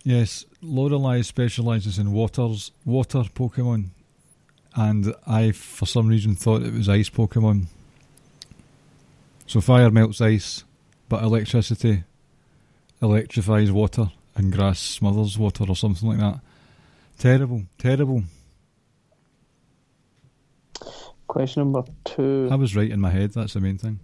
Yes, 0.03 0.45
Lorelei 0.61 1.21
specialises 1.21 1.97
in 1.97 2.11
waters, 2.11 2.71
water 2.85 3.23
Pokemon, 3.33 3.89
and 4.75 5.13
I, 5.27 5.51
for 5.51 5.85
some 5.85 6.07
reason, 6.07 6.35
thought 6.35 6.63
it 6.63 6.73
was 6.73 6.89
ice 6.89 7.09
Pokemon. 7.09 7.67
So 9.47 9.61
fire 9.61 9.91
melts 9.91 10.21
ice, 10.21 10.63
but 11.09 11.23
electricity 11.23 12.03
electrifies 13.01 13.71
water, 13.71 14.11
and 14.35 14.51
grass 14.51 14.79
smothers 14.79 15.37
water, 15.37 15.65
or 15.67 15.75
something 15.75 16.09
like 16.09 16.19
that. 16.19 16.39
Terrible, 17.17 17.63
terrible. 17.77 18.23
Question 21.27 21.63
number 21.63 21.83
two. 22.03 22.49
I 22.51 22.55
was 22.55 22.75
right 22.75 22.89
in 22.89 22.99
my 22.99 23.09
head. 23.09 23.33
That's 23.33 23.53
the 23.53 23.59
main 23.61 23.77
thing. 23.77 23.99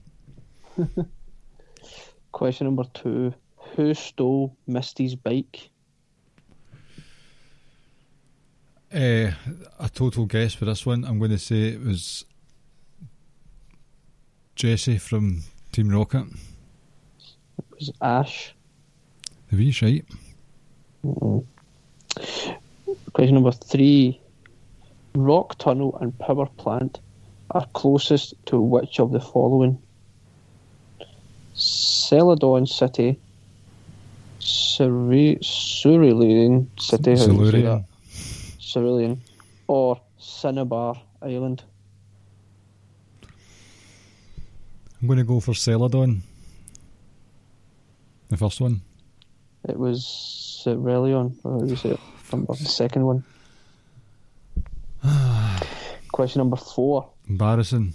Question 2.36 2.68
number 2.68 2.84
two. 2.94 3.34
Who 3.56 3.94
stole 3.94 4.58
Misty's 4.68 5.16
bike? 5.16 5.70
Uh, 8.94 9.32
a 9.80 9.90
total 9.94 10.26
guess 10.26 10.54
for 10.54 10.66
this 10.66 10.86
one. 10.86 11.06
I'm 11.06 11.18
going 11.18 11.32
to 11.32 11.38
say 11.38 11.70
it 11.70 11.82
was 11.82 12.26
Jessie 14.54 14.98
from 14.98 15.44
Team 15.72 15.88
Rocket. 15.88 16.26
It 17.58 17.66
was 17.72 17.92
Ash. 18.02 18.54
The 19.50 19.56
wee 19.56 19.72
shite. 19.72 20.06
Mm. 21.06 21.46
Question 23.14 23.36
number 23.36 23.54
three. 23.54 24.20
Rock 25.14 25.58
tunnel 25.58 25.98
and 26.02 26.20
power 26.20 26.48
plant 26.58 27.00
are 27.52 27.66
closest 27.68 28.34
to 28.48 28.60
which 28.60 29.00
of 29.00 29.14
the 29.14 29.22
following? 29.22 29.82
Celadon 31.56 32.68
City, 32.68 33.18
Cere- 34.40 35.38
Cerulean 35.42 36.70
City, 36.78 37.12
how 37.18 37.26
do 37.28 37.34
you 37.34 37.52
say 37.52 37.62
that? 37.62 37.86
Silurian. 37.86 37.86
Cerulean, 38.60 39.22
or 39.68 40.02
Cinnabar 40.18 41.02
Island. 41.22 41.64
I'm 45.02 45.08
going 45.08 45.18
to 45.18 45.24
go 45.24 45.40
for 45.40 45.54
Celadon. 45.54 46.22
The 48.30 48.38
first 48.38 48.60
one. 48.60 48.82
It 49.70 49.78
was 49.80 50.62
Cerulean, 50.64 51.38
or 51.44 51.52
how 51.54 51.60
do 51.60 51.68
you 51.70 51.76
say 51.76 51.90
it? 51.92 52.00
Number, 52.32 52.54
the 52.54 52.66
second 52.66 53.06
one. 53.06 53.24
Question 56.12 56.40
number 56.40 56.58
four. 56.58 57.10
Embarrassing. 57.30 57.94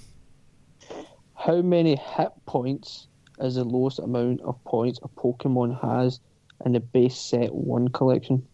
How 1.34 1.60
many 1.62 1.96
hit 1.96 2.30
points 2.46 3.08
is 3.40 3.54
the 3.54 3.64
lowest 3.64 3.98
amount 3.98 4.40
of 4.42 4.62
points 4.64 5.00
a 5.02 5.08
Pokemon 5.08 5.80
has 5.80 6.20
in 6.64 6.72
the 6.72 6.80
base 6.80 7.16
set 7.16 7.54
1 7.54 7.88
collection? 7.88 8.46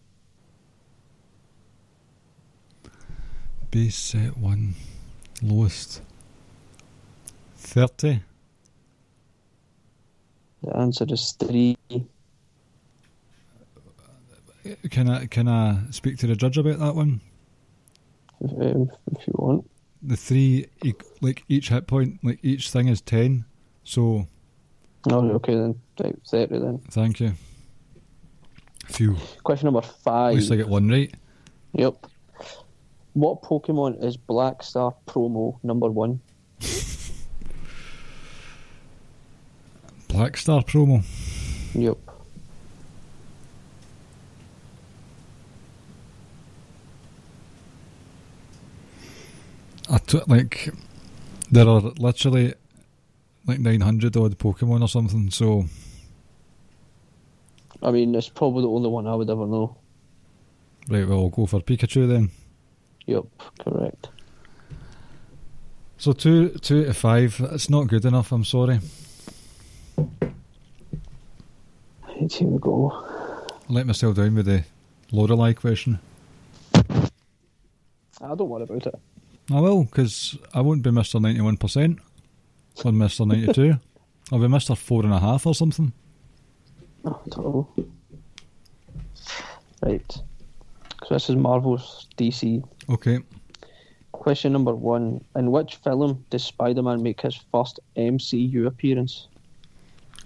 Base 3.70 3.96
set 3.96 4.36
one. 4.38 4.74
Lowest. 5.42 6.00
30. 7.56 8.20
The 10.62 10.76
answer 10.76 11.04
is 11.08 11.32
3. 11.32 11.76
Can 14.90 15.08
I 15.08 15.26
can 15.26 15.46
I 15.46 15.78
speak 15.90 16.18
to 16.18 16.26
the 16.26 16.34
judge 16.34 16.58
about 16.58 16.78
that 16.78 16.94
one? 16.94 17.20
If, 18.40 18.50
um, 18.52 18.90
if 19.12 19.26
you 19.26 19.34
want. 19.34 19.70
The 20.02 20.16
three, 20.16 20.66
like 21.20 21.44
each 21.48 21.68
hit 21.68 21.86
point, 21.86 22.18
like 22.22 22.38
each 22.42 22.70
thing 22.70 22.88
is 22.88 23.00
10. 23.00 23.44
So, 23.84 24.26
Oh, 25.08 25.30
okay 25.32 25.54
then. 25.54 25.80
Right, 26.02 26.16
30 26.28 26.58
then. 26.58 26.78
thank 26.90 27.20
you. 27.20 27.32
Phew. 28.86 29.16
Question 29.44 29.66
number 29.66 29.78
At 29.80 29.86
5. 29.86 30.34
least 30.34 30.52
I 30.52 30.56
get 30.56 30.68
one 30.68 30.88
right. 30.88 31.12
Yep. 31.74 32.06
What 33.14 33.42
Pokemon 33.42 34.02
is 34.04 34.16
Black 34.16 34.62
Star 34.62 34.94
promo 35.06 35.58
number 35.62 35.88
1? 35.88 36.20
Black 40.08 40.36
Star 40.36 40.62
promo. 40.62 41.02
Yep. 41.74 41.98
I 49.90 49.98
took 49.98 50.26
like 50.28 50.70
there 51.50 51.68
are 51.68 51.80
literally 51.80 52.54
like 53.46 53.60
900 53.60 54.16
odd 54.16 54.38
Pokemon 54.38 54.82
or 54.82 54.88
something. 54.88 55.30
So 55.30 55.66
I 57.82 57.90
mean, 57.90 58.14
it's 58.14 58.28
probably 58.28 58.62
the 58.62 58.68
only 58.68 58.88
one 58.88 59.06
I 59.06 59.14
would 59.14 59.30
ever 59.30 59.46
know. 59.46 59.76
right, 60.88 61.06
well, 61.06 61.20
I'll 61.20 61.28
go 61.28 61.46
for 61.46 61.60
Pikachu 61.60 62.08
then. 62.08 62.30
Yep, 63.06 63.24
correct. 63.60 64.08
So 65.98 66.12
two 66.12 66.50
two 66.50 66.84
to 66.84 66.94
five. 66.94 67.40
It's 67.52 67.70
not 67.70 67.86
good 67.86 68.04
enough. 68.04 68.32
I'm 68.32 68.44
sorry. 68.44 68.80
Right, 72.02 72.32
here 72.32 72.48
we 72.48 72.58
go. 72.58 72.90
I 73.68 73.72
let 73.72 73.86
myself 73.86 74.16
down 74.16 74.34
with 74.34 74.46
the 74.46 74.64
Lorelei 75.12 75.52
question. 75.52 75.98
I 76.74 78.34
don't 78.34 78.48
worry 78.48 78.64
about 78.64 78.86
it. 78.86 78.94
I 79.52 79.60
will, 79.60 79.84
because 79.84 80.36
I 80.52 80.60
won't 80.60 80.82
be 80.82 80.90
Mr. 80.90 81.20
91% 81.20 82.00
or 82.84 82.92
Mr. 82.92 83.26
92. 83.26 83.78
I'll 84.32 84.38
missed 84.38 84.68
Mr. 84.68 84.76
4.5 84.76 85.46
or 85.46 85.54
something. 85.54 85.92
I 87.04 87.10
don't 87.28 87.36
know. 87.44 87.68
Right. 89.82 90.12
So 91.06 91.14
this 91.14 91.30
is 91.30 91.36
Marvel's 91.36 92.08
DC. 92.16 92.62
Okay. 92.90 93.20
Question 94.12 94.52
number 94.52 94.74
one. 94.74 95.24
In 95.36 95.52
which 95.52 95.76
film 95.76 96.24
does 96.30 96.44
Spider 96.44 96.82
Man 96.82 97.02
make 97.02 97.20
his 97.20 97.38
first 97.52 97.78
MCU 97.96 98.66
appearance? 98.66 99.28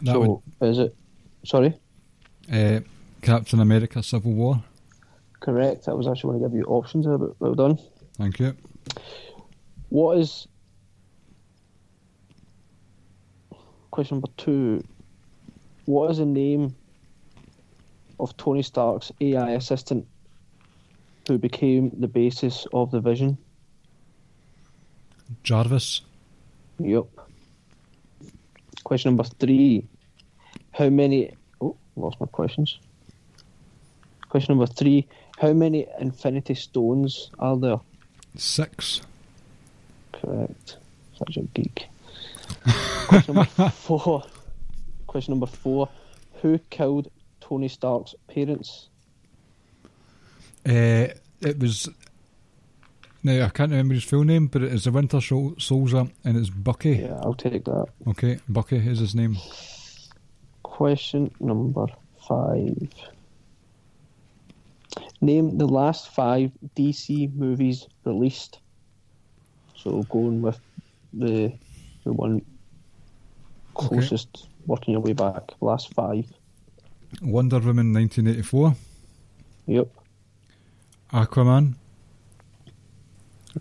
That 0.03 0.15
so 0.15 0.43
is 0.63 0.79
it 0.79 0.97
sorry? 1.45 1.75
uh, 2.51 2.81
Captain 3.21 3.61
America 3.61 4.03
Civil 4.03 4.33
War. 4.33 4.63
Correct. 5.41 5.89
I 5.89 5.93
was 5.93 6.07
actually 6.07 6.39
going 6.39 6.43
to 6.43 6.49
give 6.49 6.57
you 6.57 6.65
options 6.65 7.05
there, 7.05 7.19
but 7.19 7.39
well 7.41 7.55
done. 7.55 7.79
Thank 8.17 8.39
you. 8.39 8.57
What 9.91 10.19
is 10.19 10.47
question 13.91 14.17
number 14.17 14.29
two? 14.37 14.85
What 15.87 16.11
is 16.11 16.19
the 16.19 16.27
name 16.27 16.75
of 18.19 18.37
Tony 18.37 18.63
Stark's 18.63 19.13
AI 19.21 19.51
assistant 19.51 20.07
who 21.27 21.39
became 21.39 21.91
the 21.99 22.09
basis 22.09 22.67
of 22.73 22.91
the 22.91 23.01
Vision? 23.01 23.39
Jarvis. 25.43 26.03
Yep. 26.79 27.07
Question 28.85 29.11
number 29.11 29.25
three. 29.25 29.87
How 30.73 30.89
many 30.89 31.33
oh 31.61 31.77
lost 31.97 32.21
my 32.21 32.27
questions. 32.27 32.79
Question 34.29 34.57
number 34.57 34.73
three. 34.73 35.07
How 35.39 35.53
many 35.53 35.87
infinity 35.99 36.55
stones 36.55 37.31
are 37.39 37.57
there? 37.57 37.81
Six. 38.37 39.03
Correct. 40.13 40.77
Such 41.19 41.37
a 41.37 41.43
geek. 41.43 41.90
Question 43.09 43.35
number 43.35 43.71
four. 43.71 44.23
Question 45.07 45.33
number 45.33 45.47
four. 45.47 45.89
Who 46.43 46.59
killed 46.71 47.11
Tony 47.41 47.69
Stark's 47.69 48.15
parents? 48.29 48.89
Uh, 50.67 51.09
it 51.41 51.59
was. 51.59 51.89
Now, 53.23 53.45
I 53.45 53.49
can't 53.51 53.71
remember 53.71 53.95
his 53.95 54.05
full 54.05 54.25
name, 54.25 54.47
but 54.47 54.63
it 54.63 54.73
is 54.73 54.85
the 54.85 54.93
Winter 54.93 55.21
Sol- 55.21 55.55
Soldier 55.59 56.07
and 56.25 56.37
it's 56.39 56.49
Bucky. 56.49 56.97
Yeah, 56.97 57.21
I'll 57.23 57.35
take 57.35 57.65
that. 57.65 57.87
Okay, 58.07 58.39
Bucky 58.49 58.77
is 58.77 58.99
his 58.99 59.15
name. 59.15 59.37
Question 60.63 61.31
number 61.39 61.87
five. 62.27 62.77
Name 65.21 65.59
the 65.59 65.67
last 65.67 66.15
five 66.15 66.51
DC 66.77 67.35
movies 67.35 67.87
released. 68.05 68.61
So 69.77 70.03
going 70.05 70.41
with 70.41 70.59
the 71.13 71.53
the 72.11 72.15
one 72.15 72.43
closest, 73.75 74.49
working 74.67 74.93
your 74.93 75.01
way 75.01 75.13
back. 75.13 75.53
Last 75.61 75.95
five. 75.95 76.27
Wonder 77.23 77.59
Woman 77.61 77.93
1984, 77.93 78.75
Yep. 79.67 79.89
Aquaman, 81.13 81.75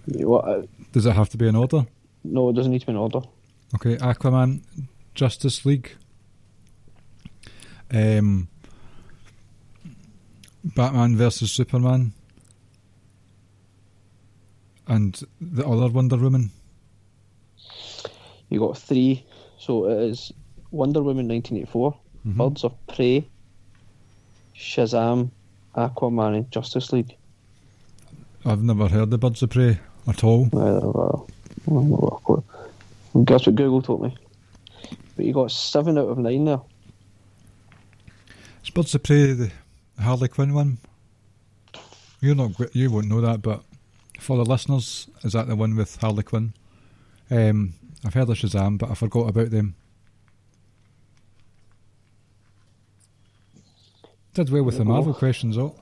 What? 0.07 0.45
Uh, 0.47 0.61
Does 0.91 1.05
it 1.05 1.13
have 1.13 1.29
to 1.29 1.37
be 1.37 1.47
in 1.47 1.55
order? 1.55 1.85
no, 2.23 2.49
it 2.49 2.53
doesn't 2.53 2.71
need 2.71 2.79
to 2.81 2.87
be 2.87 2.91
in 2.91 2.97
order. 2.97 3.21
Okay, 3.75 3.97
Aquaman, 3.97 4.61
Justice 5.13 5.63
League, 5.65 5.91
um, 7.91 8.47
Batman 10.63 11.15
versus 11.15 11.51
Superman, 11.51 12.13
and 14.87 15.21
the 15.39 15.65
other 15.67 15.87
Wonder 15.89 16.17
Woman. 16.17 16.51
You 18.49 18.59
got 18.59 18.77
three. 18.77 19.25
So 19.57 19.85
it 19.85 19.97
is 20.09 20.31
Wonder 20.71 21.01
Woman 21.01 21.27
1984, 21.27 21.95
Mhm. 22.27 22.37
Birds 22.37 22.63
of 22.63 22.73
Prey, 22.87 23.27
Shazam, 24.55 25.29
Aquaman, 25.75 26.35
and 26.37 26.51
Justice 26.51 26.91
League. 26.91 27.15
I've 28.45 28.63
never 28.63 28.87
heard 28.87 29.09
the 29.11 29.17
Birds 29.17 29.41
of 29.43 29.49
Prey 29.51 29.79
at 30.07 30.23
all. 30.23 30.49
Neither 30.53 30.81
have 30.81 30.95
I. 30.95 31.19
Well, 31.65 32.43
Guess 33.25 33.47
what 33.47 33.55
Google 33.55 33.81
told 33.81 34.03
me. 34.03 34.15
But 35.15 35.25
you 35.25 35.33
got 35.33 35.51
seven 35.51 35.97
out 35.97 36.07
of 36.07 36.17
nine 36.17 36.45
there. 36.45 36.61
Is 38.63 38.69
Birds 38.69 38.93
of 38.95 39.03
Prey 39.03 39.33
the 39.33 39.51
Harley 39.99 40.27
Quinn 40.27 40.53
one? 40.53 40.77
You're 42.21 42.35
not, 42.35 42.51
you 42.75 42.91
won't 42.91 43.07
know 43.07 43.21
that, 43.21 43.41
but 43.41 43.63
for 44.19 44.37
the 44.37 44.45
listeners, 44.45 45.07
is 45.23 45.33
that 45.33 45.47
the 45.47 45.55
one 45.55 45.75
with 45.75 45.95
Harley 45.97 46.23
Quinn? 46.23 46.53
Um, 47.31 47.73
I've 48.05 48.13
heard 48.13 48.29
of 48.29 48.37
Shazam, 48.37 48.77
but 48.77 48.89
I 48.89 48.93
forgot 48.93 49.29
about 49.29 49.51
them. 49.51 49.75
Did 54.33 54.49
well 54.49 54.63
with 54.63 54.77
the 54.77 54.85
Marvel 54.85 55.13
questions, 55.13 55.55
though. 55.57 55.75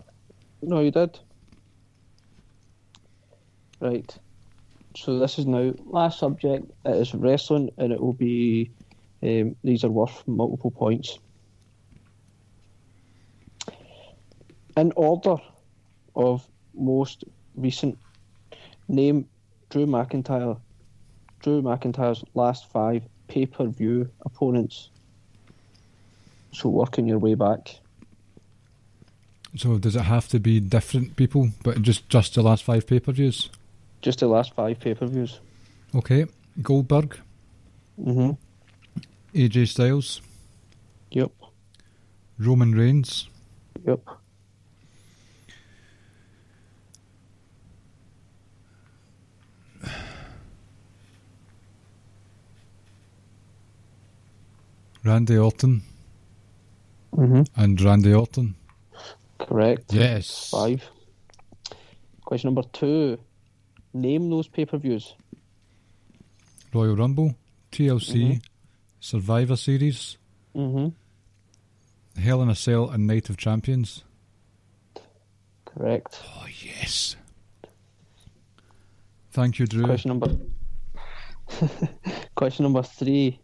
No, 0.62 0.80
you 0.80 0.90
did. 0.90 1.20
Right. 3.80 4.18
So 4.96 5.20
this 5.20 5.38
is 5.38 5.46
now 5.46 5.74
last 5.86 6.18
subject. 6.18 6.72
It 6.86 6.96
is 6.96 7.14
wrestling, 7.14 7.70
and 7.78 7.92
it 7.92 8.02
will 8.02 8.14
be. 8.14 8.72
Um, 9.22 9.56
these 9.64 9.84
are 9.84 9.90
worth 9.90 10.28
multiple 10.28 10.72
points. 10.72 11.20
In 14.76 14.92
order 14.96 15.36
of 16.16 16.48
most 16.74 17.24
recent, 17.56 17.98
name 18.88 19.28
Drew 19.70 19.86
McIntyre. 19.86 20.60
Drew 21.48 21.62
McIntyre's 21.62 22.26
last 22.34 22.70
five 22.74 23.04
pay-per-view 23.30 24.10
opponents. 24.26 24.90
So 26.52 26.68
working 26.68 27.08
your 27.08 27.20
way 27.20 27.36
back. 27.36 27.80
So 29.56 29.78
does 29.78 29.96
it 29.96 30.02
have 30.02 30.28
to 30.28 30.42
be 30.42 30.60
different 30.60 31.16
people, 31.16 31.52
but 31.64 31.82
just 31.82 32.10
just 32.10 32.36
the 32.36 32.42
last 32.42 32.66
five 32.66 32.86
pay 32.86 33.00
per 33.00 33.14
views? 33.14 33.50
Just 34.02 34.20
the 34.20 34.28
last 34.28 34.54
five 34.56 34.78
pay-per-views. 34.82 35.40
Okay, 35.96 36.26
Goldberg, 36.62 37.18
Mm-hmm. 37.98 38.32
AJ 39.34 39.70
Styles, 39.70 40.22
Yep. 41.12 41.32
Roman 42.38 42.76
Reigns, 42.76 43.30
Yep. 43.88 44.02
Randy 55.08 55.38
Orton, 55.38 55.82
Mm-hmm. 57.16 57.44
and 57.62 57.82
Randy 57.82 58.14
Orton. 58.14 58.56
Correct. 59.40 59.94
Yes. 59.94 60.50
Five. 60.52 60.84
Question 62.26 62.50
number 62.50 62.68
two. 62.74 63.18
Name 63.94 64.30
those 64.30 64.48
pay-per-views. 64.48 65.16
Royal 66.74 66.96
Rumble, 66.96 67.36
TLC, 67.72 68.42
Survivor 69.00 69.56
Series, 69.56 70.18
Mm-hmm. 70.56 70.90
Hell 72.22 72.42
in 72.42 72.50
a 72.50 72.56
Cell, 72.56 72.90
and 72.90 73.06
Night 73.08 73.30
of 73.30 73.38
Champions. 73.38 74.04
Correct. 75.66 76.20
Oh 76.28 76.46
yes. 76.64 77.16
Thank 79.32 79.60
you, 79.60 79.68
Drew. 79.68 79.84
Question 79.86 80.10
number. 80.10 80.36
Question 82.36 82.64
number 82.64 82.82
three. 82.82 83.40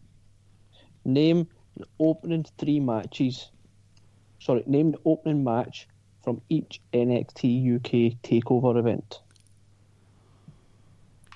Name 1.06 1.48
the 1.78 1.86
opening 2.00 2.46
three 2.58 2.80
matches. 2.80 3.50
Sorry, 4.40 4.64
name 4.66 4.92
the 4.92 5.00
opening 5.06 5.44
match 5.44 5.88
from 6.24 6.42
each 6.50 6.82
NXT 6.94 7.76
UK 7.76 8.22
Takeover 8.22 8.78
event. 8.78 9.20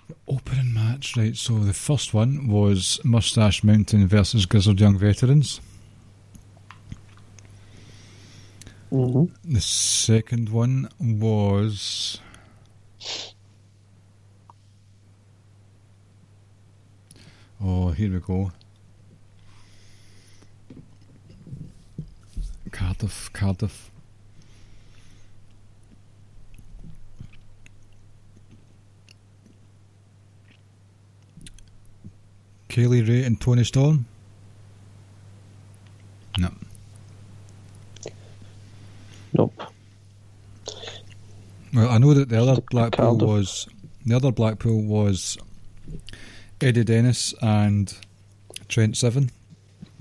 The 0.07 0.15
Opening 0.29 0.73
match, 0.73 1.17
right? 1.17 1.35
So 1.35 1.59
the 1.59 1.73
first 1.73 2.13
one 2.13 2.47
was 2.47 2.99
Mustache 3.03 3.63
Mountain 3.63 4.07
versus 4.07 4.45
Grizzled 4.45 4.79
Young 4.79 4.97
Veterans. 4.97 5.59
Mm-hmm. 8.91 9.53
The 9.53 9.61
second 9.61 10.47
one 10.49 10.89
was. 10.99 12.21
Oh, 17.61 17.89
here 17.89 18.13
we 18.13 18.19
go. 18.19 18.51
Cardiff, 22.77 23.33
Cardiff. 23.33 23.89
Kay 32.69 32.85
Lee 32.85 33.01
Ray 33.01 33.23
and 33.23 33.41
Toni 33.41 33.63
Storm? 33.63 34.05
No. 36.37 36.49
Nope. 39.33 39.53
Well, 41.73 41.89
I 41.89 41.97
know 41.97 42.13
that 42.13 42.29
the 42.29 42.39
other 42.39 42.53
Stick 42.53 42.65
to 42.65 42.69
Blackpool 42.69 43.17
Cardiff. 43.17 43.27
was 43.27 43.67
the 44.05 44.15
other 44.15 44.31
Blackpool 44.31 44.83
was 44.83 45.35
Eddie 46.61 46.83
Dennis 46.83 47.33
and 47.41 47.91
Trent 48.67 48.95
Seven. 48.95 49.31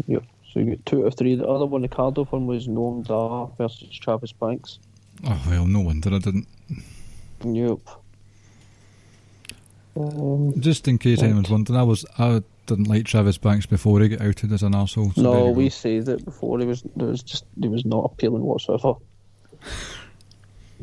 Yep. 0.07 0.24
So 0.57 0.61
you 0.61 0.71
get 0.71 0.87
two 0.87 1.03
out 1.03 1.09
of 1.09 1.15
three. 1.17 1.35
The 1.35 1.47
other 1.47 1.67
one, 1.67 1.83
the 1.83 1.89
Cardiff 1.89 2.33
one, 2.33 2.47
was 2.47 2.67
Noam 2.67 3.07
Dar 3.07 3.51
versus 3.59 3.91
Travis 3.99 4.33
Banks. 4.33 4.79
Oh 5.23 5.43
well, 5.51 5.67
no 5.67 5.81
wonder 5.81 6.15
I 6.15 6.19
didn't. 6.19 6.49
Nope. 7.45 7.87
Um, 9.95 10.59
Just 10.59 10.89
in 10.89 10.97
case 10.97 11.21
anyone's 11.21 11.51
wondering, 11.51 11.79
I 11.79 11.83
was 11.83 12.07
I 12.19 12.43
didn't 12.65 12.89
like 12.89 13.05
Travis 13.05 13.37
Banks 13.37 13.67
before 13.67 14.01
he 14.01 14.09
got 14.09 14.23
outed 14.23 14.51
as 14.51 14.63
an 14.63 14.73
arsehole. 14.73 15.15
So 15.15 15.21
no, 15.21 15.51
we 15.51 15.69
said 15.69 16.09
it 16.09 16.25
before. 16.25 16.59
He 16.59 16.65
was 16.65 16.83
there 16.97 17.09
was 17.09 17.23
just 17.23 17.45
he 17.61 17.69
was 17.69 17.85
not 17.85 18.11
appealing 18.11 18.43
whatsoever. 18.43 18.95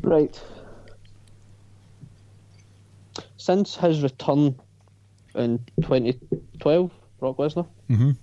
Right. 0.02 0.40
Since 3.38 3.74
his 3.74 4.04
return 4.04 4.54
in 5.34 5.58
2012, 5.82 6.92
Brock 7.18 7.36
Lesnar, 7.38 7.66
Mhm. 7.90 8.16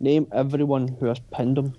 Name 0.00 0.26
everyone 0.32 0.88
who 0.88 1.06
has 1.06 1.20
pinned 1.32 1.58
him. 1.58 1.74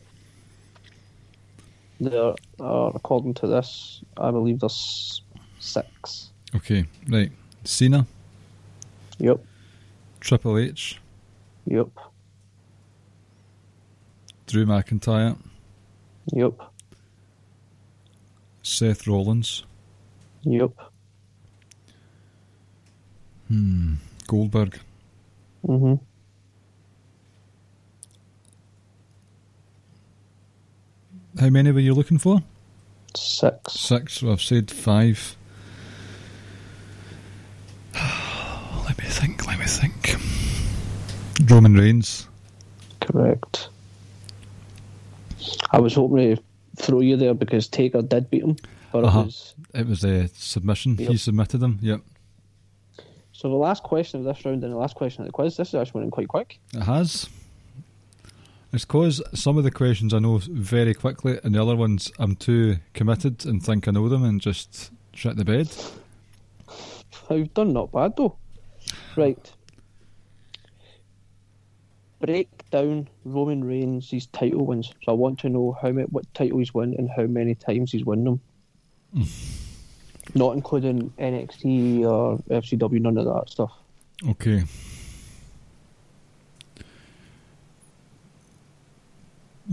There 2.00 2.34
are, 2.60 2.92
according 2.96 3.34
to 3.36 3.48
this, 3.48 4.02
I 4.18 4.32
believe 4.32 4.60
there's 4.60 5.22
six. 5.60 6.32
Okay, 6.56 6.86
right. 7.10 7.32
Cena, 7.64 8.08
Yep, 9.20 9.40
Triple 10.20 10.58
H, 10.58 11.00
yep, 11.66 11.90
Drew 14.48 14.66
McIntyre, 14.66 15.38
yep, 16.34 16.54
Seth 18.64 19.06
Rollins, 19.06 19.64
yep. 20.42 20.72
hmm, 23.48 23.94
Goldberg, 24.26 24.80
hmm 25.64 25.94
How 31.40 31.50
many 31.50 31.72
were 31.72 31.80
you 31.80 31.94
looking 31.94 32.18
for? 32.18 32.42
Six. 33.16 33.74
Six. 33.74 34.22
Well, 34.24 34.34
I've 34.34 34.42
said 34.42 34.70
five. 34.72 35.36
let 38.86 38.98
me 38.98 39.06
think. 39.06 39.46
Let 39.48 39.60
me 39.60 39.66
think. 39.66 40.16
Roman 41.50 41.74
Reigns. 41.76 42.28
Correct. 43.00 43.70
I 45.72 45.80
was 45.80 45.96
hoping 45.96 46.36
to 46.36 46.42
throw 46.78 47.00
you 47.00 47.18
there 47.18 47.34
because 47.34 47.68
Taker 47.68 48.02
did 48.02 48.30
beat 48.30 48.44
him, 48.44 48.58
but 48.92 49.04
Uh-huh. 49.06 49.28
it 49.74 49.88
was 49.88 50.04
a 50.04 50.28
submission. 50.30 50.98
He 50.98 51.18
submitted 51.18 51.62
him. 51.64 51.80
Yep, 51.82 52.02
so. 53.32 53.50
The 53.50 53.56
last 53.56 53.82
question 53.84 54.20
of 54.20 54.26
this 54.26 54.46
round 54.46 54.64
and 54.64 54.72
the 54.72 54.78
last 54.78 54.96
question 54.96 55.22
of 55.24 55.28
the 55.28 55.32
quiz. 55.32 55.58
This 55.58 55.70
is 55.70 55.76
actually 55.76 56.00
running 56.00 56.12
quite 56.12 56.28
quick. 56.28 56.60
it 56.74 56.82
has. 56.84 57.28
It's 58.74 58.86
because 58.86 59.22
some 59.34 59.58
of 59.58 59.66
the 59.66 59.72
questions 59.72 60.14
I 60.14 60.20
know 60.20 60.40
very 60.50 60.94
quickly, 60.94 61.40
and 61.44 61.54
the 61.56 61.62
other 61.62 61.76
ones 61.76 62.12
I'm 62.20 62.36
too 62.36 62.78
committed 62.94 63.46
and 63.46 63.62
think 63.62 63.88
I 63.88 63.92
know 63.92 64.08
them 64.08 64.24
and 64.24 64.40
just 64.40 64.92
shit 65.14 65.36
the 65.36 65.44
bed. 65.44 65.70
I've 67.30 67.54
done 67.54 67.74
not 67.74 67.92
bad 67.92 68.16
though. 68.16 68.38
Right. 69.18 69.52
Break 72.22 72.70
down 72.70 73.10
Roman 73.26 73.64
Reigns' 73.64 74.10
his 74.10 74.28
title 74.28 74.66
wins. 74.66 74.94
So 75.04 75.12
I 75.12 75.16
want 75.16 75.40
to 75.40 75.50
know 75.50 75.78
how 75.82 75.90
many, 75.92 76.08
what 76.08 76.32
title 76.34 76.60
he's 76.60 76.74
won 76.74 76.94
and 76.98 77.10
how 77.10 77.24
many 77.24 77.56
times 77.56 77.92
he's 77.92 78.06
won 78.06 78.24
them. 78.24 78.42
Not 80.36 80.54
including 80.54 81.10
NXT 81.20 82.02
or 82.06 82.38
FCW, 82.50 83.02
none 83.02 83.18
of 83.18 83.26
that 83.26 83.50
stuff. 83.50 83.72
Okay. 84.30 84.64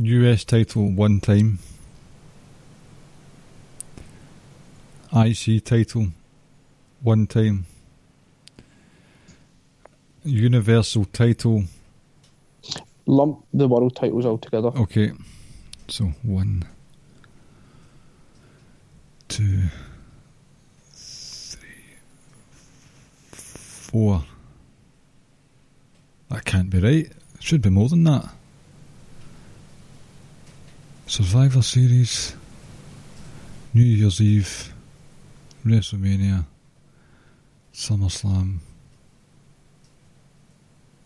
US 0.01 0.45
title 0.45 0.89
one 0.93 1.19
time. 1.19 1.59
IC 5.13 5.65
title 5.65 6.09
one 7.03 7.27
time. 7.27 7.67
Universal 10.23 11.07
title. 11.07 11.65
Lump 13.07 13.45
the 13.53 13.67
world 13.67 13.97
titles 13.97 14.25
all 14.25 14.39
together. 14.39 14.69
Okay. 14.69 15.11
So 15.89 16.05
one, 16.23 16.65
two, 19.27 19.63
three, 20.93 21.97
four. 23.33 24.23
That 26.29 26.45
can't 26.45 26.71
be 26.71 26.79
right. 26.79 27.07
It 27.07 27.43
should 27.43 27.63
be 27.63 27.71
more 27.71 27.89
than 27.89 28.05
that. 28.05 28.29
Survivor 31.09 31.63
Series, 31.63 32.37
New 33.73 33.83
Year's 33.83 34.21
Eve, 34.21 34.75
WrestleMania, 35.65 36.45
SummerSlam, 37.73 38.59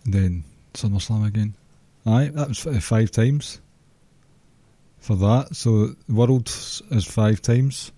then 0.05 0.43
SummerSlam 0.75 1.25
again. 1.25 1.55
Aye, 2.05 2.33
that 2.35 2.49
was 2.49 2.85
five 2.85 3.13
times 3.13 3.61
for 4.99 5.15
that. 5.15 5.55
So 5.55 5.95
World 6.09 6.49
is 6.49 7.07
five 7.07 7.41
times. 7.41 7.93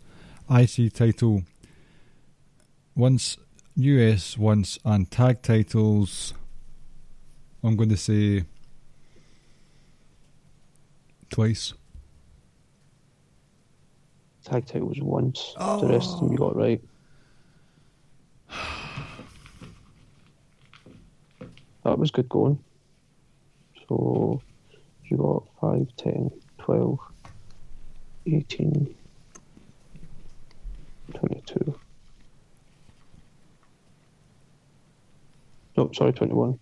IC 0.50 0.92
title 0.92 1.42
once, 2.94 3.38
US 3.76 4.36
once, 4.36 4.78
and 4.84 5.11
tag 5.11 5.40
titles. 5.40 6.34
I'm 7.62 7.76
going 7.76 7.88
to 7.88 7.96
say 7.96 8.44
twice. 11.30 11.72
Tag 14.45 14.66
titles 14.66 15.01
once. 15.01 15.55
The 15.59 15.88
rest 15.88 16.11
of 16.14 16.20
them 16.20 16.32
you 16.32 16.38
got 16.38 16.57
right. 16.57 16.80
That 21.84 21.99
was 21.99 22.11
good 22.11 22.30
going. 22.30 22.59
So 23.86 24.40
you 25.05 25.18
got 25.18 25.47
5, 25.61 25.86
10, 25.99 26.30
12, 26.57 26.99
18, 28.26 28.95
22. 31.14 31.78
No, 35.76 35.90
sorry, 35.92 36.14
21. 36.14 36.59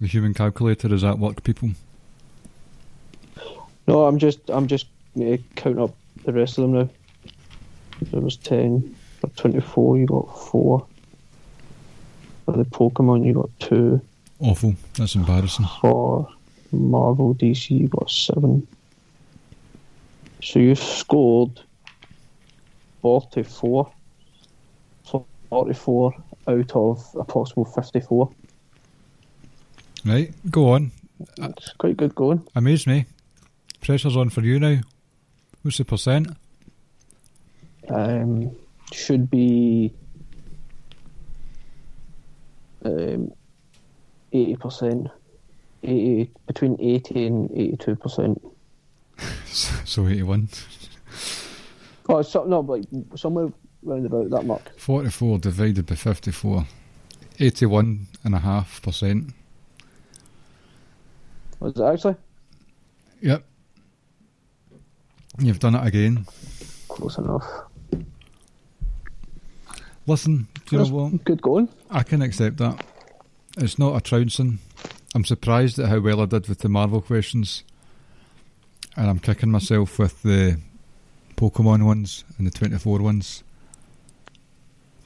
The 0.00 0.06
human 0.06 0.32
calculator 0.32 0.94
is 0.94 1.02
at 1.02 1.18
work, 1.18 1.42
people. 1.42 1.70
No, 3.90 4.04
I'm 4.06 4.18
just 4.18 4.38
I'm 4.48 4.68
just 4.68 4.86
uh, 5.20 5.36
counting 5.56 5.82
up 5.82 5.96
the 6.24 6.32
rest 6.32 6.58
of 6.58 6.62
them 6.62 6.74
now. 6.74 6.88
There 8.12 8.20
was 8.20 8.36
ten. 8.36 8.94
For 9.20 9.26
twenty-four, 9.30 9.98
you 9.98 10.06
got 10.06 10.26
four. 10.38 10.86
For 12.44 12.52
the 12.52 12.64
Pokemon, 12.64 13.26
you 13.26 13.34
got 13.34 13.50
two. 13.58 14.00
Awful. 14.38 14.76
That's 14.94 15.16
embarrassing. 15.16 15.66
For 15.80 16.28
Marvel 16.70 17.34
DC, 17.34 17.70
you 17.70 17.88
got 17.88 18.08
seven. 18.08 18.64
So 20.40 20.60
you 20.60 20.76
scored 20.76 21.60
forty-four. 23.02 23.92
Forty-four 25.48 26.14
out 26.46 26.76
of 26.76 27.16
a 27.18 27.24
possible 27.24 27.64
fifty-four. 27.64 28.30
Right, 30.04 30.32
go 30.48 30.74
on. 30.74 30.92
It's 31.38 31.72
quite 31.72 31.96
good 31.96 32.14
going. 32.14 32.46
Amaze 32.54 32.86
me. 32.86 33.06
Pressure's 33.80 34.16
on 34.16 34.30
for 34.30 34.42
you 34.42 34.58
now. 34.60 34.80
What's 35.62 35.78
the 35.78 35.84
percent? 35.84 36.28
um, 37.90 38.54
should 38.92 39.30
be 39.30 39.92
um, 42.84 43.32
80%, 44.32 45.10
80, 45.82 46.30
between 46.46 46.76
80 46.80 47.26
and 47.26 47.50
82%. 47.50 48.40
So 49.84 50.06
81. 50.06 50.48
Oh, 52.08 52.22
something, 52.22 52.50
no, 52.50 52.60
like 52.60 52.84
somewhere 53.16 53.52
round 53.82 54.06
about 54.06 54.30
that 54.30 54.46
mark. 54.46 54.78
44 54.78 55.40
divided 55.40 55.84
by 55.84 55.96
54. 55.96 56.64
81.5%. 57.38 59.32
Was 61.58 61.76
it 61.76 61.82
actually? 61.82 62.14
Yep. 63.20 63.44
You've 65.40 65.58
done 65.58 65.74
it 65.74 65.86
again. 65.86 66.26
Close 66.88 67.18
enough. 67.18 67.44
Listen, 70.06 70.48
do 70.66 70.76
you 70.76 70.82
know 70.82 70.88
what? 70.88 71.24
Good 71.24 71.40
going. 71.40 71.68
I 71.90 72.02
can 72.02 72.20
accept 72.20 72.58
that. 72.58 72.84
It's 73.58 73.78
not 73.78 73.96
a 73.96 74.00
trouncing. 74.00 74.58
I'm 75.14 75.24
surprised 75.24 75.78
at 75.78 75.88
how 75.88 76.00
well 76.00 76.20
I 76.20 76.26
did 76.26 76.48
with 76.48 76.58
the 76.58 76.68
Marvel 76.68 77.00
questions. 77.00 77.64
And 78.96 79.08
I'm 79.08 79.18
kicking 79.18 79.50
myself 79.50 79.98
with 79.98 80.22
the 80.22 80.60
Pokemon 81.36 81.84
ones 81.86 82.24
and 82.38 82.46
the 82.46 82.50
24 82.50 82.98
ones. 83.00 83.42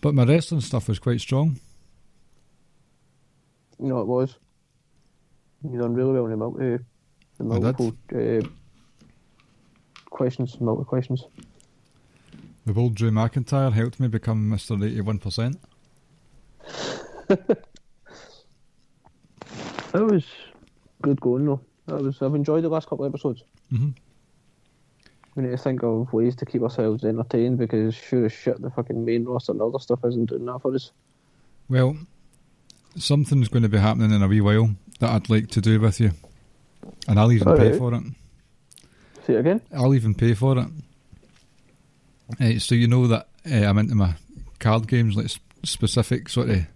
But 0.00 0.14
my 0.14 0.24
wrestling 0.24 0.60
stuff 0.62 0.88
was 0.88 0.98
quite 0.98 1.20
strong. 1.20 1.60
You 3.78 3.88
know 3.88 4.00
it 4.00 4.06
was. 4.06 4.36
You 5.62 5.78
done 5.78 5.94
really 5.94 6.12
well 6.12 6.24
in 6.24 6.30
the 6.30 6.36
multi, 6.36 6.58
the 7.38 7.44
I 7.44 7.54
did. 7.54 7.62
multiple 7.62 7.96
uh, 8.14 8.48
questions, 10.14 10.58
multi 10.60 10.84
questions. 10.84 11.24
The 12.64 12.72
old 12.80 12.94
Drew 12.94 13.10
McIntyre 13.10 13.72
helped 13.72 14.00
me 14.00 14.08
become 14.08 14.50
Mr. 14.50 14.78
81%. 14.78 15.58
That 19.94 20.06
was 20.06 20.24
good 21.02 21.20
going 21.20 21.46
though. 21.46 21.60
That 21.86 22.02
was. 22.02 22.20
I've 22.20 22.34
enjoyed 22.34 22.64
the 22.64 22.68
last 22.68 22.88
couple 22.88 23.04
of 23.04 23.12
episodes. 23.12 23.44
hmm 23.70 23.90
We 25.36 25.44
need 25.44 25.52
to 25.52 25.56
think 25.56 25.84
of 25.84 26.12
ways 26.12 26.34
to 26.36 26.44
keep 26.44 26.62
ourselves 26.62 27.04
entertained 27.04 27.58
because 27.58 27.94
sure 27.94 28.26
as 28.26 28.32
shit 28.32 28.60
the 28.60 28.70
fucking 28.70 29.04
main 29.04 29.24
roster 29.24 29.52
and 29.52 29.62
other 29.62 29.78
stuff 29.78 30.00
isn't 30.04 30.30
doing 30.30 30.46
that 30.46 30.58
for 30.62 30.74
us. 30.74 30.90
Well, 31.68 31.96
something's 32.96 33.46
going 33.46 33.62
to 33.62 33.68
be 33.68 33.78
happening 33.78 34.10
in 34.10 34.20
a 34.20 34.26
wee 34.26 34.40
while 34.40 34.74
that 34.98 35.10
I'd 35.10 35.30
like 35.30 35.48
to 35.50 35.60
do 35.60 35.78
with 35.78 36.00
you. 36.00 36.10
And 37.06 37.20
I'll 37.20 37.30
even 37.30 37.56
pay 37.56 37.66
Alright. 37.66 37.76
for 37.76 37.94
it. 37.94 38.02
Say 39.26 39.34
it 39.34 39.40
again. 39.40 39.60
I'll 39.74 39.94
even 39.94 40.14
pay 40.14 40.34
for 40.34 40.58
it. 40.58 40.66
Eh, 42.40 42.58
so 42.58 42.74
you 42.74 42.88
know 42.88 43.06
that 43.06 43.28
eh, 43.44 43.66
I'm 43.66 43.78
into 43.78 43.94
my 43.94 44.14
card 44.58 44.88
games, 44.88 45.16
like 45.16 45.30
specific 45.62 46.28
sort 46.28 46.50
of, 46.50 46.66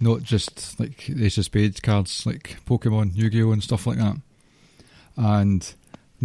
not 0.00 0.22
just 0.22 0.78
like 0.80 1.08
Ace 1.10 1.38
of 1.38 1.44
Spades 1.44 1.80
cards, 1.80 2.24
like 2.26 2.56
Pokemon, 2.66 3.14
Yu-Gi-Oh, 3.14 3.52
and 3.52 3.62
stuff 3.62 3.86
like 3.86 3.98
that. 3.98 4.16
And 5.16 5.74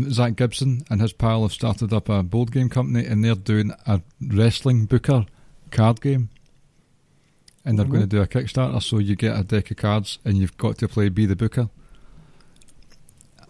Zack 0.10 0.36
Gibson 0.36 0.84
and 0.90 1.02
his 1.02 1.14
pal 1.14 1.42
have 1.44 1.54
started 1.54 1.92
up 1.94 2.10
a 2.10 2.24
board 2.24 2.52
game 2.52 2.70
company, 2.70 3.06
and 3.06 3.24
they're 3.24 3.36
doing 3.36 3.72
a 3.86 4.02
wrestling 4.22 4.86
booker 4.86 5.26
card 5.72 6.02
game. 6.02 6.30
And 7.66 7.78
they're 7.78 7.86
Mhm. 7.86 7.90
going 7.92 8.02
to 8.04 8.08
do 8.08 8.22
a 8.22 8.28
Kickstarter, 8.28 8.82
so 8.82 8.98
you 9.00 9.16
get 9.18 9.38
a 9.38 9.44
deck 9.44 9.72
of 9.72 9.78
cards, 9.78 10.20
and 10.24 10.38
you've 10.38 10.56
got 10.58 10.78
to 10.78 10.88
play 10.88 11.10
Be 11.10 11.26
the 11.26 11.36
Booker. 11.36 11.70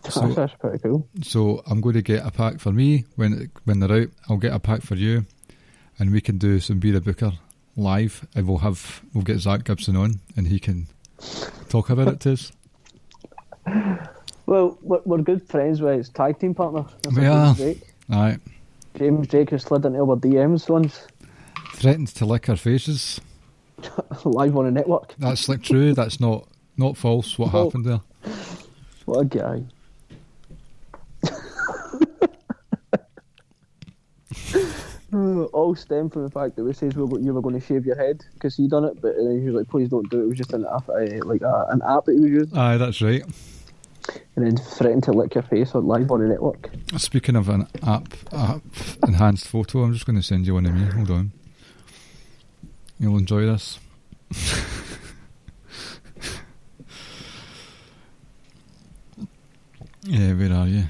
So- 0.10 0.28
That's 0.34 0.53
pretty 0.55 0.80
cool. 0.80 1.08
So 1.24 1.62
I'm 1.68 1.82
going 1.82 1.95
to 1.95 2.01
get 2.01 2.26
a 2.26 2.32
pack 2.32 2.60
for 2.60 2.72
me 2.72 3.05
when 3.16 3.51
when 3.66 3.80
they're 3.80 3.91
out. 4.03 4.10
I'll 4.30 4.38
get 4.38 4.53
a 4.53 4.60
pack 4.60 4.82
for 4.82 4.95
you, 4.95 5.26
and 5.99 6.12
we 6.12 6.22
can 6.22 6.38
do 6.38 6.60
some 6.60 6.80
Be 6.80 6.91
the 6.91 7.01
Booker 7.01 7.34
live. 7.76 8.28
And 8.36 8.47
we'll 8.47 8.60
have 8.60 9.01
we'll 9.14 9.24
get 9.24 9.39
Zack 9.39 9.64
Gibson 9.66 9.95
on, 9.95 10.20
and 10.36 10.47
he 10.47 10.60
can 10.60 10.88
talk 11.70 11.89
about 11.89 12.08
it 12.08 12.20
to 12.22 12.34
us. 12.34 12.51
Well, 14.45 14.78
we're, 14.82 15.01
we're 15.03 15.18
good 15.18 15.45
friends 15.49 15.82
with 15.82 15.97
his 15.97 16.08
tag 16.08 16.39
team 16.39 16.55
partner. 16.55 16.84
Mr. 17.01 17.18
We 17.20 17.26
are. 17.26 17.53
James 17.53 17.58
Drake. 17.58 17.93
Aye, 18.10 18.38
James 18.97 19.28
Drake 19.28 19.49
has 19.49 19.64
slid 19.64 19.84
into 19.86 19.99
our 19.99 20.16
DMs 20.16 20.70
once, 20.70 21.05
threatened 21.74 22.08
to 22.16 22.26
lick 22.26 22.47
our 22.47 22.55
faces. 22.55 23.20
live 24.24 24.55
on 24.55 24.66
a 24.66 24.72
network. 24.72 25.16
That's 25.20 25.49
like 25.49 25.64
true. 25.64 25.93
That's 25.93 26.22
not 26.22 26.47
not 26.78 26.95
false. 26.95 27.38
What 27.38 27.53
Oh. 27.53 27.66
happened 27.66 27.86
there? 27.86 27.99
What 29.03 29.20
a 29.20 29.26
guy. 29.26 29.64
all 35.53 35.76
stem 35.76 36.10
from 36.10 36.24
the 36.24 36.30
fact 36.32 36.55
that 36.55 36.64
we 36.64 36.74
says 36.74 36.95
we 36.95 37.03
were, 37.03 37.20
you 37.20 37.34
were 37.34 37.41
going 37.41 37.60
to 37.60 37.66
shave 37.66 37.86
your 37.86 37.95
head 37.95 38.24
because 38.34 38.55
he 38.58 38.68
done 38.68 38.84
it, 38.84 39.01
but 39.01 39.16
uh, 39.16 39.30
he 39.30 39.45
was 39.45 39.55
like, 39.55 39.70
"Please 39.70 39.89
don't 39.89 40.10
do 40.10 40.20
it." 40.20 40.24
It 40.24 40.28
was 40.28 40.38
just 40.38 40.53
an 40.53 40.66
app, 40.66 40.89
uh, 40.89 41.26
like 41.26 41.41
uh, 41.43 41.66
an 41.70 41.82
app 41.88 42.05
that 42.05 42.14
he 42.14 42.20
was 42.20 42.32
using, 42.32 42.58
Aye, 42.58 42.78
that's 42.78 43.01
right. 43.01 43.24
and 44.36 44.45
then 44.45 44.58
threatened 44.58 45.03
to 45.03 45.12
lick 45.14 45.36
your 45.36 45.43
face 45.43 45.74
on 45.76 45.88
live 45.88 46.12
on 46.12 46.20
the 46.22 46.28
network. 46.28 46.70
Speaking 46.97 47.36
of 47.36 47.47
an 47.49 47.68
app, 47.84 48.14
app 48.34 48.62
enhanced 49.08 49.47
photo, 49.47 49.84
I'm 49.84 49.93
just 49.93 50.05
going 50.05 50.18
to 50.18 50.24
send 50.24 50.45
you 50.45 50.55
one 50.55 50.66
of 50.66 50.74
me. 50.74 50.86
Hold 50.86 51.12
on. 51.12 51.32
You'll 52.99 53.18
enjoy 53.18 53.45
this. 53.45 53.80
yeah, 60.03 60.34
where 60.34 60.51
are 60.53 60.68
you? 60.68 60.84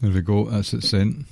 There 0.00 0.10
we 0.10 0.20
go. 0.22 0.44
That's 0.44 0.72
it 0.74 0.82
sent. 0.82 1.26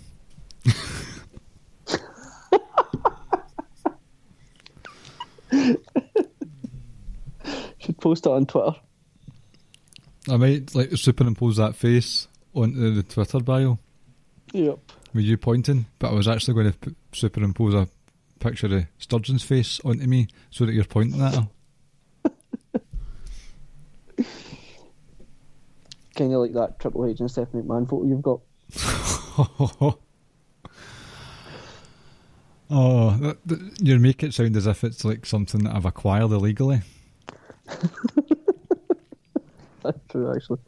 Should 7.79 7.99
post 8.01 8.27
it 8.27 8.31
on 8.31 8.47
Twitter. 8.47 8.75
I 10.31 10.37
might 10.37 10.75
like 10.75 10.91
superimpose 10.97 11.57
that 11.57 11.75
face 11.75 12.29
onto 12.55 12.93
the 12.95 13.03
Twitter 13.03 13.41
bio 13.41 13.79
Yep. 14.53 14.79
with 15.15 15.25
you 15.25 15.39
pointing, 15.39 15.87
but 15.99 16.11
I 16.11 16.15
was 16.15 16.29
actually 16.29 16.55
going 16.55 16.73
to 16.73 16.95
superimpose 17.13 17.75
a 17.75 17.89
picture 18.41 18.67
of 18.67 18.85
Sturgeon's 18.99 19.43
face 19.43 19.81
onto 19.85 20.07
me 20.07 20.29
so 20.51 20.67
that 20.67 20.73
you're 20.75 20.85
pointing 20.85 21.23
at 21.23 21.35
her. 21.35 21.49
Kind 26.17 26.33
of 26.35 26.41
like 26.41 26.53
that 26.55 26.79
Triple 26.81 27.07
H 27.07 27.21
and 27.21 27.31
Stephanie 27.31 27.63
McMahon 27.63 27.89
photo 27.89 28.07
you've 28.07 28.23
got. 28.23 28.41
oh, 32.71 33.17
that, 33.21 33.39
that, 33.47 33.81
you 33.81 33.99
make 33.99 34.23
it 34.23 34.35
sound 34.35 34.57
as 34.57 34.67
if 34.67 34.85
it's 34.85 35.05
like 35.05 35.25
something 35.27 35.65
that 35.65 35.75
I've 35.75 35.87
acquired 35.87 36.31
illegally. 36.31 36.83
That's 39.83 39.99
true, 40.11 40.35
actually. 40.35 40.59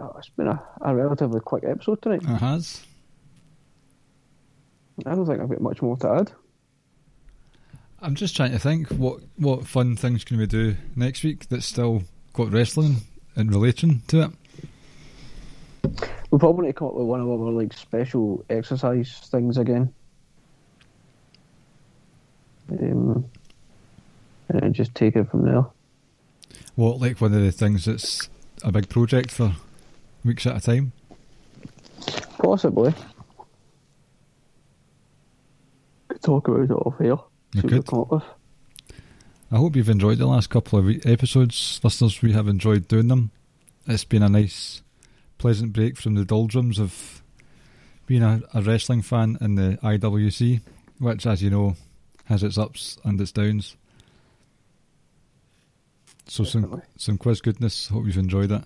Oh, 0.00 0.14
it's 0.18 0.28
been 0.30 0.48
a, 0.48 0.62
a 0.82 0.94
relatively 0.94 1.40
quick 1.40 1.64
episode 1.64 2.02
tonight. 2.02 2.22
It 2.22 2.28
has. 2.28 2.84
I 5.04 5.14
don't 5.14 5.26
think 5.26 5.40
I've 5.40 5.48
got 5.48 5.60
much 5.60 5.82
more 5.82 5.96
to 5.98 6.08
add. 6.10 6.32
I'm 8.00 8.14
just 8.14 8.36
trying 8.36 8.52
to 8.52 8.58
think 8.58 8.88
what 8.88 9.20
what 9.36 9.66
fun 9.66 9.96
things 9.96 10.22
can 10.24 10.36
we 10.36 10.46
do 10.46 10.76
next 10.94 11.24
week 11.24 11.48
that's 11.48 11.66
still 11.66 12.02
got 12.34 12.52
wrestling 12.52 12.96
in 13.36 13.48
relation 13.48 14.02
to 14.08 14.22
it. 14.22 14.30
We'll 16.30 16.38
probably 16.38 16.66
need 16.66 16.72
to 16.72 16.78
come 16.78 16.88
up 16.88 16.94
with 16.94 17.06
one 17.06 17.20
of 17.20 17.28
our 17.28 17.36
like 17.50 17.72
special 17.72 18.44
exercise 18.50 19.20
things 19.30 19.58
again. 19.58 19.92
Um, 22.70 23.24
and 24.48 24.60
then 24.62 24.72
just 24.72 24.94
take 24.94 25.16
it 25.16 25.30
from 25.30 25.44
there. 25.44 25.64
What 26.74 27.00
like 27.00 27.20
one 27.20 27.32
of 27.34 27.40
the 27.40 27.52
things 27.52 27.84
that's 27.84 28.28
a 28.62 28.72
big 28.72 28.88
project 28.88 29.30
for 29.30 29.52
weeks 30.24 30.46
at 30.46 30.56
a 30.56 30.60
time. 30.60 30.92
Possibly. 32.38 32.92
Could 36.08 36.22
talk 36.22 36.48
about 36.48 36.60
it 36.62 36.70
off 36.70 36.94
here. 36.98 37.16
We 37.54 37.60
See 37.62 37.68
could. 37.68 37.86
come 37.86 38.00
up 38.00 38.10
with. 38.12 38.22
I 39.50 39.56
hope 39.58 39.76
you've 39.76 39.88
enjoyed 39.88 40.18
the 40.18 40.26
last 40.26 40.50
couple 40.50 40.78
of 40.78 40.84
we- 40.86 41.00
episodes, 41.04 41.80
listeners. 41.82 42.20
We 42.20 42.32
have 42.32 42.48
enjoyed 42.48 42.88
doing 42.88 43.08
them. 43.08 43.30
It's 43.86 44.04
been 44.04 44.22
a 44.24 44.28
nice, 44.28 44.82
pleasant 45.38 45.72
break 45.72 45.96
from 45.96 46.14
the 46.14 46.24
doldrums 46.24 46.78
of 46.78 47.22
being 48.06 48.22
a, 48.22 48.40
a 48.54 48.62
wrestling 48.62 49.02
fan 49.02 49.36
in 49.40 49.54
the 49.56 49.78
IWC, 49.82 50.60
which, 50.98 51.26
as 51.26 51.42
you 51.42 51.50
know, 51.50 51.76
has 52.24 52.42
its 52.42 52.58
ups 52.58 52.98
and 53.04 53.20
its 53.20 53.32
downs. 53.32 53.76
So 56.28 56.44
some 56.44 56.62
Definitely. 56.62 56.84
some 56.96 57.18
quiz 57.18 57.40
goodness. 57.40 57.88
Hope 57.88 58.06
you've 58.06 58.16
enjoyed 58.16 58.50
it. 58.50 58.62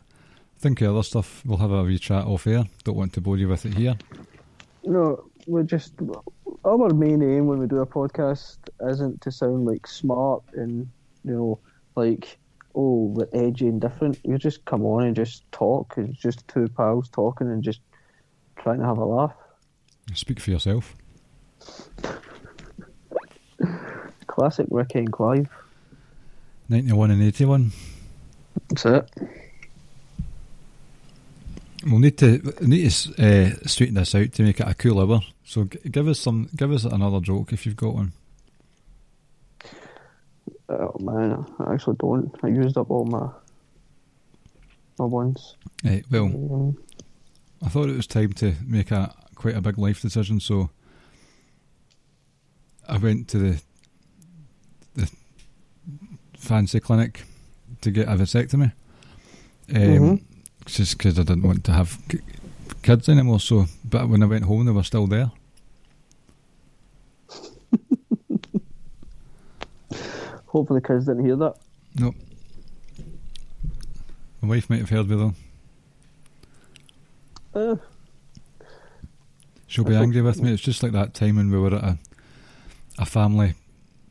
Think 0.58 0.80
of 0.82 0.94
other 0.94 1.02
stuff. 1.02 1.42
We'll 1.44 1.58
have 1.58 1.72
a 1.72 1.82
wee 1.82 1.98
chat 1.98 2.24
off 2.24 2.46
air. 2.46 2.64
Don't 2.84 2.96
want 2.96 3.12
to 3.14 3.20
bore 3.20 3.36
you 3.38 3.48
with 3.48 3.66
it 3.66 3.74
here. 3.74 3.96
No, 4.84 5.24
we're 5.46 5.62
just 5.62 5.92
our 6.64 6.88
main 6.90 7.22
aim 7.22 7.46
when 7.46 7.58
we 7.58 7.66
do 7.66 7.80
a 7.80 7.86
podcast 7.86 8.58
isn't 8.88 9.20
to 9.22 9.30
sound 9.30 9.66
like 9.66 9.86
smart 9.86 10.42
and 10.54 10.88
you 11.24 11.32
know 11.34 11.58
like 11.96 12.38
oh 12.74 13.06
we're 13.14 13.28
edgy 13.32 13.66
and 13.66 13.80
different. 13.80 14.18
You 14.24 14.38
just 14.38 14.64
come 14.64 14.84
on 14.84 15.04
and 15.04 15.16
just 15.16 15.50
talk. 15.52 15.94
It's 15.96 16.18
just 16.18 16.46
two 16.48 16.68
pals 16.68 17.08
talking 17.08 17.48
and 17.48 17.62
just 17.62 17.80
trying 18.56 18.80
to 18.80 18.86
have 18.86 18.98
a 18.98 19.04
laugh. 19.04 19.34
Speak 20.14 20.40
for 20.40 20.50
yourself. 20.50 20.94
Classic 24.26 24.66
Ricky 24.70 25.00
and 25.00 25.12
Clive. 25.12 25.48
Ninety-one 26.68 27.10
and 27.10 27.22
eighty-one. 27.22 27.72
That's 28.68 28.86
it. 28.86 29.10
We'll 31.84 31.98
need 31.98 32.18
to 32.18 32.38
need 32.60 32.90
to 32.90 33.10
uh, 33.18 33.66
straighten 33.66 33.94
this 33.94 34.14
out 34.14 34.32
to 34.32 34.42
make 34.42 34.60
it 34.60 34.68
a 34.68 34.74
cool 34.74 35.00
hour. 35.00 35.20
So 35.44 35.64
g- 35.64 35.78
give 35.90 36.06
us 36.08 36.20
some, 36.20 36.48
give 36.54 36.70
us 36.70 36.84
another 36.84 37.20
joke 37.20 37.52
if 37.52 37.64
you've 37.64 37.76
got 37.76 37.94
one. 37.94 38.12
Oh 40.68 40.96
man, 41.00 41.44
I 41.58 41.74
actually 41.74 41.96
don't. 41.98 42.34
I 42.42 42.48
used 42.48 42.76
up 42.76 42.90
all 42.90 43.04
my 43.04 43.28
my 44.98 45.04
ones. 45.04 45.56
Eh, 45.84 46.02
well, 46.10 46.26
Um, 46.26 46.76
I 47.62 47.68
thought 47.68 47.88
it 47.88 47.96
was 47.96 48.06
time 48.06 48.32
to 48.34 48.54
make 48.66 48.90
a 48.90 49.14
quite 49.34 49.56
a 49.56 49.60
big 49.60 49.78
life 49.78 50.00
decision, 50.02 50.40
so 50.40 50.70
I 52.88 52.98
went 52.98 53.28
to 53.28 53.38
the 53.38 53.62
the 54.96 55.10
fancy 56.36 56.80
clinic 56.80 57.24
to 57.80 57.90
get 57.90 58.08
a 58.08 58.12
vasectomy. 58.16 58.72
Um, 59.74 59.80
Mhm. 59.80 60.22
Just 60.66 60.98
because 60.98 61.18
I 61.18 61.22
didn't 61.22 61.42
want 61.42 61.64
to 61.64 61.72
have 61.72 61.98
kids 62.82 63.08
anymore. 63.08 63.40
So, 63.40 63.66
but 63.84 64.08
when 64.08 64.22
I 64.22 64.26
went 64.26 64.44
home, 64.44 64.66
they 64.66 64.72
were 64.72 64.82
still 64.84 65.06
there. 65.06 65.30
Hopefully, 70.50 70.80
the 70.80 70.86
kids 70.88 71.06
didn't 71.06 71.24
hear 71.24 71.36
that. 71.36 71.54
No, 71.96 72.14
my 74.40 74.48
wife 74.48 74.68
might 74.70 74.80
have 74.80 74.90
heard 74.90 75.08
me 75.08 75.16
though. 75.16 75.34
Uh, 77.52 77.76
She'll 79.66 79.84
be 79.84 79.94
angry 79.94 80.22
with 80.22 80.40
me. 80.42 80.52
It's 80.52 80.62
just 80.62 80.82
like 80.82 80.92
that 80.92 81.14
time 81.14 81.36
when 81.36 81.50
we 81.50 81.58
were 81.58 81.74
at 81.74 81.84
a 81.84 81.98
a 82.98 83.06
family 83.06 83.54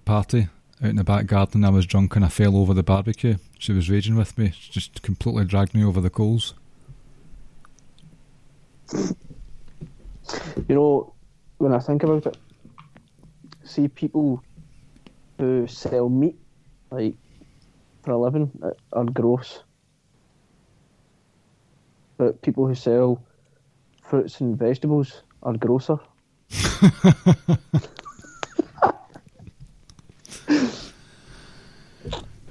party 0.06 0.48
out 0.82 0.90
in 0.90 0.96
the 0.96 1.04
back 1.04 1.26
garden. 1.28 1.64
I 1.64 1.70
was 1.70 1.86
drunk 1.86 2.16
and 2.16 2.26
I 2.26 2.30
fell 2.30 2.58
over 2.58 2.74
the 2.74 2.84
barbecue. 2.84 3.36
She 3.60 3.72
was 3.74 3.90
raging 3.90 4.16
with 4.16 4.38
me. 4.38 4.52
She 4.58 4.72
just 4.72 5.02
completely 5.02 5.46
dragged 5.46 5.76
me 5.76 5.84
over 5.84 6.02
the 6.02 6.10
coals. 6.10 6.54
you 8.94 9.16
know, 10.76 11.14
when 11.58 11.74
I 11.74 11.80
think 11.80 12.04
about 12.04 12.26
it, 12.26 12.38
see 13.64 13.88
people 13.88 14.42
who 15.40 15.66
sell 15.68 16.10
meat, 16.10 16.36
like 16.92 17.16
for 18.04 18.12
a 18.12 18.18
living, 18.18 18.52
are 18.92 19.06
gross. 19.06 19.64
But 22.18 22.42
people 22.42 22.68
who 22.68 22.76
sell 22.76 23.24
fruits 24.04 24.42
and 24.42 24.60
vegetables 24.60 25.24
are 25.42 25.56
grosser. 25.56 25.98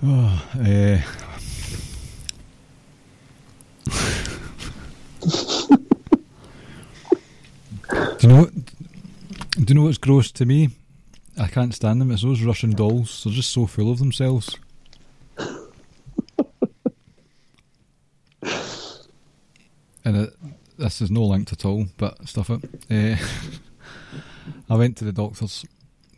Oh, 0.01 0.49
eh. 0.65 1.03
do 8.19 8.27
you 8.27 8.29
know? 8.29 8.47
Do 8.47 9.65
you 9.67 9.75
know 9.75 9.83
what's 9.83 9.99
gross 9.99 10.31
to 10.33 10.47
me? 10.47 10.71
I 11.39 11.47
can't 11.47 11.75
stand 11.75 12.01
them. 12.01 12.11
It's 12.11 12.23
those 12.23 12.43
Russian 12.43 12.71
dolls. 12.71 13.23
They're 13.23 13.33
just 13.33 13.51
so 13.51 13.67
full 13.67 13.93
of 13.93 13.99
themselves. 13.99 14.57
and 20.05 20.17
it, 20.17 20.35
this 20.79 21.01
is 21.01 21.11
no 21.11 21.25
linked 21.25 21.53
at 21.53 21.65
all, 21.65 21.87
but 21.97 22.29
stuff 22.29 22.51
it. 22.51 22.61
Eh, 22.91 23.17
I 24.71 24.77
went 24.77 24.97
to 24.99 25.05
the 25.05 25.13
doctors 25.13 25.65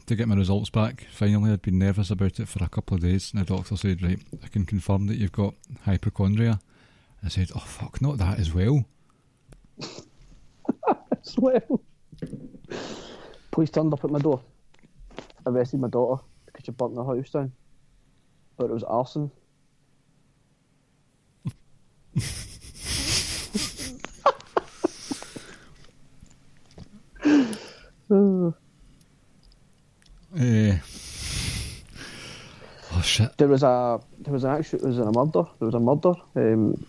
to 0.06 0.16
get 0.16 0.28
my 0.28 0.36
results 0.36 0.70
back. 0.70 1.06
Finally, 1.12 1.52
I'd 1.52 1.62
been 1.62 1.78
nervous 1.78 2.10
about 2.10 2.40
it 2.40 2.48
for 2.48 2.64
a 2.64 2.68
couple 2.68 2.96
of 2.96 3.02
days, 3.02 3.32
and 3.32 3.44
the 3.44 3.54
doctor 3.54 3.76
said, 3.76 4.02
"Right, 4.02 4.20
I 4.42 4.48
can 4.48 4.64
confirm 4.64 5.06
that 5.08 5.18
you've 5.18 5.32
got 5.32 5.54
hypochondria." 5.84 6.60
I 7.22 7.28
said, 7.28 7.50
"Oh 7.54 7.60
fuck, 7.60 8.00
not 8.00 8.18
that 8.18 8.38
as 8.38 8.54
well." 8.54 8.84
As 11.22 11.36
well. 11.36 11.80
Police 13.50 13.70
turned 13.70 13.92
up 13.92 14.04
at 14.04 14.10
my 14.10 14.18
door, 14.18 14.42
arrested 15.46 15.80
my 15.80 15.88
daughter 15.88 16.22
because 16.46 16.64
she 16.64 16.72
burnt 16.72 16.94
the 16.94 17.04
house 17.04 17.30
down, 17.30 17.52
but 18.56 18.66
it 18.66 18.72
was 18.72 18.84
arson. 18.84 19.30
uh, 28.10 28.52
oh 32.92 33.02
shit! 33.02 33.36
There 33.38 33.48
was 33.48 33.62
a 33.62 34.00
there 34.18 34.32
was 34.32 34.44
an 34.44 34.50
actual 34.50 34.78
there 34.80 34.88
was 34.88 34.98
a 34.98 35.12
murder 35.12 35.44
there 35.58 35.66
was 35.66 35.74
a 35.74 35.80
murder 35.80 36.14
um, 36.36 36.86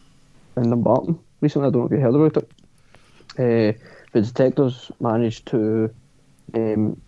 in 0.58 0.70
Dumbarton 0.70 1.20
recently. 1.42 1.68
I 1.68 1.72
don't 1.72 1.82
know 1.82 1.86
if 1.86 1.92
you 1.92 2.00
heard 2.00 2.16
about 2.16 2.38
it. 2.38 2.52
Uh, 3.38 3.74
the 4.12 4.22
detectives 4.22 4.92
managed 5.00 5.46
to 5.48 5.94
um, 6.54 7.02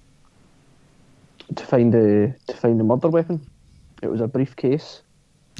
to 1.55 1.65
find 1.65 1.93
the 1.93 2.35
to 2.47 2.57
find 2.57 2.79
the 2.79 2.83
murder 2.83 3.09
weapon. 3.09 3.45
It 4.01 4.09
was 4.09 4.21
a 4.21 4.27
briefcase. 4.27 5.01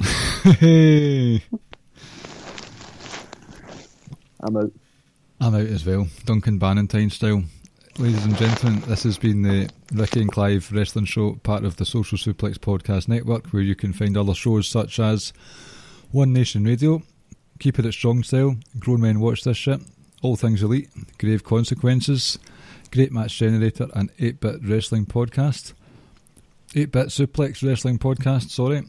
I'm 4.40 4.56
out. 4.56 4.72
I'm 5.40 5.54
out 5.54 5.66
as 5.66 5.86
well. 5.86 6.08
Duncan 6.24 6.58
Bannatyne 6.58 7.10
style. 7.10 7.44
Ladies 7.96 8.24
and 8.24 8.36
gentlemen, 8.36 8.82
this 8.88 9.04
has 9.04 9.18
been 9.18 9.42
the 9.42 9.70
Ricky 9.92 10.20
and 10.20 10.30
Clive 10.30 10.70
Wrestling 10.72 11.04
Show, 11.04 11.34
part 11.44 11.64
of 11.64 11.76
the 11.76 11.86
Social 11.86 12.18
Suplex 12.18 12.58
Podcast 12.58 13.06
Network, 13.06 13.46
where 13.48 13.62
you 13.62 13.76
can 13.76 13.92
find 13.92 14.16
other 14.16 14.34
shows 14.34 14.68
such 14.68 14.98
as 14.98 15.32
One 16.10 16.32
Nation 16.32 16.64
Radio, 16.64 17.02
Keep 17.60 17.78
It 17.78 17.86
at 17.86 17.94
Strong 17.94 18.24
Style, 18.24 18.56
Grown 18.80 19.00
Men 19.00 19.20
Watch 19.20 19.44
This 19.44 19.56
Shit, 19.56 19.80
All 20.24 20.36
Things 20.36 20.62
Elite, 20.62 20.88
Grave 21.18 21.44
Consequences, 21.44 22.38
Great 22.90 23.12
Match 23.12 23.36
Generator, 23.36 23.88
and 23.92 24.10
8 24.18 24.40
Bit 24.40 24.60
Wrestling 24.64 25.04
Podcast. 25.04 25.74
8 26.74 26.90
Bit 26.90 27.08
Suplex 27.08 27.62
Wrestling 27.62 27.98
Podcast, 27.98 28.48
sorry. 28.48 28.84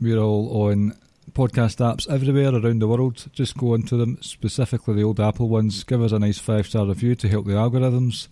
We're 0.00 0.18
all 0.18 0.66
on 0.66 0.96
podcast 1.30 1.76
apps 1.76 2.10
everywhere 2.10 2.52
around 2.52 2.80
the 2.80 2.88
world. 2.88 3.24
Just 3.32 3.56
go 3.56 3.74
onto 3.74 3.96
them, 3.96 4.18
specifically 4.20 4.94
the 4.94 5.04
old 5.04 5.20
Apple 5.20 5.48
ones. 5.48 5.84
Give 5.84 6.02
us 6.02 6.10
a 6.10 6.18
nice 6.18 6.40
five 6.40 6.66
star 6.66 6.84
review 6.84 7.14
to 7.14 7.28
help 7.28 7.46
the 7.46 7.52
algorithms. 7.52 8.26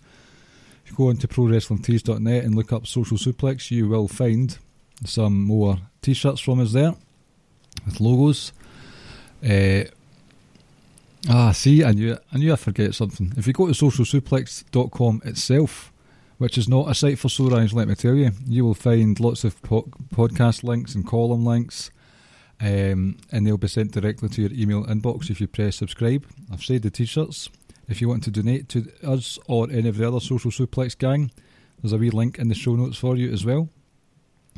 Go 0.97 1.07
onto 1.07 1.27
prowrestlingtees.net 1.27 2.43
and 2.43 2.55
look 2.55 2.73
up 2.73 2.87
Social 2.87 3.15
Suplex, 3.15 3.71
you 3.71 3.87
will 3.87 4.09
find 4.09 4.57
some 5.05 5.43
more 5.43 5.77
t 6.01 6.13
shirts 6.13 6.41
from 6.41 6.59
us 6.59 6.73
there 6.73 6.93
with 7.85 8.01
logos. 8.01 8.51
Uh, 9.41 9.85
ah, 11.27 11.51
see, 11.51 11.83
I 11.83 11.91
knew, 11.91 12.17
I 12.31 12.37
knew 12.37 12.53
I'd 12.53 12.59
forget 12.59 12.95
something. 12.95 13.33
If 13.35 13.47
you 13.47 13.53
go 13.53 13.67
to 13.67 13.73
socialsuplex.com 13.73 15.23
itself, 15.25 15.91
which 16.37 16.57
is 16.57 16.69
not 16.69 16.89
a 16.89 16.95
site 16.95 17.19
for 17.19 17.29
sore 17.29 17.53
eyes, 17.55 17.73
let 17.73 17.87
me 17.87 17.95
tell 17.95 18.15
you, 18.15 18.31
you 18.45 18.63
will 18.63 18.73
find 18.73 19.19
lots 19.19 19.43
of 19.43 19.61
po- 19.61 19.89
podcast 20.13 20.63
links 20.63 20.95
and 20.95 21.05
column 21.05 21.45
links 21.45 21.91
um, 22.61 23.17
and 23.31 23.45
they'll 23.47 23.57
be 23.57 23.67
sent 23.67 23.91
directly 23.91 24.29
to 24.29 24.41
your 24.41 24.51
email 24.51 24.85
inbox 24.85 25.29
if 25.29 25.39
you 25.39 25.47
press 25.47 25.77
subscribe. 25.77 26.25
I've 26.51 26.63
said 26.63 26.81
the 26.81 26.89
t-shirts. 26.89 27.49
If 27.87 28.01
you 28.01 28.09
want 28.09 28.23
to 28.25 28.31
donate 28.31 28.69
to 28.69 28.91
us 29.03 29.39
or 29.47 29.69
any 29.71 29.89
of 29.89 29.97
the 29.97 30.07
other 30.07 30.19
Social 30.19 30.51
Suplex 30.51 30.97
gang, 30.97 31.31
there's 31.81 31.93
a 31.93 31.97
wee 31.97 32.09
link 32.09 32.37
in 32.37 32.49
the 32.49 32.55
show 32.55 32.75
notes 32.75 32.97
for 32.97 33.15
you 33.15 33.31
as 33.31 33.45
well. 33.45 33.69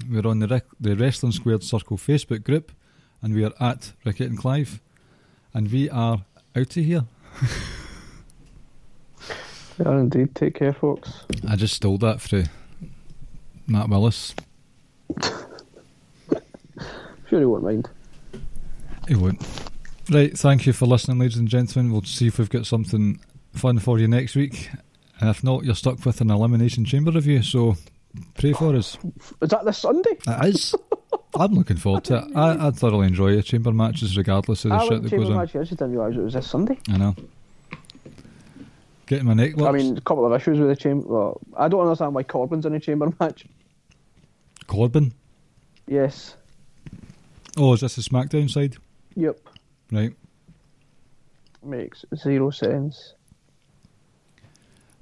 We're 0.10 0.28
on 0.28 0.40
the, 0.40 0.64
the 0.80 0.96
Wrestling 0.96 1.32
Squared 1.32 1.64
Circle 1.64 1.98
Facebook 1.98 2.44
group, 2.44 2.72
and 3.22 3.34
we 3.34 3.46
are 3.46 3.54
at 3.60 3.94
Ricky 4.04 4.26
and 4.26 4.38
Clive, 4.38 4.82
and 5.54 5.72
we 5.72 5.90
are 5.90 6.26
out 6.56 6.78
of 6.78 6.86
here. 6.86 7.06
Yeah, 9.80 10.00
indeed. 10.00 10.36
Take 10.36 10.56
care, 10.56 10.74
folks. 10.74 11.12
I 11.48 11.56
just 11.56 11.74
stole 11.74 11.98
that 12.00 12.22
for 12.22 12.44
Matt 13.68 13.90
Willis. 13.90 14.36
Sure, 17.30 17.40
you 17.40 17.50
won't 17.50 17.64
mind. 17.64 17.90
He 19.08 19.16
won't. 19.16 19.42
Right, 20.12 20.38
thank 20.38 20.66
you 20.66 20.74
for 20.74 20.86
listening, 20.86 21.18
ladies 21.18 21.38
and 21.38 21.48
gentlemen. 21.48 21.90
We'll 21.90 22.04
see 22.04 22.28
if 22.28 22.38
we've 22.38 22.50
got 22.50 22.66
something 22.66 23.22
fun 23.54 23.80
for 23.80 23.98
you 23.98 24.10
next 24.10 24.36
week. 24.36 24.70
And 25.22 25.30
if 25.30 25.42
not, 25.42 25.64
you're 25.64 25.76
stuck 25.76 26.06
with 26.06 26.20
an 26.20 26.30
Elimination 26.30 26.84
Chamber 26.84 27.12
review, 27.12 27.42
so 27.42 27.78
pray 28.36 28.54
for 28.54 28.76
us. 28.76 28.98
Is 29.42 29.50
that 29.50 29.66
this 29.66 29.78
Sunday? 29.80 30.18
It 30.28 30.46
is. 30.56 30.76
I'm 31.34 31.54
looking 31.54 31.78
forward 31.78 32.04
to 32.06 32.18
it. 32.18 32.36
I, 32.36 32.68
I 32.68 32.72
thoroughly 32.72 33.08
enjoy 33.08 33.36
the 33.36 33.44
chamber 33.44 33.72
matches, 33.72 34.18
regardless 34.18 34.66
of 34.66 34.72
the 34.72 34.76
I 34.78 34.88
shit 34.88 35.04
that 35.04 35.10
chamber 35.10 35.26
goes 35.26 35.32
on. 35.32 35.38
match. 35.38 35.56
I 35.56 35.60
just 35.60 35.72
didn't 35.72 35.92
realise 35.92 36.16
it 36.16 36.22
was 36.22 36.34
this 36.34 36.50
Sunday. 36.50 36.78
I 36.90 36.98
know. 36.98 37.16
Getting 39.08 39.26
my 39.28 39.34
neck 39.34 39.56
works. 39.56 39.68
I 39.70 39.72
mean, 39.72 39.98
a 39.98 40.02
couple 40.02 40.26
of 40.26 40.34
issues 40.40 40.60
with 40.60 40.70
the 40.70 40.76
chamber. 40.76 41.08
Well, 41.08 41.42
I 41.58 41.68
don't 41.68 41.82
understand 41.82 42.14
why 42.14 42.24
Corbin's 42.24 42.66
in 42.66 42.74
a 42.74 42.80
chamber 42.80 43.12
match. 43.20 43.46
Corbin. 44.68 45.14
Yes. 45.88 46.36
Oh, 47.58 47.74
is 47.74 47.82
this 47.82 47.96
the 47.96 48.02
SmackDown 48.02 48.50
side? 48.50 48.78
Yep. 49.16 49.38
Right. 49.92 50.14
Makes 51.64 52.06
zero 52.16 52.50
sense. 52.50 53.14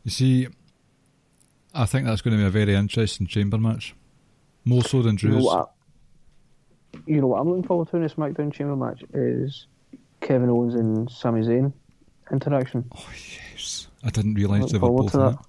You 0.04 0.12
see, 0.12 0.48
I 1.74 1.86
think 1.86 2.06
that's 2.06 2.22
going 2.22 2.36
to 2.36 2.42
be 2.42 2.48
a 2.48 2.50
very 2.50 2.74
interesting 2.76 3.28
chamber 3.28 3.58
match. 3.58 3.96
More 4.66 4.84
so 4.84 5.02
than 5.02 5.18
You 5.22 5.30
know, 5.30 5.36
Drew's. 5.36 5.44
what 5.46 5.72
I, 6.94 6.98
you 7.08 7.22
know 7.22 7.28
what 7.28 7.40
I'm 7.40 7.48
looking 7.50 7.64
forward 7.64 7.90
to 7.90 7.98
in 7.98 8.04
a 8.04 8.10
SmackDown 8.10 8.52
chamber 8.54 8.76
match 8.76 9.04
is 9.14 9.68
Kevin 10.22 10.50
Owens 10.50 10.76
and 10.76 11.10
Sami 11.10 11.42
Zayn 11.42 11.72
interaction. 12.32 12.86
Oh, 12.96 13.08
yes. 13.54 13.88
I 14.04 14.10
didn't 14.10 14.36
realise 14.36 14.72
they 14.72 14.78
were 14.78 14.90
both 14.90 15.12
to 15.14 15.20
in 15.20 15.26
that. 15.26 15.34
it. 15.34 15.40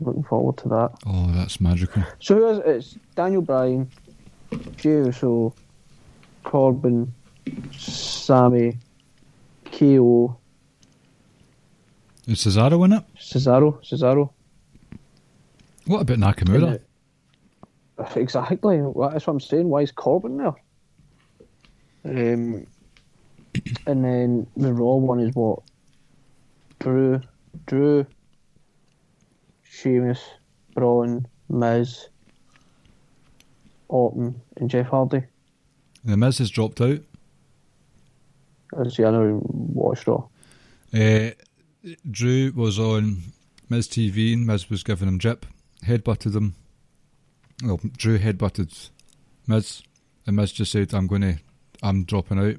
Looking 0.00 0.24
forward 0.24 0.56
to 0.58 0.68
that. 0.70 0.90
Oh, 1.06 1.30
that's 1.32 1.60
magical. 1.60 2.02
So 2.20 2.34
who 2.36 2.48
is 2.48 2.58
it? 2.58 2.66
It's 2.66 2.98
Daniel 3.14 3.42
Bryan, 3.42 3.88
Jey 4.76 4.90
Uso, 4.90 5.54
Corbin, 6.42 7.12
Sami, 7.72 8.76
KO, 9.72 10.36
Is 12.26 12.38
Cesaro 12.38 12.84
in 12.84 12.92
it? 12.94 13.04
Cesaro, 13.18 13.82
Cesaro. 13.84 14.30
What 15.86 16.00
about 16.00 16.18
Nakamura? 16.18 16.80
Exactly. 18.16 18.78
That's 18.78 19.26
what 19.26 19.28
I'm 19.28 19.40
saying. 19.40 19.68
Why 19.68 19.82
is 19.82 19.92
Corbin 19.92 20.38
there? 20.38 20.54
Um, 22.06 22.66
and 23.86 24.04
then 24.04 24.46
the 24.56 24.72
Raw 24.72 24.94
one 24.94 25.20
is 25.20 25.34
what? 25.34 25.60
Drew, 26.80 27.20
Drew, 27.66 28.06
Sheamus, 29.62 30.20
Braun, 30.74 31.26
Miz, 31.48 32.08
Orton, 33.88 34.40
and 34.56 34.70
Jeff 34.70 34.86
Hardy. 34.86 35.24
The 36.04 36.16
Miz 36.16 36.38
has 36.38 36.50
dropped 36.50 36.80
out. 36.80 37.00
I 38.78 38.88
see. 38.88 39.04
I 39.04 39.10
never 39.10 39.38
watched 39.38 40.06
Raw. 40.06 40.26
Uh, 40.92 41.30
Drew 42.10 42.52
was 42.54 42.78
on 42.78 43.22
Miz 43.68 43.88
TV 43.88 44.32
and 44.32 44.46
Miz 44.46 44.70
was 44.70 44.82
giving 44.82 45.08
him 45.08 45.18
jip, 45.18 45.46
headbutted 45.84 46.34
him. 46.34 46.54
Well, 47.62 47.80
Drew 47.96 48.18
headbutted 48.18 48.90
Miz, 49.46 49.82
and 50.26 50.36
Miz 50.36 50.52
just 50.52 50.72
said, 50.72 50.94
"I'm 50.94 51.06
going 51.06 51.22
to, 51.22 51.38
I'm 51.82 52.04
dropping 52.04 52.38
out." 52.38 52.56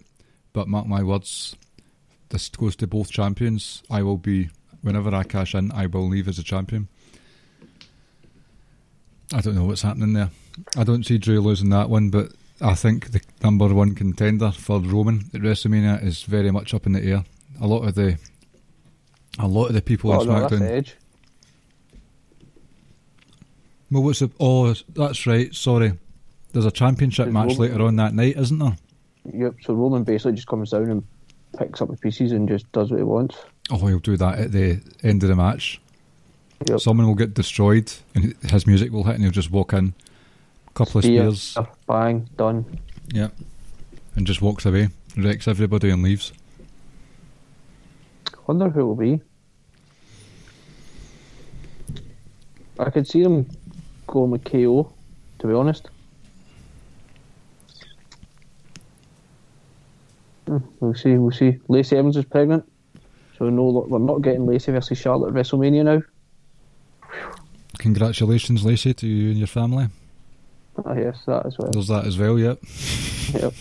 But 0.53 0.67
mark 0.67 0.88
my 0.88 1.03
words, 1.03 1.55
this 2.30 2.49
goes 2.49 2.76
to 2.78 2.88
both 2.88 3.11
champions. 3.11 3.84
I 3.89 4.03
will 4.03 4.17
be 4.17 4.49
whenever 4.82 5.13
I 5.13 5.23
cash 5.23 5.55
in, 5.55 5.71
I 5.71 5.88
will 5.88 6.07
leave 6.07 6.28
as 6.28 6.39
a 6.39 6.43
champion. 6.43 6.88
I 9.34 9.41
don't 9.41 9.55
know 9.55 9.65
what's 9.65 9.82
happening 9.82 10.13
there. 10.13 10.30
I 10.78 10.84
don't 10.84 11.05
see 11.05 11.17
Drew 11.17 11.41
losing 11.41 11.69
that 11.69 11.89
one, 11.89 12.09
but 12.09 12.32
I 12.61 12.76
think 12.76 13.11
the 13.11 13.21
number 13.41 13.73
one 13.73 13.95
contender 13.95 14.51
for 14.51 14.80
Roman 14.80 15.30
at 15.34 15.41
WrestleMania 15.41 16.03
is 16.03 16.23
very 16.23 16.51
much 16.51 16.73
up 16.73 16.86
in 16.86 16.93
the 16.93 17.03
air. 17.03 17.26
A 17.59 17.67
lot 17.67 17.88
of 17.88 17.95
the, 17.95 18.17
a 19.39 19.47
lot 19.47 19.67
of 19.67 19.73
the 19.73 19.81
people 19.81 20.11
Oh, 20.11 20.19
on 20.21 20.27
no, 20.27 20.33
SmackDown. 20.47 20.93
Well, 23.91 24.03
what's 24.03 24.19
the? 24.19 24.29
Oh, 24.39 24.73
that's 24.93 25.27
right. 25.27 25.53
Sorry, 25.53 25.93
there's 26.53 26.65
a 26.65 26.71
championship 26.71 27.25
There's 27.25 27.33
match 27.33 27.49
Roman- 27.49 27.61
later 27.71 27.83
on 27.83 27.95
that 27.97 28.13
night, 28.13 28.38
isn't 28.38 28.57
there? 28.59 28.75
Yep. 29.33 29.55
So 29.63 29.73
Roman 29.73 30.03
basically 30.03 30.33
just 30.33 30.47
comes 30.47 30.71
down 30.71 30.89
and 30.89 31.03
picks 31.57 31.81
up 31.81 31.89
the 31.89 31.97
pieces 31.97 32.31
and 32.31 32.47
just 32.47 32.69
does 32.71 32.89
what 32.91 32.97
he 32.97 33.03
wants. 33.03 33.38
Oh, 33.71 33.77
he'll 33.88 33.99
do 33.99 34.17
that 34.17 34.39
at 34.39 34.51
the 34.51 34.81
end 35.03 35.23
of 35.23 35.29
the 35.29 35.36
match. 35.36 35.79
Yep. 36.67 36.79
Someone 36.79 37.07
will 37.07 37.15
get 37.15 37.33
destroyed, 37.33 37.91
and 38.15 38.36
his 38.49 38.65
music 38.67 38.91
will 38.91 39.03
hit, 39.03 39.15
and 39.15 39.23
he'll 39.23 39.31
just 39.31 39.51
walk 39.51 39.73
in, 39.73 39.93
couple 40.73 40.99
of 40.99 41.05
Spear, 41.05 41.31
spears, 41.33 41.57
bang, 41.88 42.27
done. 42.38 42.79
yeah, 43.13 43.29
and 44.15 44.25
just 44.25 44.41
walks 44.41 44.65
away, 44.65 44.89
wrecks 45.17 45.47
everybody, 45.47 45.89
and 45.89 46.01
leaves. 46.03 46.31
Wonder 48.48 48.70
who 48.70 48.80
it 48.82 48.84
will 48.84 48.96
be. 48.96 49.22
I 52.78 52.89
could 52.89 53.08
see 53.08 53.24
them 53.24 53.50
going 54.08 54.32
with 54.32 54.43
KO, 54.43 54.91
to 55.39 55.48
be 55.48 55.54
honest. 55.54 55.89
Hmm, 60.48 60.58
We'll 60.80 60.93
see, 60.93 61.16
we'll 61.18 61.32
see. 61.32 61.58
Lacey 61.68 61.98
Evans 61.98 62.18
is 62.18 62.26
pregnant, 62.26 62.70
so 63.38 63.50
no, 63.50 63.86
we're 63.88 63.98
not 64.00 64.22
getting 64.22 64.46
Lacey 64.46 64.72
versus 64.72 64.98
Charlotte 64.98 65.30
at 65.30 65.34
WrestleMania 65.34 65.84
now. 65.84 66.02
Congratulations, 67.80 68.64
Lacey, 68.64 68.93
to 68.93 69.08
you 69.08 69.30
and 69.30 69.38
your 69.38 69.48
family. 69.48 69.88
Ah, 70.86 70.93
yes, 70.93 71.18
that 71.26 71.46
as 71.46 71.58
well. 71.58 71.70
There's 71.72 71.88
that 71.88 72.06
as 72.06 72.18
well. 72.18 72.38
Yep. 72.38 72.60
Yep. 73.34 73.54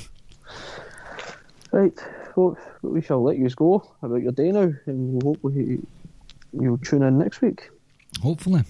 Right, 1.73 1.93
folks, 2.35 2.63
we 2.83 3.01
shall 3.01 3.23
let 3.23 3.39
you 3.39 3.49
go 3.51 3.87
about 4.03 4.23
your 4.23 4.33
day 4.33 4.51
now, 4.51 4.73
and 4.87 5.23
we'll 5.23 5.35
hopefully 5.35 5.81
you'll 6.53 6.79
tune 6.79 7.03
in 7.03 7.19
next 7.19 7.41
week. 7.41 7.71
Hopefully, 8.23 8.63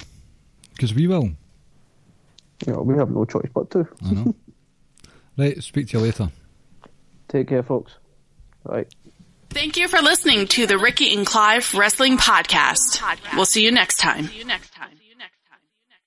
because 0.73 0.95
we 0.95 1.07
will. 1.07 1.31
Yeah, 2.67 2.77
we 2.77 2.97
have 2.97 3.11
no 3.11 3.25
choice 3.25 3.49
but 3.53 3.71
to. 3.71 3.89
I 4.05 4.11
know. 4.11 4.35
right, 5.39 5.63
speak 5.63 5.89
to 5.89 5.99
you 5.99 6.05
later. 6.05 6.31
Take 7.29 7.49
care, 7.49 7.63
folks. 7.63 7.93
Right. 8.65 8.89
Thank 9.51 9.77
you 9.77 9.89
for 9.89 10.01
listening 10.01 10.49
to 10.49 10.67
the 10.67 10.79
Ricky 10.79 11.15
and 11.15 11.27
Clive 11.27 11.75
Wrestling 11.75 12.19
Podcast. 12.19 13.01
We'll 13.37 13.45
see 13.45 13.65
you 13.65 13.71
next 13.71 13.99
time. 13.99 14.29